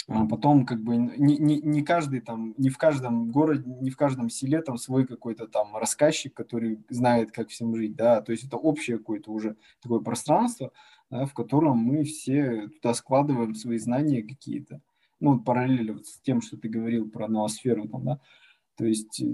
потом 0.09 0.65
как 0.65 0.83
бы 0.83 0.97
не, 0.97 1.37
не, 1.37 1.61
не 1.61 1.83
каждый 1.83 2.21
там, 2.21 2.55
не 2.57 2.71
в 2.71 2.79
каждом 2.79 3.31
городе, 3.31 3.65
не 3.67 3.91
в 3.91 3.97
каждом 3.97 4.31
селе 4.31 4.63
там 4.63 4.79
свой 4.79 5.07
какой-то 5.07 5.47
там 5.47 5.77
рассказчик, 5.77 6.33
который 6.33 6.83
знает, 6.89 7.31
как 7.31 7.51
всем 7.51 7.77
жить, 7.77 7.95
да, 7.95 8.23
то 8.23 8.33
есть 8.33 8.45
это 8.45 8.57
общее 8.57 8.99
какое-то 8.99 9.31
уже 9.31 9.57
такое 9.83 10.01
пространство, 10.01 10.73
да, 11.11 11.27
в 11.27 11.35
котором 11.35 11.79
мы 11.79 12.05
все 12.05 12.69
туда 12.69 12.95
складываем 12.95 13.55
свои 13.55 13.77
знания 13.77 14.23
какие-то, 14.23 14.81
ну, 15.21 15.39
параллельно 15.41 15.95
вот 15.95 16.07
с 16.07 16.21
тем, 16.21 16.41
что 16.41 16.57
ты 16.57 16.69
говорил 16.71 17.11
про 17.11 17.29
ноосферу 17.29 17.87
там, 17.87 18.05
да, 18.05 18.21
то 18.77 18.87
есть 18.87 19.21
э, 19.21 19.27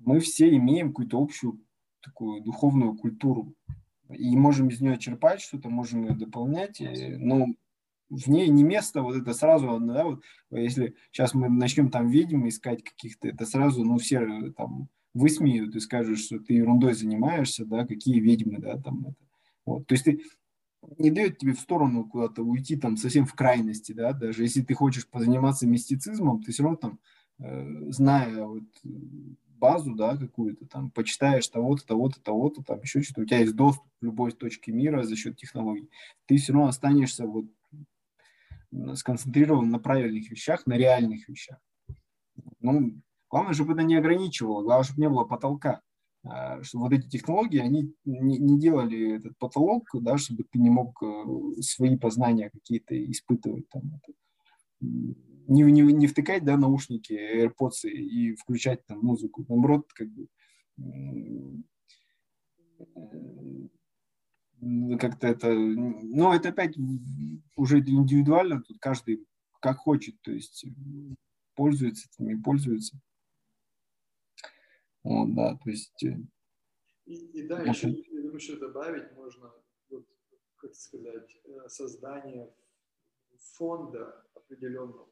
мы 0.00 0.20
все 0.20 0.54
имеем 0.54 0.90
какую-то 0.90 1.20
общую 1.20 1.60
такую 2.02 2.42
духовную 2.42 2.96
культуру. 2.96 3.54
И 4.10 4.36
можем 4.36 4.68
из 4.68 4.80
нее 4.80 4.98
черпать 4.98 5.40
что-то, 5.40 5.70
можем 5.70 6.04
ее 6.04 6.14
дополнять, 6.14 6.82
но 7.18 7.46
в 8.12 8.28
ней 8.28 8.48
не 8.48 8.62
место 8.62 9.02
вот 9.02 9.16
это 9.16 9.32
сразу, 9.32 9.78
да, 9.80 10.04
вот 10.04 10.22
если 10.50 10.94
сейчас 11.10 11.32
мы 11.32 11.48
начнем 11.48 11.90
там 11.90 12.08
ведьм 12.08 12.46
искать 12.46 12.84
каких-то, 12.84 13.28
это 13.28 13.46
сразу, 13.46 13.84
ну, 13.84 13.96
все 13.98 14.52
там 14.56 14.88
высмеют 15.14 15.74
и 15.74 15.80
скажут, 15.80 16.18
что 16.18 16.38
ты 16.38 16.54
ерундой 16.54 16.92
занимаешься, 16.92 17.64
да, 17.64 17.86
какие 17.86 18.20
ведьмы, 18.20 18.58
да, 18.58 18.78
там 18.78 19.06
это. 19.06 19.16
Вот, 19.64 19.86
то 19.86 19.94
есть 19.94 20.04
ты 20.04 20.20
не 20.98 21.10
дает 21.10 21.38
тебе 21.38 21.52
в 21.52 21.60
сторону 21.60 22.04
куда-то 22.04 22.42
уйти 22.42 22.76
там 22.76 22.96
совсем 22.96 23.24
в 23.24 23.34
крайности, 23.34 23.92
да, 23.92 24.12
даже 24.12 24.42
если 24.42 24.62
ты 24.62 24.74
хочешь 24.74 25.08
позаниматься 25.08 25.66
мистицизмом, 25.66 26.42
ты 26.42 26.52
все 26.52 26.64
равно 26.64 26.76
там, 26.76 26.98
э, 27.38 27.90
зная 27.90 28.44
вот 28.44 28.64
базу, 29.62 29.94
да, 29.94 30.16
какую-то 30.16 30.66
там, 30.66 30.90
почитаешь 30.90 31.46
того-то, 31.48 31.86
того-то, 31.86 32.20
того-то, 32.20 32.62
там 32.62 32.80
еще 32.82 33.00
что-то, 33.00 33.22
у 33.22 33.24
тебя 33.24 33.38
есть 33.38 33.54
доступ 33.54 33.86
к 34.00 34.02
любой 34.02 34.32
точке 34.32 34.72
мира 34.72 35.02
за 35.04 35.16
счет 35.16 35.36
технологий, 35.36 35.88
ты 36.26 36.36
все 36.36 36.52
равно 36.52 36.68
останешься 36.68 37.26
вот 37.26 37.46
сконцентрирован 38.94 39.70
на 39.70 39.78
правильных 39.78 40.30
вещах, 40.30 40.66
на 40.66 40.74
реальных 40.74 41.28
вещах. 41.28 41.58
Ну, 42.60 43.00
главное, 43.30 43.54
чтобы 43.54 43.74
это 43.74 43.82
не 43.82 43.96
ограничивало, 43.96 44.62
главное, 44.62 44.84
чтобы 44.84 45.00
не 45.00 45.08
было 45.08 45.24
потолка. 45.24 45.82
А, 46.24 46.62
чтобы 46.62 46.84
вот 46.84 46.92
эти 46.92 47.08
технологии, 47.08 47.58
они 47.58 47.94
не, 48.04 48.58
делали 48.58 49.16
этот 49.16 49.36
потолок, 49.38 49.88
да, 49.94 50.18
чтобы 50.18 50.44
ты 50.44 50.58
не 50.60 50.70
мог 50.70 51.02
э, 51.02 51.60
свои 51.60 51.96
познания 51.96 52.50
какие-то 52.50 52.94
испытывать. 53.10 53.68
Там. 53.70 54.00
Не, 54.80 55.62
не, 55.64 55.82
не 55.82 56.06
втыкать 56.06 56.44
да, 56.44 56.56
наушники, 56.56 57.12
AirPods 57.12 57.88
и 57.88 58.36
включать 58.36 58.86
там 58.86 59.00
музыку. 59.00 59.44
Наоборот, 59.48 59.92
как 59.92 60.08
бы 60.08 60.28
как-то 64.98 65.26
это, 65.26 65.52
ну, 65.52 66.32
это 66.32 66.50
опять 66.50 66.76
уже 67.56 67.80
индивидуально, 67.80 68.62
тут 68.62 68.78
каждый 68.80 69.26
как 69.60 69.78
хочет, 69.78 70.20
то 70.22 70.30
есть 70.30 70.64
пользуется, 71.54 72.08
не 72.18 72.36
пользуется. 72.36 73.00
Вот, 75.02 75.34
да, 75.34 75.56
то 75.56 75.70
есть... 75.70 76.04
Э, 76.04 76.16
и, 77.06 77.14
и 77.14 77.46
да, 77.46 77.62
еще, 77.62 77.88
еще 77.88 78.56
добавить 78.56 79.12
можно, 79.12 79.52
вот, 79.88 80.06
как 80.56 80.74
сказать, 80.74 81.36
э, 81.44 81.68
создание 81.68 82.54
фонда 83.56 84.24
определенного, 84.34 85.08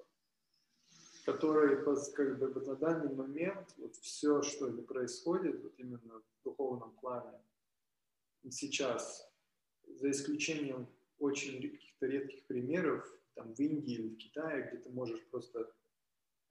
который 1.24 1.84
как 2.14 2.38
бы 2.38 2.60
на 2.60 2.76
данный 2.76 3.14
момент 3.14 3.74
вот 3.78 3.96
все, 3.96 4.42
что 4.42 4.70
происходит 4.82 5.60
вот 5.62 5.74
именно 5.78 6.20
в 6.20 6.44
духовном 6.44 6.92
плане 6.96 7.40
сейчас 8.48 9.29
за 10.00 10.10
исключением 10.10 10.86
очень 11.18 11.60
каких-то 11.60 12.06
редких 12.06 12.44
примеров, 12.46 13.06
там 13.34 13.54
в 13.54 13.60
Индии 13.60 13.94
или 13.94 14.08
в 14.08 14.16
Китае, 14.16 14.68
где 14.68 14.82
ты 14.82 14.90
можешь 14.90 15.22
просто 15.26 15.70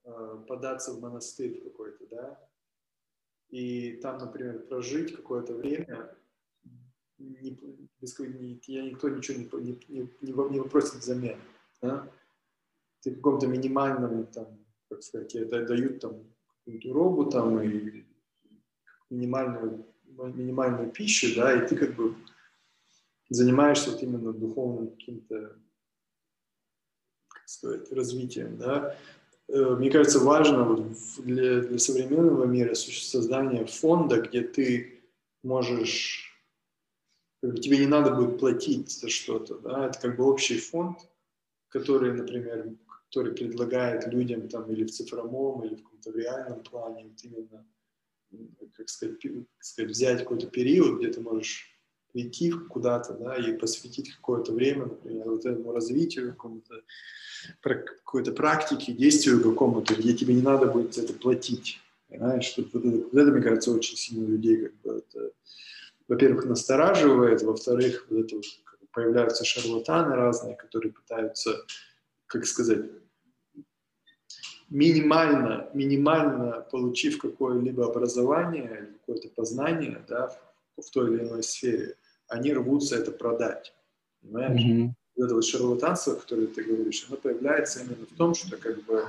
э, 0.04 0.44
податься 0.48 0.94
в 0.94 1.02
монастырь 1.02 1.62
какой-то, 1.64 2.06
да, 2.08 2.50
и 3.50 3.94
там, 4.02 4.20
например, 4.20 4.60
прожить 4.68 5.16
какое-то 5.16 5.56
время, 5.56 6.16
не, 7.18 7.60
без, 8.00 8.18
не, 8.20 8.60
тебя 8.60 8.84
никто 8.84 9.10
ничего 9.10 9.60
не, 9.60 9.72
не, 9.88 10.10
не, 10.22 10.52
не 10.52 10.62
попросит 10.62 10.96
взамен, 10.96 11.40
да? 11.82 12.10
ты 13.02 13.12
в 13.12 13.16
каком-то 13.16 13.48
минимальном, 13.48 14.28
там, 14.28 14.48
как 14.90 15.04
сказать, 15.04 15.32
тебе 15.32 15.46
дают 15.46 16.00
там 16.00 16.24
какую-то 16.66 16.94
робу 16.94 17.26
там 17.26 17.62
и 17.62 18.06
минимальную, 19.10 19.86
минимальную 20.06 20.92
пищу, 20.92 21.36
да, 21.36 21.54
и 21.54 21.68
ты 21.68 21.76
как 21.76 21.96
бы 21.96 22.16
занимаешься 23.30 23.92
вот 23.92 24.02
именно 24.04 24.34
духовным 24.34 24.92
каким-то, 24.92 25.56
как 27.28 27.48
сказать, 27.48 27.92
развитием, 27.92 28.58
да, 28.58 28.98
э, 29.48 29.76
мне 29.76 29.92
кажется, 29.92 30.20
важно 30.20 30.64
вот 30.64 30.88
для, 31.20 31.62
для 31.62 31.80
современного 31.80 32.46
мира 32.46 32.74
создание 32.74 33.66
фонда, 33.66 34.22
где 34.22 34.42
ты 34.42 35.02
можешь, 35.44 36.34
тебе 37.42 37.78
не 37.78 37.88
надо 37.88 38.14
будет 38.14 38.40
платить 38.40 38.92
за 38.92 39.10
что-то, 39.10 39.60
да, 39.60 39.88
это 39.88 40.00
как 40.00 40.18
бы 40.18 40.26
общий 40.26 40.58
фонд, 40.58 41.00
который, 41.70 42.14
например, 42.14 42.76
который 43.10 43.34
предлагает 43.34 44.08
людям 44.08 44.50
там 44.50 44.72
или 44.72 44.84
в 44.84 44.92
цифровом, 44.92 45.64
или 45.64 45.76
в 45.76 45.84
каком-то 45.84 46.12
реальном 46.12 46.64
плане 46.64 47.06
вот 47.06 47.24
именно, 47.24 47.68
как 48.74 48.90
сказать, 48.90 49.20
как 49.22 49.64
сказать 49.64 49.92
взять 49.92 50.20
какой-то 50.20 50.48
период, 50.48 51.00
где 51.00 51.12
ты 51.12 51.22
можешь 51.22 51.79
прийти 52.12 52.52
куда-то, 52.52 53.14
да, 53.14 53.36
и 53.36 53.58
посвятить 53.58 54.16
какое-то 54.16 54.52
время, 54.52 54.86
например, 54.86 55.30
вот 55.30 55.46
этому 55.46 55.72
развитию, 55.72 56.32
какому-то 56.32 56.82
какой-то 57.62 58.34
практике, 58.34 58.92
действию 58.92 59.42
какому-то, 59.42 59.96
где 59.96 60.14
тебе 60.14 60.34
не 60.34 60.42
надо 60.42 60.66
будет 60.66 60.98
это 60.98 61.14
платить. 61.14 61.80
Понимаешь, 62.10 62.54
вот 62.58 62.68
это, 62.68 62.80
вот 62.80 63.14
это, 63.14 63.32
мне 63.32 63.42
кажется, 63.42 63.72
очень 63.72 63.96
сильно 63.96 64.28
людей 64.28 64.66
как 64.66 64.76
бы 64.82 64.98
это, 64.98 65.32
во-первых, 66.08 66.46
настораживает, 66.46 67.44
во-вторых, 67.44 68.08
вот 68.10 68.26
это 68.26 68.36
вот, 68.36 68.46
появляются 68.92 69.46
шарлатаны 69.46 70.16
разные, 70.16 70.56
которые 70.56 70.92
пытаются, 70.92 71.56
как 72.26 72.46
сказать, 72.46 72.86
минимально, 74.70 75.70
минимально 75.74 76.66
получив 76.72 77.20
какое-либо 77.20 77.86
образование 77.86 78.90
какое-то 79.00 79.30
познание, 79.30 80.04
да, 80.08 80.36
в 80.82 80.90
той 80.92 81.14
или 81.14 81.24
иной 81.24 81.44
сфере, 81.44 81.96
они 82.28 82.54
рвутся 82.54 82.98
это 82.98 83.12
продать. 83.12 83.74
Понимаешь? 84.22 84.62
Mm-hmm. 84.62 84.94
Вот 85.16 85.26
это 85.26 85.36
вот 85.36 85.46
шарлатанство, 85.46 86.16
которое 86.16 86.48
ты 86.48 86.64
говоришь, 86.64 87.06
оно 87.08 87.18
появляется 87.18 87.82
именно 87.82 88.06
в 88.06 88.16
том, 88.16 88.34
что 88.34 88.58
как 88.58 88.84
бы 88.86 89.06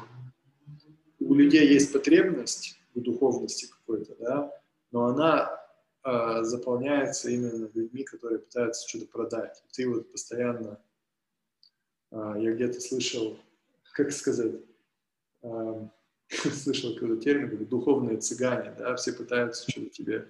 у 1.20 1.34
людей 1.34 1.68
есть 1.68 1.92
потребность 1.92 2.80
в 2.94 3.00
духовности 3.00 3.66
какой-то, 3.70 4.16
да, 4.18 4.52
но 4.90 5.06
она 5.06 5.50
э, 6.04 6.42
заполняется 6.42 7.30
именно 7.30 7.70
людьми, 7.72 8.02
которые 8.02 8.40
пытаются 8.40 8.88
что-то 8.88 9.06
продать. 9.06 9.62
Ты 9.72 9.88
вот 9.88 10.10
постоянно, 10.10 10.80
э, 12.10 12.34
я 12.38 12.52
где-то 12.52 12.80
слышал, 12.80 13.38
как 13.92 14.10
сказать, 14.10 14.54
э, 15.42 15.88
слышал 16.28 16.94
какой-то 16.94 17.22
термин, 17.22 17.64
духовные 17.66 18.16
цыгане, 18.16 18.74
да, 18.76 18.96
все 18.96 19.12
пытаются 19.12 19.70
что-то 19.70 19.90
тебе 19.90 20.26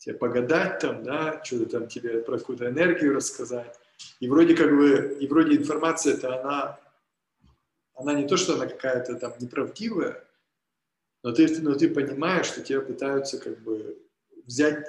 тебе 0.00 0.16
погадать 0.16 0.80
там, 0.80 1.04
да, 1.04 1.40
что-то 1.44 1.66
там 1.66 1.86
тебе 1.86 2.20
про 2.22 2.38
какую-то 2.38 2.68
энергию 2.68 3.14
рассказать. 3.14 3.78
И 4.18 4.28
вроде 4.28 4.56
как 4.56 4.70
бы, 4.74 5.16
и 5.20 5.26
вроде 5.28 5.56
информация 5.56 6.14
это 6.14 6.40
она 6.40 6.80
она 8.00 8.14
не 8.14 8.26
то, 8.26 8.38
что 8.38 8.54
она 8.54 8.66
какая-то 8.66 9.16
там 9.16 9.34
неправдивая, 9.38 10.26
но 11.22 11.32
ты, 11.32 11.60
но 11.60 11.74
ты 11.74 11.90
понимаешь, 11.90 12.46
что 12.46 12.62
тебя 12.62 12.80
пытаются 12.80 13.38
как 13.38 13.60
бы 13.60 14.02
взять 14.46 14.86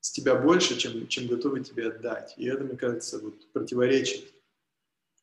с 0.00 0.10
тебя 0.10 0.34
больше, 0.34 0.78
чем, 0.78 1.06
чем 1.08 1.26
готовы 1.26 1.62
тебе 1.62 1.88
отдать. 1.88 2.32
И 2.38 2.46
это, 2.46 2.64
мне 2.64 2.78
кажется, 2.78 3.18
вот 3.18 3.52
противоречит 3.52 4.32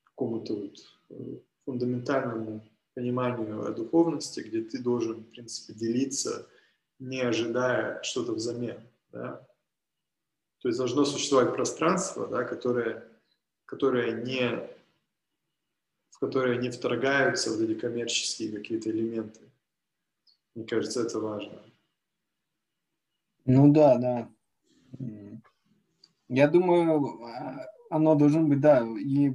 какому-то 0.03 0.53
вот 0.53 0.77
э, 1.09 1.39
фундаментальному 1.65 2.63
пониманию 2.93 3.65
о 3.65 3.71
духовности, 3.71 4.41
где 4.41 4.61
ты 4.61 4.77
должен, 4.77 5.23
в 5.23 5.29
принципе, 5.31 5.73
делиться, 5.73 6.47
не 6.99 7.21
ожидая 7.21 8.01
что-то 8.03 8.33
взамен. 8.33 8.79
Да? 9.17 9.47
То 10.59 10.69
есть 10.69 10.77
должно 10.77 11.05
существовать 11.05 11.55
пространство, 11.55 12.27
да, 12.27 12.43
которое, 12.43 13.03
которое 13.65 14.23
не, 14.23 14.69
в 16.09 16.19
которое 16.19 16.57
не 16.57 16.69
вторгаются 16.69 17.51
вот 17.51 17.61
эти 17.61 17.73
коммерческие 17.79 18.51
какие-то 18.51 18.89
элементы. 18.89 19.41
Мне 20.55 20.65
кажется, 20.65 21.01
это 21.03 21.19
важно. 21.19 21.61
Ну 23.45 23.71
да, 23.71 23.97
да. 23.97 24.29
Я 26.27 26.47
думаю, 26.47 27.23
а, 27.25 27.67
оно 27.89 28.15
должно 28.15 28.43
быть, 28.43 28.59
да, 28.59 28.85
и 28.85 29.31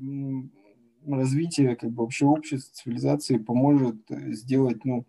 развитие 1.06 1.76
как 1.76 1.90
бы 1.90 2.02
вообще 2.02 2.26
общества, 2.26 2.74
цивилизации 2.74 3.38
поможет 3.38 4.10
э, 4.10 4.32
сделать, 4.32 4.84
ну, 4.84 5.06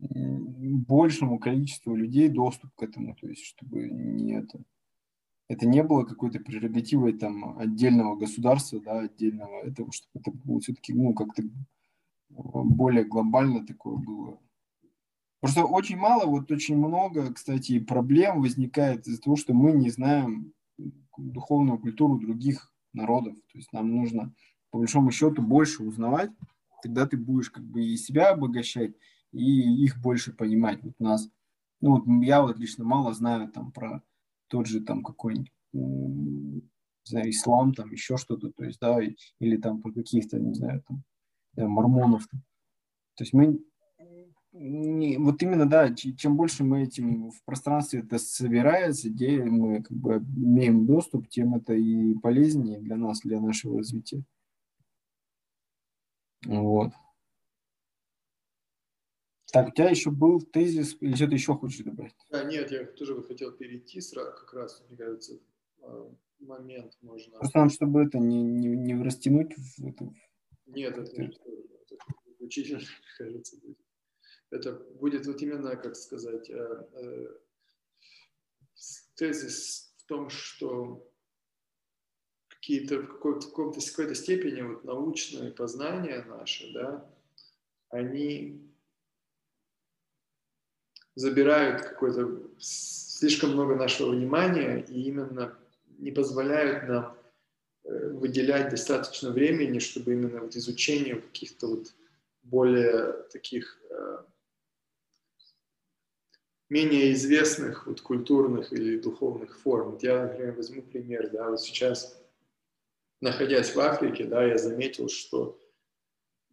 большему 0.00 1.38
количеству 1.38 1.94
людей 1.94 2.28
доступ 2.28 2.74
к 2.74 2.82
этому, 2.82 3.14
то 3.14 3.28
есть 3.28 3.44
чтобы 3.44 3.88
не 3.88 4.32
это, 4.32 4.62
это 5.48 5.66
не 5.66 5.82
было 5.82 6.04
какой-то 6.04 6.40
прерогативой 6.40 7.12
там 7.12 7.58
отдельного 7.58 8.16
государства, 8.16 8.80
да, 8.80 9.00
отдельного 9.00 9.62
этого, 9.62 9.92
чтобы 9.92 10.20
это 10.20 10.30
было 10.30 10.60
все-таки, 10.60 10.94
ну, 10.94 11.12
как-то 11.12 11.42
более 12.28 13.04
глобально 13.04 13.66
такое 13.66 13.96
было. 13.96 14.40
Просто 15.40 15.64
очень 15.64 15.96
мало, 15.96 16.26
вот 16.26 16.50
очень 16.50 16.76
много, 16.76 17.32
кстати, 17.32 17.80
проблем 17.80 18.42
возникает 18.42 19.06
из-за 19.06 19.20
того, 19.20 19.36
что 19.36 19.54
мы 19.54 19.72
не 19.72 19.90
знаем 19.90 20.52
духовную 21.16 21.78
культуру 21.78 22.18
других 22.18 22.72
народов. 22.92 23.34
То 23.52 23.58
есть 23.58 23.72
нам 23.72 23.90
нужно, 23.90 24.32
по 24.70 24.78
большому 24.78 25.10
счету, 25.10 25.42
больше 25.42 25.82
узнавать, 25.82 26.30
тогда 26.82 27.06
ты 27.06 27.16
будешь 27.16 27.50
как 27.50 27.64
бы 27.64 27.84
и 27.84 27.96
себя 27.96 28.30
обогащать, 28.30 28.94
и 29.32 29.84
их 29.84 30.00
больше 30.00 30.32
понимать. 30.32 30.82
Вот 30.82 30.94
у 30.98 31.04
нас, 31.04 31.28
ну 31.80 31.96
вот 31.96 32.24
я 32.24 32.42
вот 32.42 32.58
лично 32.58 32.84
мало 32.84 33.12
знаю 33.12 33.48
там 33.48 33.72
про 33.72 34.02
тот 34.48 34.66
же 34.66 34.80
там 34.80 35.02
какой-нибудь 35.02 35.52
не 35.72 36.62
знаю, 37.04 37.30
ислам, 37.30 37.74
там 37.74 37.90
еще 37.92 38.16
что-то, 38.16 38.50
то 38.50 38.64
есть, 38.64 38.78
да, 38.80 38.98
или 39.38 39.56
там 39.56 39.80
про 39.80 39.92
каких-то, 39.92 40.38
не 40.38 40.54
знаю, 40.54 40.82
там, 40.86 41.02
да, 41.54 41.66
мормонов. 41.66 42.26
То 42.28 43.24
есть 43.24 43.32
мы 43.32 43.60
не, 44.52 45.16
вот 45.18 45.42
именно, 45.42 45.68
да, 45.68 45.94
чем 45.94 46.36
больше 46.36 46.64
мы 46.64 46.82
этим 46.82 47.30
в 47.30 47.44
пространстве 47.44 48.00
это 48.00 48.18
собирается, 48.18 49.08
где 49.08 49.44
мы 49.44 49.82
как 49.82 49.96
бы 49.96 50.16
имеем 50.16 50.86
доступ, 50.86 51.28
тем 51.28 51.54
это 51.54 51.72
и 51.74 52.14
полезнее 52.14 52.80
для 52.80 52.96
нас, 52.96 53.20
для 53.20 53.40
нашего 53.40 53.78
развития. 53.78 54.24
Вот. 56.46 56.92
Так, 59.52 59.68
у 59.68 59.72
тебя 59.72 59.90
еще 59.90 60.10
был 60.10 60.40
тезис, 60.40 60.96
или 61.00 61.14
что-то 61.14 61.34
еще 61.34 61.54
хочешь 61.54 61.84
добавить? 61.84 62.14
Да, 62.30 62.44
нет, 62.44 62.70
я 62.70 62.84
тоже 62.84 63.20
хотел 63.22 63.52
перейти 63.52 64.00
сразу, 64.00 64.32
как 64.32 64.52
раз, 64.54 64.84
мне 64.88 64.96
кажется, 64.96 65.40
а, 65.82 66.12
момент 66.38 66.96
можно... 67.00 67.38
Просто 67.38 67.58
нам, 67.58 67.70
чтобы 67.70 68.04
это 68.04 68.18
не, 68.18 68.42
не, 68.42 68.68
не 68.68 69.02
растянуть 69.02 69.54
в 69.56 69.86
эту... 69.86 70.14
Нет, 70.66 70.96
это, 70.96 71.22
это, 71.22 71.36
это 71.42 71.96
учительно, 72.38 72.80
кажется, 73.18 73.56
будет. 73.60 73.78
Это 74.50 74.72
будет 74.72 75.26
вот 75.26 75.40
именно, 75.42 75.76
как 75.76 75.94
сказать, 75.94 76.50
э, 76.50 76.88
э, 76.92 77.26
тезис 79.14 79.94
в 79.98 80.06
том, 80.06 80.28
что 80.28 81.08
какие-то 82.48 83.00
в 83.00 83.06
какой-то, 83.06 83.46
в 83.46 83.50
какой-то, 83.50 83.80
какой-то 83.80 84.14
степени 84.14 84.62
вот 84.62 84.84
научные 84.84 85.52
познания 85.52 86.24
наши, 86.24 86.72
да, 86.72 87.08
они 87.90 88.69
забирают 91.14 91.82
какое-то 91.82 92.42
слишком 92.58 93.50
много 93.50 93.74
нашего 93.74 94.10
внимания 94.10 94.84
и 94.88 95.02
именно 95.02 95.56
не 95.98 96.10
позволяют 96.10 96.88
нам 96.88 97.16
э, 97.84 98.08
выделять 98.10 98.70
достаточно 98.70 99.30
времени, 99.30 99.78
чтобы 99.78 100.12
именно 100.12 100.40
вот 100.40 100.56
изучению 100.56 101.22
каких-то 101.22 101.66
вот 101.66 101.94
более 102.42 103.12
таких 103.30 103.80
менее 106.70 107.12
известных 107.12 107.86
вот, 107.86 108.00
культурных 108.00 108.72
или 108.72 108.98
духовных 108.98 109.58
форм. 109.58 109.98
Я, 110.00 110.22
например, 110.22 110.54
возьму 110.54 110.82
пример, 110.82 111.28
да, 111.30 111.50
вот 111.50 111.60
сейчас, 111.60 112.22
находясь 113.20 113.74
в 113.74 113.80
Африке, 113.80 114.24
да, 114.24 114.46
я 114.46 114.56
заметил, 114.56 115.08
что 115.08 115.60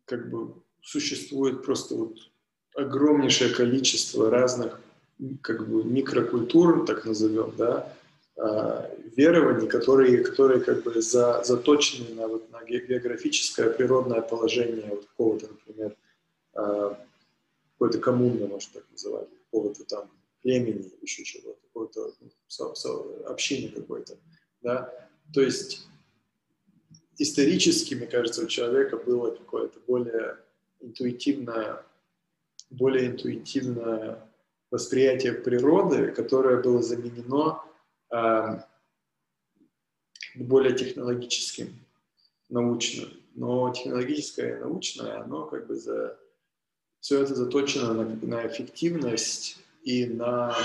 как 0.06 0.30
бы 0.30 0.62
существует 0.82 1.64
просто 1.64 1.96
вот 1.96 2.18
огромнейшее 2.78 3.54
количество 3.54 4.30
разных 4.30 4.80
как 5.42 5.68
бы 5.68 5.84
микрокультур, 5.84 6.86
так 6.86 7.06
назовем, 7.06 7.54
да, 7.58 7.92
а, 8.38 8.90
верований, 9.16 9.68
которые, 9.68 10.24
которые 10.24 10.62
как 10.62 10.84
бы 10.84 11.02
за, 11.02 11.42
заточены 11.44 12.14
на, 12.14 12.28
вот, 12.28 12.52
на 12.52 12.64
географическое 12.64 13.72
природное 13.72 14.22
положение 14.22 14.92
вот 14.92 15.06
какого-то, 15.08 15.48
например, 15.48 15.96
а, 16.54 17.04
какой-то 17.74 17.98
коммуны, 17.98 18.46
может 18.46 18.72
так 18.72 18.84
называть 18.92 19.28
какого-то 19.46 19.84
там 19.86 20.12
племени, 20.44 20.92
еще 21.02 21.24
чего-то, 21.24 21.58
какой-то 21.74 22.14
ну, 22.22 23.26
общины 23.26 23.70
какой-то, 23.70 24.18
да, 24.62 24.94
то 25.34 25.42
есть 25.42 25.88
исторически, 27.18 27.96
мне 27.96 28.06
кажется, 28.06 28.44
у 28.44 28.48
человека 28.48 28.98
было 28.98 29.32
какое-то 29.32 29.80
более 29.88 30.38
интуитивное, 30.80 31.84
более 32.70 33.08
интуитивное 33.08 34.20
восприятие 34.72 35.34
природы, 35.34 36.12
которое 36.12 36.62
было 36.62 36.82
заменено 36.82 37.62
э, 38.12 38.60
более 40.36 40.76
технологическим, 40.76 41.80
научным. 42.50 43.10
Но 43.36 43.72
технологическое 43.72 44.58
и 44.58 44.60
научное, 44.60 45.22
оно 45.22 45.46
как 45.46 45.68
бы 45.68 45.76
за 45.76 46.18
все 47.00 47.22
это 47.22 47.36
заточено 47.36 47.94
на, 47.94 48.04
на 48.04 48.48
эффективность 48.48 49.60
и 49.84 50.06
на, 50.06 50.56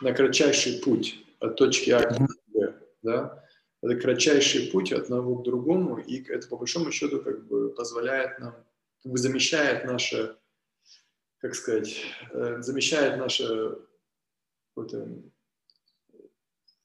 на 0.00 0.12
кратчайший 0.12 0.80
путь 0.80 1.24
от 1.40 1.56
точки 1.56 1.90
А 1.90 2.02
к 2.02 2.18
Б. 2.18 2.74
Да? 3.02 3.44
Это 3.80 3.94
кратчайший 3.94 4.70
путь 4.70 4.92
от 4.92 5.04
одного 5.04 5.36
к 5.36 5.44
другому, 5.44 5.98
и 5.98 6.22
это 6.28 6.48
по 6.48 6.56
большому 6.56 6.90
счету 6.90 7.22
как 7.22 7.46
бы 7.46 7.70
позволяет 7.70 8.38
нам, 8.40 8.54
как 9.02 9.12
бы 9.12 9.18
замещает 9.18 9.84
наше, 9.84 10.36
как 11.40 11.54
сказать, 11.54 11.96
э, 12.32 12.60
замещает 12.60 13.18
наше 13.18 13.78
какое-то 14.74 15.22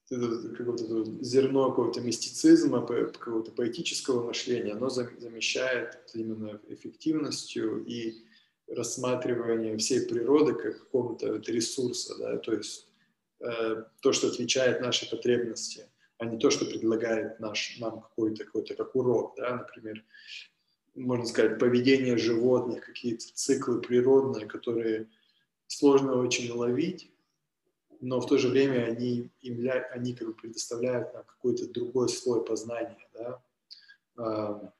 какое-то 0.10 1.24
зерно 1.24 1.70
какого-то 1.70 2.02
мистицизма, 2.02 2.86
какого-то 2.86 3.52
поэтического 3.52 4.28
мышления, 4.28 4.74
оно 4.74 4.90
замещает 4.90 6.00
именно 6.14 6.60
эффективностью 6.68 7.84
и 7.86 8.14
рассматривание 8.68 9.78
всей 9.78 10.06
природы 10.08 10.54
как 10.54 10.80
какого-то 10.80 11.38
ресурса, 11.52 12.16
да, 12.18 12.38
то 12.38 12.54
есть 12.54 12.88
э, 13.40 13.84
то, 14.02 14.14
что 14.14 14.28
отвечает 14.28 14.82
нашей 14.82 15.10
потребности, 15.10 15.88
а 16.18 16.26
не 16.26 16.38
то, 16.38 16.50
что 16.50 16.66
предлагает 16.66 17.40
наш, 17.40 17.78
нам 17.80 18.02
какой-то, 18.02 18.46
какой-то 18.46 18.76
как 18.76 18.96
урок, 18.96 19.36
да, 19.38 19.58
например, 19.58 20.04
можно 20.96 21.26
сказать, 21.26 21.60
поведение 21.60 22.18
животных, 22.18 22.86
какие-то 22.86 23.26
циклы 23.34 23.82
природные, 23.82 24.46
которые 24.46 25.08
сложно 25.68 26.16
очень 26.16 26.52
уловить, 26.52 27.12
но 28.00 28.20
в 28.20 28.28
то 28.28 28.38
же 28.38 28.50
время 28.50 28.86
они, 28.86 29.32
явля... 29.42 29.90
они 29.92 30.14
как 30.14 30.28
бы 30.28 30.34
предоставляют 30.34 31.14
нам 31.14 31.24
какой-то 31.24 31.68
другой 31.68 32.10
слой 32.10 32.44
познания, 32.44 33.08
да, 33.14 34.74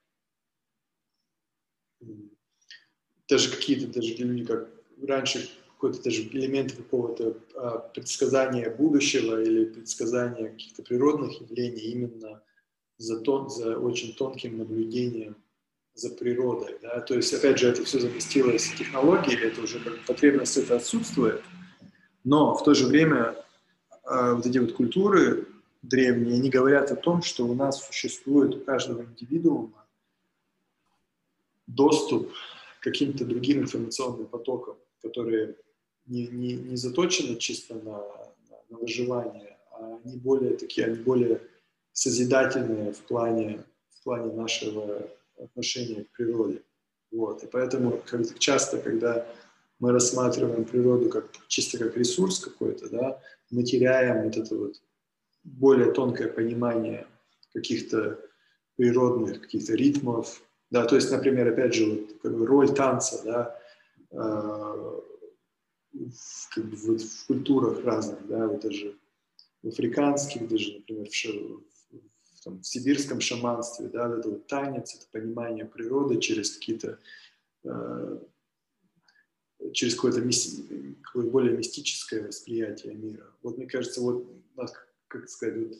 даже 3.28 3.50
какие-то 3.50 3.88
даже 3.88 4.14
люди, 4.14 4.44
как 4.44 4.70
раньше 5.02 5.48
какой-то 5.72 6.02
даже 6.02 6.22
элементы 6.22 6.76
какого-то 6.76 7.36
а, 7.56 7.78
предсказания 7.78 8.70
будущего 8.70 9.42
или 9.42 9.64
предсказания 9.64 10.50
каких-то 10.50 10.82
природных 10.82 11.40
явлений 11.40 11.92
именно 11.92 12.42
за, 12.98 13.20
тон, 13.20 13.50
за 13.50 13.78
очень 13.78 14.14
тонким 14.14 14.58
наблюдением 14.58 15.36
за 15.94 16.10
природой. 16.10 16.76
Да? 16.82 17.00
То 17.00 17.14
есть, 17.14 17.32
опять 17.32 17.58
же, 17.58 17.68
это 17.68 17.84
все 17.84 18.00
заместилось 18.00 18.72
технологией, 18.76 19.48
это 19.48 19.60
уже 19.62 19.80
потребность 20.06 20.56
это 20.56 20.76
отсутствует, 20.76 21.42
но 22.24 22.54
в 22.54 22.64
то 22.64 22.74
же 22.74 22.86
время 22.86 23.36
а, 24.02 24.34
вот 24.34 24.46
эти 24.46 24.58
вот 24.58 24.72
культуры 24.72 25.46
древние, 25.82 26.36
они 26.36 26.50
говорят 26.50 26.90
о 26.90 26.96
том, 26.96 27.22
что 27.22 27.46
у 27.46 27.54
нас 27.54 27.86
существует 27.86 28.56
у 28.56 28.60
каждого 28.60 29.02
индивидуума 29.02 29.86
доступ 31.66 32.32
к 32.80 32.84
каким-то 32.84 33.24
другим 33.24 33.62
информационным 33.62 34.26
потокам, 34.26 34.76
которые 35.02 35.56
не, 36.06 36.26
не, 36.26 36.54
не 36.54 36.76
заточены 36.76 37.36
чисто 37.36 37.74
на, 37.74 37.98
на, 37.98 38.56
на 38.70 38.78
выживание, 38.78 39.56
а 39.70 39.98
они 40.04 40.16
более 40.16 40.56
такие, 40.56 40.86
они 40.86 40.96
более 40.96 41.40
созидательные 41.92 42.92
в 42.92 43.00
плане, 43.00 43.64
в 43.90 44.04
плане 44.04 44.32
нашего 44.32 45.08
отношения 45.38 46.04
к 46.04 46.10
природе. 46.12 46.62
Вот. 47.10 47.42
И 47.44 47.46
поэтому 47.46 48.02
как, 48.06 48.38
часто, 48.38 48.78
когда 48.78 49.26
мы 49.78 49.92
рассматриваем 49.92 50.64
природу 50.64 51.08
как, 51.08 51.30
чисто 51.48 51.78
как 51.78 51.96
ресурс 51.96 52.38
какой-то, 52.40 52.88
да, 52.88 53.20
мы 53.50 53.62
теряем 53.62 54.24
вот 54.24 54.36
это 54.36 54.56
вот 54.56 54.82
более 55.44 55.92
тонкое 55.92 56.28
понимание 56.28 57.06
каких-то 57.52 58.18
природных, 58.76 59.42
каких-то 59.42 59.74
ритмов. 59.74 60.42
Да, 60.70 60.86
то 60.86 60.96
есть, 60.96 61.10
например, 61.10 61.48
опять 61.48 61.74
же, 61.74 61.86
вот, 61.86 62.20
как 62.22 62.36
бы 62.36 62.46
роль 62.46 62.74
танца, 62.74 63.22
да, 63.24 63.60
э, 64.10 64.16
в, 65.92 66.54
как 66.54 66.64
бы, 66.64 66.76
вот, 66.76 67.00
в 67.00 67.26
культурах 67.26 67.84
разных, 67.84 68.26
да, 68.26 68.48
вот 68.48 68.62
даже 68.62 68.96
в 69.62 69.68
африканских, 69.68 70.48
даже, 70.48 70.74
например, 70.74 71.08
в, 71.08 71.60
там, 72.44 72.60
в 72.60 72.66
сибирском 72.66 73.20
шаманстве, 73.20 73.88
да, 73.88 74.14
это 74.18 74.28
вот 74.28 74.46
танец, 74.46 74.94
это 74.94 75.06
понимание 75.10 75.64
природы 75.64 76.20
через 76.20 76.52
какие-то 76.52 76.98
э, 77.64 78.18
через 79.72 79.94
какое-то 79.94 80.20
какое 81.02 81.30
более 81.30 81.56
мистическое 81.56 82.26
восприятие 82.26 82.94
мира. 82.94 83.26
Вот 83.42 83.56
мне 83.56 83.66
кажется, 83.66 84.00
вот 84.00 84.26
как 85.08 85.28
сказать, 85.28 85.56
вот, 85.56 85.78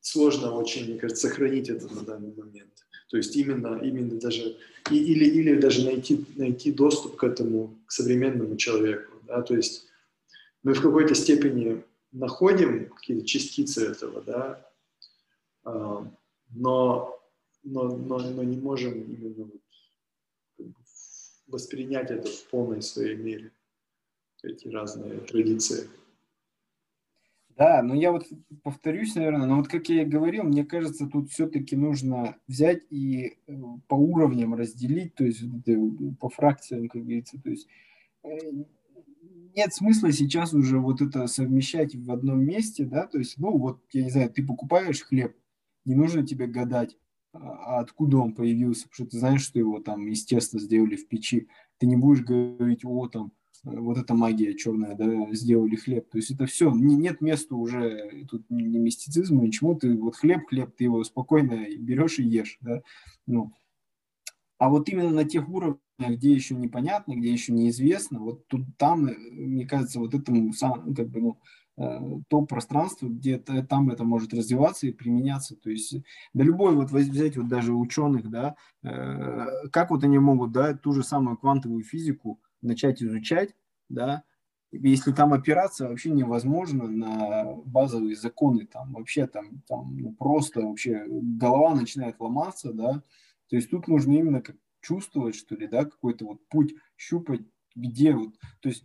сложно 0.00 0.52
очень, 0.54 0.86
мне 0.86 0.98
кажется, 0.98 1.28
сохранить 1.28 1.68
это 1.68 1.92
на 1.94 2.02
данный 2.02 2.34
момент. 2.34 2.72
То 3.08 3.16
есть 3.16 3.36
именно, 3.36 3.78
именно 3.82 4.18
даже, 4.18 4.56
и, 4.90 4.96
или, 4.96 5.26
или 5.26 5.60
даже 5.60 5.84
найти, 5.84 6.24
найти 6.36 6.72
доступ 6.72 7.16
к 7.16 7.24
этому, 7.24 7.78
к 7.86 7.92
современному 7.92 8.56
человеку. 8.56 9.12
Да? 9.26 9.42
То 9.42 9.54
есть 9.54 9.86
мы 10.62 10.74
в 10.74 10.80
какой-то 10.80 11.14
степени 11.14 11.84
находим 12.10 12.88
какие-то 12.88 13.26
частицы 13.26 13.86
этого, 13.86 14.22
да, 14.22 14.71
но, 15.64 17.20
но, 17.62 17.88
но, 17.88 18.18
но 18.18 18.42
не 18.42 18.56
можем 18.56 19.00
именно 19.02 19.50
воспринять 21.46 22.10
это 22.10 22.28
в 22.28 22.48
полной 22.50 22.82
своей 22.82 23.16
мере, 23.16 23.52
эти 24.42 24.68
разные 24.68 25.20
традиции. 25.20 25.88
Да, 27.56 27.82
но 27.82 27.94
я 27.94 28.12
вот 28.12 28.26
повторюсь, 28.62 29.14
наверное, 29.14 29.46
но 29.46 29.56
вот 29.56 29.68
как 29.68 29.88
я 29.90 30.02
и 30.02 30.06
говорил, 30.06 30.44
мне 30.44 30.64
кажется, 30.64 31.06
тут 31.06 31.30
все-таки 31.30 31.76
нужно 31.76 32.36
взять 32.48 32.82
и 32.88 33.36
э, 33.46 33.52
по 33.88 33.94
уровням 33.94 34.54
разделить, 34.54 35.14
то 35.14 35.24
есть 35.24 35.44
по 36.18 36.30
фракциям, 36.30 36.88
как 36.88 37.02
говорится, 37.02 37.38
то 37.38 37.50
есть 37.50 37.68
э, 38.24 38.28
нет 39.54 39.74
смысла 39.74 40.12
сейчас 40.12 40.54
уже 40.54 40.78
вот 40.78 41.02
это 41.02 41.26
совмещать 41.26 41.94
в 41.94 42.10
одном 42.10 42.42
месте, 42.42 42.84
да, 42.84 43.06
то 43.06 43.18
есть, 43.18 43.38
ну 43.38 43.56
вот, 43.58 43.82
я 43.92 44.04
не 44.04 44.10
знаю, 44.10 44.30
ты 44.30 44.42
покупаешь 44.44 45.02
хлеб, 45.02 45.36
не 45.84 45.94
нужно 45.94 46.26
тебе 46.26 46.46
гадать, 46.46 46.96
а 47.32 47.80
откуда 47.80 48.18
он 48.18 48.34
появился, 48.34 48.88
потому 48.88 49.06
что 49.08 49.12
ты 49.12 49.18
знаешь, 49.18 49.42
что 49.42 49.58
его 49.58 49.80
там, 49.80 50.06
естественно, 50.06 50.60
сделали 50.60 50.96
в 50.96 51.08
печи, 51.08 51.48
ты 51.78 51.86
не 51.86 51.96
будешь 51.96 52.22
говорить, 52.22 52.84
о, 52.84 53.08
там, 53.08 53.32
вот 53.64 53.96
эта 53.96 54.14
магия 54.14 54.54
черная, 54.54 54.96
да, 54.96 55.32
сделали 55.32 55.76
хлеб. 55.76 56.10
То 56.10 56.18
есть 56.18 56.30
это 56.30 56.46
все, 56.46 56.70
не, 56.72 56.96
нет 56.96 57.20
места 57.20 57.54
уже, 57.54 58.26
тут 58.28 58.44
ни, 58.50 58.62
ни 58.62 58.78
мистицизма, 58.78 59.42
ничего, 59.42 59.74
ты 59.74 59.96
вот 59.96 60.16
хлеб, 60.16 60.46
хлеб, 60.48 60.74
ты 60.76 60.84
его 60.84 61.02
спокойно 61.04 61.66
берешь 61.78 62.18
и 62.18 62.24
ешь, 62.24 62.58
да, 62.60 62.82
ну. 63.26 63.52
А 64.58 64.68
вот 64.68 64.88
именно 64.88 65.10
на 65.10 65.24
тех 65.24 65.48
уровнях, 65.48 65.80
где 65.98 66.32
еще 66.32 66.54
непонятно, 66.54 67.14
где 67.14 67.32
еще 67.32 67.52
неизвестно, 67.52 68.20
вот 68.20 68.46
тут 68.46 68.62
там, 68.78 69.10
мне 69.32 69.66
кажется, 69.66 69.98
вот 69.98 70.14
этому 70.14 70.52
сам, 70.52 70.94
как 70.94 71.08
бы, 71.08 71.20
ну, 71.20 71.30
э, 71.30 71.61
то 71.76 72.42
пространство, 72.42 73.08
где 73.08 73.36
-то, 73.38 73.62
там 73.66 73.90
это 73.90 74.04
может 74.04 74.34
развиваться 74.34 74.86
и 74.86 74.92
применяться. 74.92 75.56
То 75.56 75.70
есть, 75.70 75.96
да 76.34 76.44
любой, 76.44 76.74
вот 76.74 76.90
взять 76.90 77.36
вот 77.36 77.48
даже 77.48 77.72
ученых, 77.72 78.28
да, 78.30 78.56
э, 78.82 79.68
как 79.72 79.90
вот 79.90 80.04
они 80.04 80.18
могут, 80.18 80.52
да, 80.52 80.74
ту 80.74 80.92
же 80.92 81.02
самую 81.02 81.36
квантовую 81.38 81.82
физику, 81.82 82.40
начать 82.60 83.02
изучать, 83.02 83.54
да, 83.88 84.24
если 84.72 85.12
там 85.12 85.32
опираться 85.34 85.88
вообще 85.88 86.10
невозможно 86.10 86.88
на 86.88 87.44
базовые 87.66 88.16
законы, 88.16 88.66
там 88.66 88.94
вообще 88.94 89.26
там, 89.26 89.62
там 89.68 89.96
ну, 89.98 90.14
просто 90.14 90.62
вообще 90.62 91.04
голова 91.08 91.74
начинает 91.74 92.18
ломаться, 92.20 92.72
да, 92.72 93.02
то 93.48 93.56
есть 93.56 93.70
тут 93.70 93.86
нужно 93.88 94.12
именно 94.12 94.40
как 94.40 94.56
чувствовать, 94.80 95.34
что 95.36 95.54
ли, 95.56 95.66
да, 95.68 95.84
какой-то 95.84 96.24
вот 96.26 96.46
путь 96.48 96.74
щупать, 96.96 97.42
где 97.74 98.14
вот, 98.14 98.34
то 98.60 98.68
есть 98.68 98.84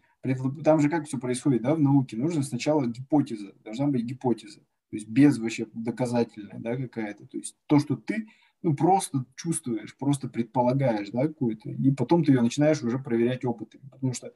там 0.64 0.80
же 0.80 0.89
как 0.89 1.06
все 1.06 1.18
происходит, 1.18 1.61
да, 1.61 1.76
в 1.76 1.80
науке, 1.80 2.18
нужно 2.18 2.44
сначала 2.44 2.85
гипотеза, 2.85 3.53
должна 3.64 3.88
быть 3.88 4.03
гипотеза, 4.03 4.60
то 4.60 4.95
есть 4.95 5.07
без 5.07 5.38
вообще 5.38 5.68
доказательная, 5.73 6.60
да, 6.60 6.76
какая-то, 6.76 7.26
то 7.27 7.38
есть 7.38 7.56
то, 7.68 7.80
что 7.80 7.95
ты 7.95 8.27
ну, 8.64 8.76
просто 8.76 9.26
чувствуешь, 9.35 9.95
просто 9.98 10.27
предполагаешь, 10.27 11.10
да, 11.11 11.27
какую-то, 11.27 11.69
и 11.69 11.91
потом 11.91 12.23
ты 12.23 12.31
ее 12.31 12.41
начинаешь 12.41 12.81
уже 12.81 12.99
проверять 12.99 13.45
опытами, 13.45 13.88
потому 13.89 14.14
что, 14.14 14.34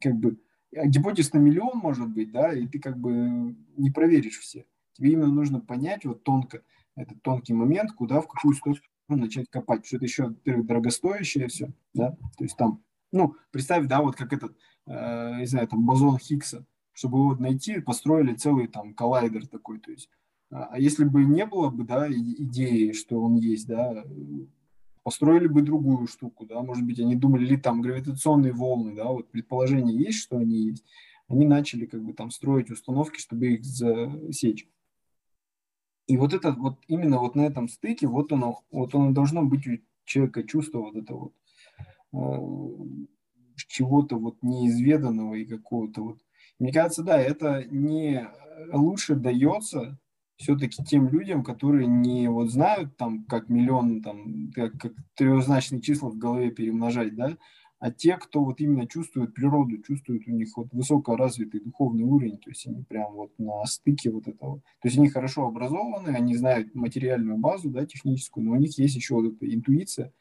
как 0.00 0.14
бы, 0.14 0.38
гипотез 0.72 1.32
на 1.32 1.38
миллион 1.38 1.78
может 1.78 2.08
быть, 2.08 2.30
да, 2.30 2.52
и 2.52 2.66
ты 2.66 2.78
как 2.78 2.98
бы 2.98 3.56
не 3.76 3.90
проверишь 3.90 4.38
все. 4.38 4.66
Тебе 4.92 5.12
именно 5.12 5.28
нужно 5.28 5.60
понять 5.60 6.04
вот 6.04 6.22
тонко, 6.22 6.62
этот 6.96 7.20
тонкий 7.22 7.54
момент, 7.54 7.92
куда, 7.92 8.20
в 8.20 8.28
какую 8.28 8.54
сторону 8.54 8.80
начать 9.08 9.50
копать, 9.50 9.84
что 9.86 9.96
это 9.96 10.04
еще, 10.04 10.26
во-первых, 10.28 10.66
дорогостоящее 10.66 11.48
все, 11.48 11.72
да, 11.94 12.12
то 12.36 12.44
есть 12.44 12.56
там, 12.56 12.82
ну, 13.12 13.36
представь, 13.50 13.86
да, 13.86 14.00
вот 14.02 14.16
как 14.16 14.32
этот, 14.32 14.56
э, 14.86 15.38
не 15.40 15.46
знаю, 15.46 15.68
там, 15.68 15.84
бозон 15.86 16.18
Хиггса, 16.18 16.66
чтобы 16.92 17.18
его 17.18 17.34
найти, 17.36 17.80
построили 17.80 18.34
целый 18.34 18.66
там 18.66 18.94
коллайдер 18.94 19.46
такой, 19.46 19.80
то 19.80 19.90
есть 19.90 20.08
а 20.50 20.80
если 20.80 21.04
бы 21.04 21.24
не 21.24 21.46
было 21.46 21.70
бы, 21.70 21.84
да, 21.84 22.10
идеи, 22.10 22.90
что 22.90 23.22
он 23.22 23.36
есть, 23.36 23.68
да, 23.68 24.04
построили 25.04 25.46
бы 25.46 25.62
другую 25.62 26.08
штуку, 26.08 26.44
да, 26.44 26.60
может 26.62 26.84
быть, 26.84 26.98
они 26.98 27.14
думали, 27.14 27.46
ли 27.46 27.56
там 27.56 27.80
гравитационные 27.80 28.52
волны, 28.52 28.94
да, 28.96 29.04
вот 29.04 29.30
предположение 29.30 29.96
есть, 29.96 30.18
что 30.18 30.38
они 30.38 30.70
есть, 30.70 30.84
они 31.28 31.46
начали 31.46 31.86
как 31.86 32.02
бы 32.02 32.12
там 32.14 32.30
строить 32.30 32.70
установки, 32.70 33.20
чтобы 33.20 33.54
их 33.54 33.64
засечь. 33.64 34.68
И 36.08 36.16
вот 36.16 36.34
это 36.34 36.50
вот 36.50 36.80
именно 36.88 37.20
вот 37.20 37.36
на 37.36 37.42
этом 37.42 37.68
стыке, 37.68 38.08
вот 38.08 38.32
оно, 38.32 38.64
вот 38.72 38.92
оно 38.96 39.12
должно 39.12 39.44
быть 39.44 39.66
у 39.68 39.78
человека 40.04 40.42
чувство 40.42 40.80
вот 40.80 40.96
это 40.96 41.14
вот 41.14 41.32
чего-то 43.68 44.16
вот 44.16 44.36
неизведанного 44.42 45.34
и 45.34 45.44
какого-то 45.44 46.02
вот. 46.02 46.18
Мне 46.58 46.72
кажется, 46.72 47.02
да, 47.02 47.18
это 47.18 47.64
не 47.70 48.28
лучше 48.72 49.14
дается 49.14 49.98
все-таки 50.36 50.82
тем 50.84 51.08
людям, 51.08 51.44
которые 51.44 51.86
не 51.86 52.28
вот 52.28 52.50
знают 52.50 52.96
там, 52.96 53.24
как 53.24 53.48
миллион, 53.48 54.02
там, 54.02 54.50
как, 54.54 54.72
как 54.78 54.92
трехзначные 55.14 55.82
числа 55.82 56.08
в 56.08 56.16
голове 56.16 56.50
перемножать, 56.50 57.14
да, 57.14 57.36
а 57.80 57.90
те, 57.90 58.18
кто 58.18 58.44
вот 58.44 58.60
именно 58.60 58.86
чувствует 58.86 59.34
природу, 59.34 59.78
чувствует 59.82 60.28
у 60.28 60.30
них 60.30 60.54
вот 60.56 60.68
высокоразвитый 60.72 61.60
духовный 61.60 62.04
уровень, 62.04 62.36
то 62.36 62.50
есть 62.50 62.66
они 62.66 62.82
прям 62.84 63.14
вот 63.14 63.32
на 63.38 63.64
стыке 63.64 64.10
вот 64.10 64.28
этого. 64.28 64.58
То 64.82 64.88
есть 64.88 64.98
они 64.98 65.08
хорошо 65.08 65.46
образованы, 65.46 66.10
они 66.10 66.36
знают 66.36 66.74
материальную 66.74 67.38
базу, 67.38 67.70
да, 67.70 67.86
техническую, 67.86 68.44
но 68.44 68.52
у 68.52 68.56
них 68.56 68.78
есть 68.78 68.96
еще 68.96 69.14
вот 69.14 69.32
эта 69.32 69.52
интуиция, 69.52 70.12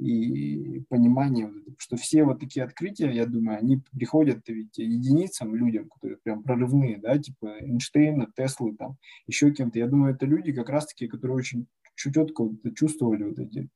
и 0.00 0.80
понимание, 0.88 1.52
что 1.78 1.96
все 1.96 2.24
вот 2.24 2.40
такие 2.40 2.64
открытия, 2.64 3.10
я 3.10 3.26
думаю, 3.26 3.58
они 3.58 3.82
приходят 3.92 4.48
ведь 4.48 4.78
единицам, 4.78 5.54
людям, 5.54 5.88
которые 5.88 6.18
прям 6.18 6.42
прорывные, 6.42 6.98
да, 6.98 7.18
типа 7.18 7.58
Эйнштейна, 7.60 8.32
Теслы, 8.34 8.76
там, 8.76 8.96
еще 9.26 9.50
кем-то. 9.50 9.78
Я 9.78 9.88
думаю, 9.88 10.14
это 10.14 10.26
люди 10.26 10.52
как 10.52 10.70
раз-таки, 10.70 11.06
которые 11.06 11.36
очень 11.36 11.66
четко 11.94 12.44
вот 12.44 12.74
чувствовали 12.74 13.24
вот 13.24 13.38
эти 13.38 13.68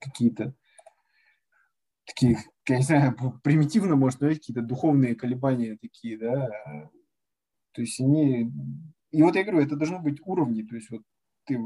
какие-то 0.00 0.54
такие, 2.06 2.38
я 2.68 2.76
не 2.76 2.82
знаю, 2.82 3.16
примитивно, 3.42 3.96
может, 3.96 4.18
сказать, 4.18 4.38
какие-то 4.38 4.62
духовные 4.62 5.14
колебания 5.14 5.76
такие, 5.80 6.16
да, 6.18 6.48
то 7.72 7.80
есть 7.82 8.00
они, 8.00 8.52
и 9.10 9.22
вот 9.22 9.36
я 9.36 9.42
говорю, 9.42 9.60
это 9.60 9.76
должно 9.76 10.00
быть 10.00 10.20
уровни, 10.24 10.62
то 10.62 10.74
есть 10.76 10.90
вот 10.90 11.02
ты 11.48 11.58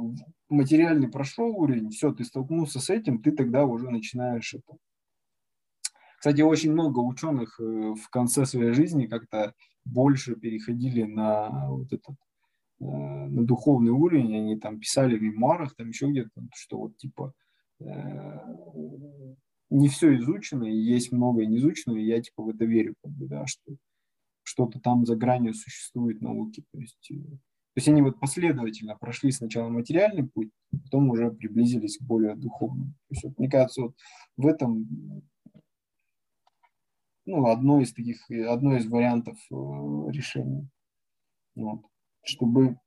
материальный 0.48 1.08
прошел 1.08 1.48
уровень, 1.48 1.90
все, 1.90 2.12
ты 2.12 2.24
столкнулся 2.24 2.80
с 2.80 2.88
этим, 2.88 3.20
ты 3.20 3.32
тогда 3.32 3.66
уже 3.66 3.90
начинаешь 3.90 4.54
это. 4.54 4.78
Кстати, 6.18 6.40
очень 6.40 6.72
много 6.72 7.00
ученых 7.00 7.58
э, 7.58 7.64
в 7.94 8.08
конце 8.08 8.46
своей 8.46 8.72
жизни 8.72 9.06
как-то 9.06 9.54
больше 9.84 10.36
переходили 10.36 11.02
на 11.02 11.68
вот 11.68 11.92
этот 11.92 12.14
э, 12.80 12.84
на 12.84 13.44
духовный 13.44 13.90
уровень, 13.90 14.36
они 14.36 14.56
там 14.56 14.78
писали 14.78 15.18
в 15.18 15.22
мемуарах, 15.22 15.74
там 15.74 15.88
еще 15.88 16.08
где-то, 16.08 16.30
что 16.54 16.78
вот 16.78 16.96
типа 16.96 17.34
э, 17.80 17.84
не 19.70 19.88
все 19.88 20.16
изучено, 20.18 20.64
и 20.64 20.76
есть 20.76 21.10
много 21.10 21.44
не 21.44 21.56
изученного, 21.56 21.98
и 21.98 22.04
я 22.04 22.22
типа 22.22 22.44
в 22.44 22.50
это 22.50 22.66
верю, 22.66 22.94
как 23.02 23.10
бы, 23.10 23.26
да, 23.26 23.46
что 23.46 23.74
что-то 24.44 24.78
там 24.78 25.04
за 25.06 25.16
гранью 25.16 25.54
существует 25.54 26.20
науки. 26.20 26.62
То 26.72 26.78
есть 26.78 27.10
То 27.74 27.78
есть 27.78 27.88
они 27.88 28.02
вот 28.02 28.20
последовательно 28.20 28.96
прошли 28.96 29.32
сначала 29.32 29.68
материальный 29.68 30.28
путь, 30.28 30.50
потом 30.70 31.08
уже 31.10 31.30
приблизились 31.30 31.96
к 31.98 32.02
более 32.02 32.34
духовному. 32.34 32.92
То 33.08 33.14
есть, 33.14 33.24
вот, 33.24 33.38
мне 33.38 33.48
кажется, 33.48 33.82
вот 33.82 33.96
в 34.36 34.46
этом 34.46 35.22
ну, 37.24 37.46
одно 37.46 37.80
из 37.80 37.92
таких, 37.92 38.30
одно 38.30 38.76
из 38.76 38.86
вариантов 38.86 39.38
э, 39.50 39.54
решения. 40.10 40.68
Вот. 41.54 41.82
Чтобы 42.24 42.78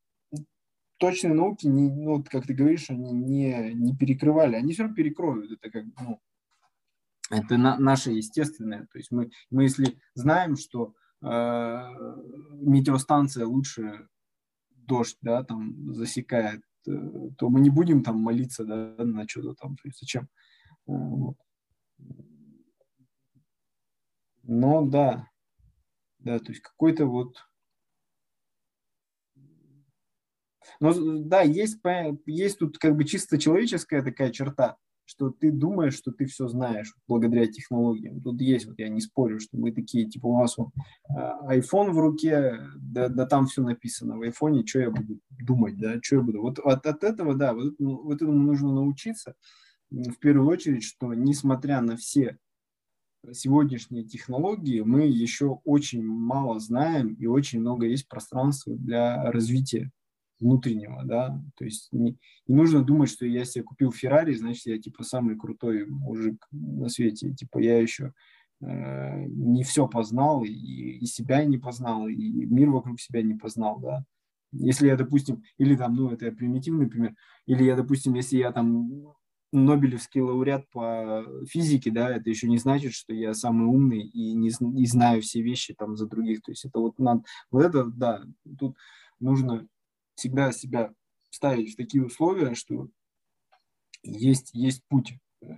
точные 0.98 1.34
науки, 1.34 1.68
не, 1.68 1.90
ну, 1.90 2.18
вот 2.18 2.30
как 2.30 2.45
ты 2.45 2.53
говоришь, 2.53 2.90
они 2.90 3.12
не, 3.12 3.74
не 3.74 3.95
перекрывали. 3.95 4.56
Они 4.56 4.74
все 4.74 4.84
равно 4.84 4.95
перекроют. 4.95 5.52
Это 5.52 5.72
как 5.72 5.86
ну, 5.99 6.20
это 7.30 7.57
на, 7.57 7.78
наше 7.78 8.12
естественное. 8.12 8.88
То 8.91 8.98
есть 8.98 9.12
мы, 9.12 9.32
мы 9.49 9.64
если 9.64 9.98
знаем, 10.14 10.56
что 10.56 10.94
э, 11.22 11.28
метеостанция 12.53 13.45
лучше 13.45 14.07
дождь, 14.88 15.18
да, 15.22 15.44
там 15.44 15.94
засекает, 15.94 16.62
э, 16.88 16.91
то 17.38 17.49
мы 17.49 17.60
не 17.60 17.70
будем 17.70 18.03
там 18.03 18.20
молиться, 18.20 18.64
да, 18.66 19.03
на 19.03 19.28
что-то 19.28 19.53
там, 19.56 19.76
то 19.76 19.88
есть 19.88 19.99
зачем? 19.99 20.24
Э, 20.88 20.94
вот. 20.94 21.38
Но 24.44 24.86
да, 24.86 25.30
да, 26.20 26.40
то 26.40 26.52
есть 26.52 26.62
какой-то 26.62 27.06
вот 27.06 27.38
но 30.80 30.94
да, 31.20 31.41
есть, 31.41 31.80
есть 32.26 32.60
тут 32.60 32.78
как 32.78 32.95
бы 32.95 33.06
чисто 33.06 33.38
человеческая 33.38 34.03
такая 34.03 34.32
черта, 34.32 34.78
что 35.06 35.30
ты 35.30 35.52
думаешь, 35.52 35.95
что 35.95 36.11
ты 36.11 36.26
все 36.26 36.48
знаешь 36.48 36.94
благодаря 37.07 37.48
технологиям. 37.48 38.22
Тут 38.22 38.41
есть, 38.41 38.65
вот 38.65 38.80
я 38.80 38.90
не 38.90 39.02
спорю, 39.02 39.40
что 39.40 39.57
мы 39.57 39.72
такие, 39.72 40.10
типа 40.10 40.27
у 40.27 40.40
нас 40.40 40.57
вот, 40.57 40.69
а, 41.10 41.56
iPhone 41.56 41.91
в 41.91 41.99
руке, 41.99 42.60
да, 42.77 43.10
да 43.10 43.26
там 43.26 43.48
все 43.48 43.61
написано 43.61 44.18
в 44.18 44.22
айфоне, 44.22 44.65
что 44.65 44.80
я 44.80 44.91
буду 44.91 45.19
думать, 45.30 45.77
да, 45.77 45.99
что 46.02 46.18
я 46.18 46.22
буду. 46.22 46.41
Вот 46.41 46.60
от, 46.60 46.86
от 46.86 47.03
этого, 47.03 47.36
да, 47.36 47.53
вот, 47.53 47.76
ну, 47.80 48.02
вот 48.03 48.15
этому 48.15 48.40
нужно 48.40 48.73
научиться 48.73 49.36
в 49.91 50.18
первую 50.19 50.48
очередь, 50.49 50.84
что 50.84 51.14
несмотря 51.14 51.82
на 51.82 51.95
все 51.95 52.38
сегодняшние 53.32 54.03
технологии, 54.03 54.82
мы 54.82 55.07
еще 55.07 55.60
очень 55.64 56.06
мало 56.06 56.60
знаем 56.60 57.14
и 57.14 57.26
очень 57.26 57.60
много 57.60 57.88
есть 57.88 58.07
пространства 58.07 58.76
для 58.76 59.32
развития 59.32 59.91
внутреннего, 60.40 61.03
да, 61.06 61.41
то 61.56 61.66
есть 61.66 61.90
не, 61.91 62.18
не 62.48 62.56
нужно 62.56 62.84
думать, 62.84 63.10
что 63.10 63.26
я 63.26 63.45
себе 63.45 63.64
купил 63.64 63.91
Феррари, 63.91 64.34
значит, 64.34 64.66
я, 64.66 64.80
типа, 64.80 65.03
самый 65.03 65.38
крутой 65.38 65.86
мужик 65.86 66.45
на 66.52 66.90
свете, 66.90 67.34
типа, 67.34 67.60
я 67.60 67.80
еще 67.80 68.14
э, 68.62 69.26
не 69.28 69.64
все 69.64 69.88
познал, 69.88 70.44
и, 70.44 70.52
и 70.52 71.06
себя 71.06 71.45
не 71.45 71.57
познал, 71.57 72.07
и 72.07 72.45
мир 72.45 72.70
вокруг 72.70 72.99
себя 72.99 73.22
не 73.22 73.36
познал, 73.36 73.80
да, 73.80 74.03
если 74.52 74.88
я, 74.88 74.95
допустим, 74.95 75.44
или 75.57 75.76
там, 75.76 75.95
ну, 75.95 76.10
это 76.10 76.32
примитивный 76.32 76.88
пример, 76.88 77.16
или 77.45 77.64
я, 77.64 77.76
допустим, 77.76 78.14
если 78.14 78.38
я 78.38 78.52
там 78.52 79.16
Нобелевский 79.52 80.22
лауреат 80.22 80.70
по 80.70 81.24
физике, 81.48 81.91
да, 81.91 82.16
это 82.16 82.30
еще 82.30 82.48
не 82.48 82.57
значит, 82.57 82.94
что 82.94 83.14
я 83.14 83.34
самый 83.34 83.68
умный 83.68 84.02
и 84.02 84.34
не, 84.34 84.52
не 84.60 84.86
знаю 84.86 85.22
все 85.22 85.41
вещи 85.41 85.74
там 85.74 85.95
за 85.95 86.07
других, 86.07 86.41
то 86.41 86.52
есть 86.52 86.66
это 86.66 86.80
вот 86.80 86.99
надо, 86.99 87.24
вот 87.52 87.64
это, 87.64 87.86
да, 87.86 88.24
тут 88.60 88.76
нужно 89.20 89.68
всегда 90.16 90.52
себя 90.52 90.94
ставить 91.30 91.74
в 91.74 91.78
такие 91.78 92.04
условия, 92.04 92.56
что 92.56 92.90
есть, 94.04 94.54
есть 94.54 94.84
путь, 94.88 95.14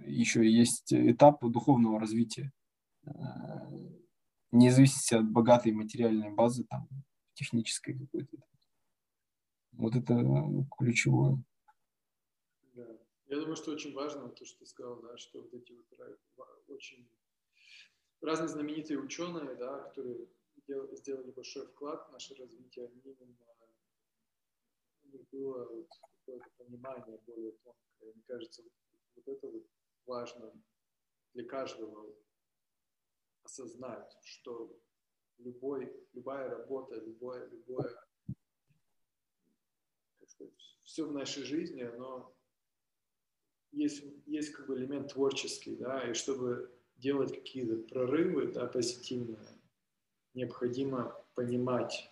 еще 0.05 0.49
есть 0.49 0.91
этап 0.93 1.43
духовного 1.43 1.99
развития, 1.99 2.51
не 4.51 4.69
зависит 4.69 5.13
от 5.13 5.29
богатой 5.29 5.71
материальной 5.71 6.31
базы, 6.31 6.65
там, 6.65 6.87
технической 7.33 7.97
какой-то. 7.97 8.37
Вот 9.73 9.95
это 9.95 10.15
ключевое. 10.77 11.43
Да. 12.73 12.87
Я 13.27 13.39
думаю, 13.39 13.55
что 13.55 13.71
очень 13.71 13.93
важно 13.93 14.29
то, 14.29 14.45
что 14.45 14.59
ты 14.59 14.65
сказал, 14.65 15.01
да, 15.01 15.17
что 15.17 15.41
вот 15.41 15.53
эти 15.53 15.71
вот 15.71 15.85
очень 16.67 17.07
разные 18.21 18.47
знаменитые 18.47 18.99
ученые, 18.99 19.55
да, 19.55 19.79
которые 19.83 20.27
сделали 20.93 21.31
большой 21.31 21.67
вклад 21.67 22.07
в 22.09 22.11
наше 22.11 22.33
развитие, 22.35 22.87
они 22.87 22.99
именно 23.01 23.35
было 25.31 25.65
вот 25.65 25.87
какое-то 26.19 26.49
понимание 26.57 27.19
более 27.25 27.51
тонкое. 27.63 28.13
Мне 28.13 28.23
кажется, 28.27 28.63
вот, 28.63 28.71
вот 29.15 29.27
это 29.27 29.47
вот 29.47 29.65
важно 30.05 30.53
для 31.33 31.45
каждого 31.45 32.15
осознать, 33.43 34.17
что 34.23 34.77
любой, 35.39 35.93
любая 36.13 36.49
работа, 36.49 36.95
любое, 36.95 37.47
любое, 37.47 37.89
как 40.19 40.29
сказать, 40.29 40.53
все 40.83 41.05
в 41.05 41.13
нашей 41.13 41.43
жизни, 41.43 41.81
оно 41.81 42.35
есть, 43.71 44.03
есть 44.25 44.51
как 44.51 44.67
бы 44.67 44.75
элемент 44.75 45.13
творческий, 45.13 45.75
да, 45.75 46.09
и 46.09 46.13
чтобы 46.13 46.71
делать 46.97 47.33
какие-то 47.33 47.77
прорывы, 47.87 48.51
да, 48.51 48.65
позитивные, 48.65 49.61
необходимо 50.33 51.23
понимать 51.35 52.09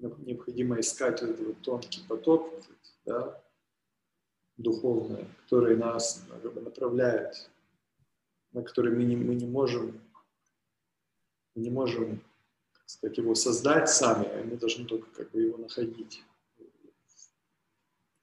необходимо 0.00 0.80
искать 0.80 1.22
вот 1.22 1.30
этот 1.30 1.60
тонкий 1.62 2.02
поток, 2.08 2.52
да, 3.04 3.42
духовный, 4.56 5.26
который 5.42 5.76
нас 5.76 6.24
направляет, 6.54 7.50
на 8.52 8.62
который 8.62 8.94
мы 8.94 9.04
не, 9.04 9.16
мы 9.16 9.34
не 9.34 9.46
можем, 9.46 10.00
мы 11.54 11.62
не 11.62 11.70
можем, 11.70 12.22
как 12.72 12.88
сказать, 12.88 13.18
его 13.18 13.34
создать 13.34 13.88
сами, 13.88 14.26
а 14.26 14.44
мы 14.44 14.56
должны 14.56 14.86
только 14.86 15.08
как 15.10 15.30
бы 15.30 15.42
его 15.42 15.56
находить 15.58 16.22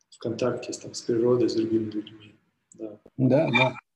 в 0.09 0.17
контакте 0.19 0.73
с, 0.73 0.79
там, 0.79 0.93
с 0.93 1.01
природой, 1.01 1.49
с 1.49 1.55
другими 1.55 1.91
людьми. 1.91 2.35
Да, 2.73 2.99
да. 3.17 3.49
да. 3.51 3.86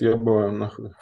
Я 0.00 0.16
бы 0.16 0.50
нахуй 0.50 0.92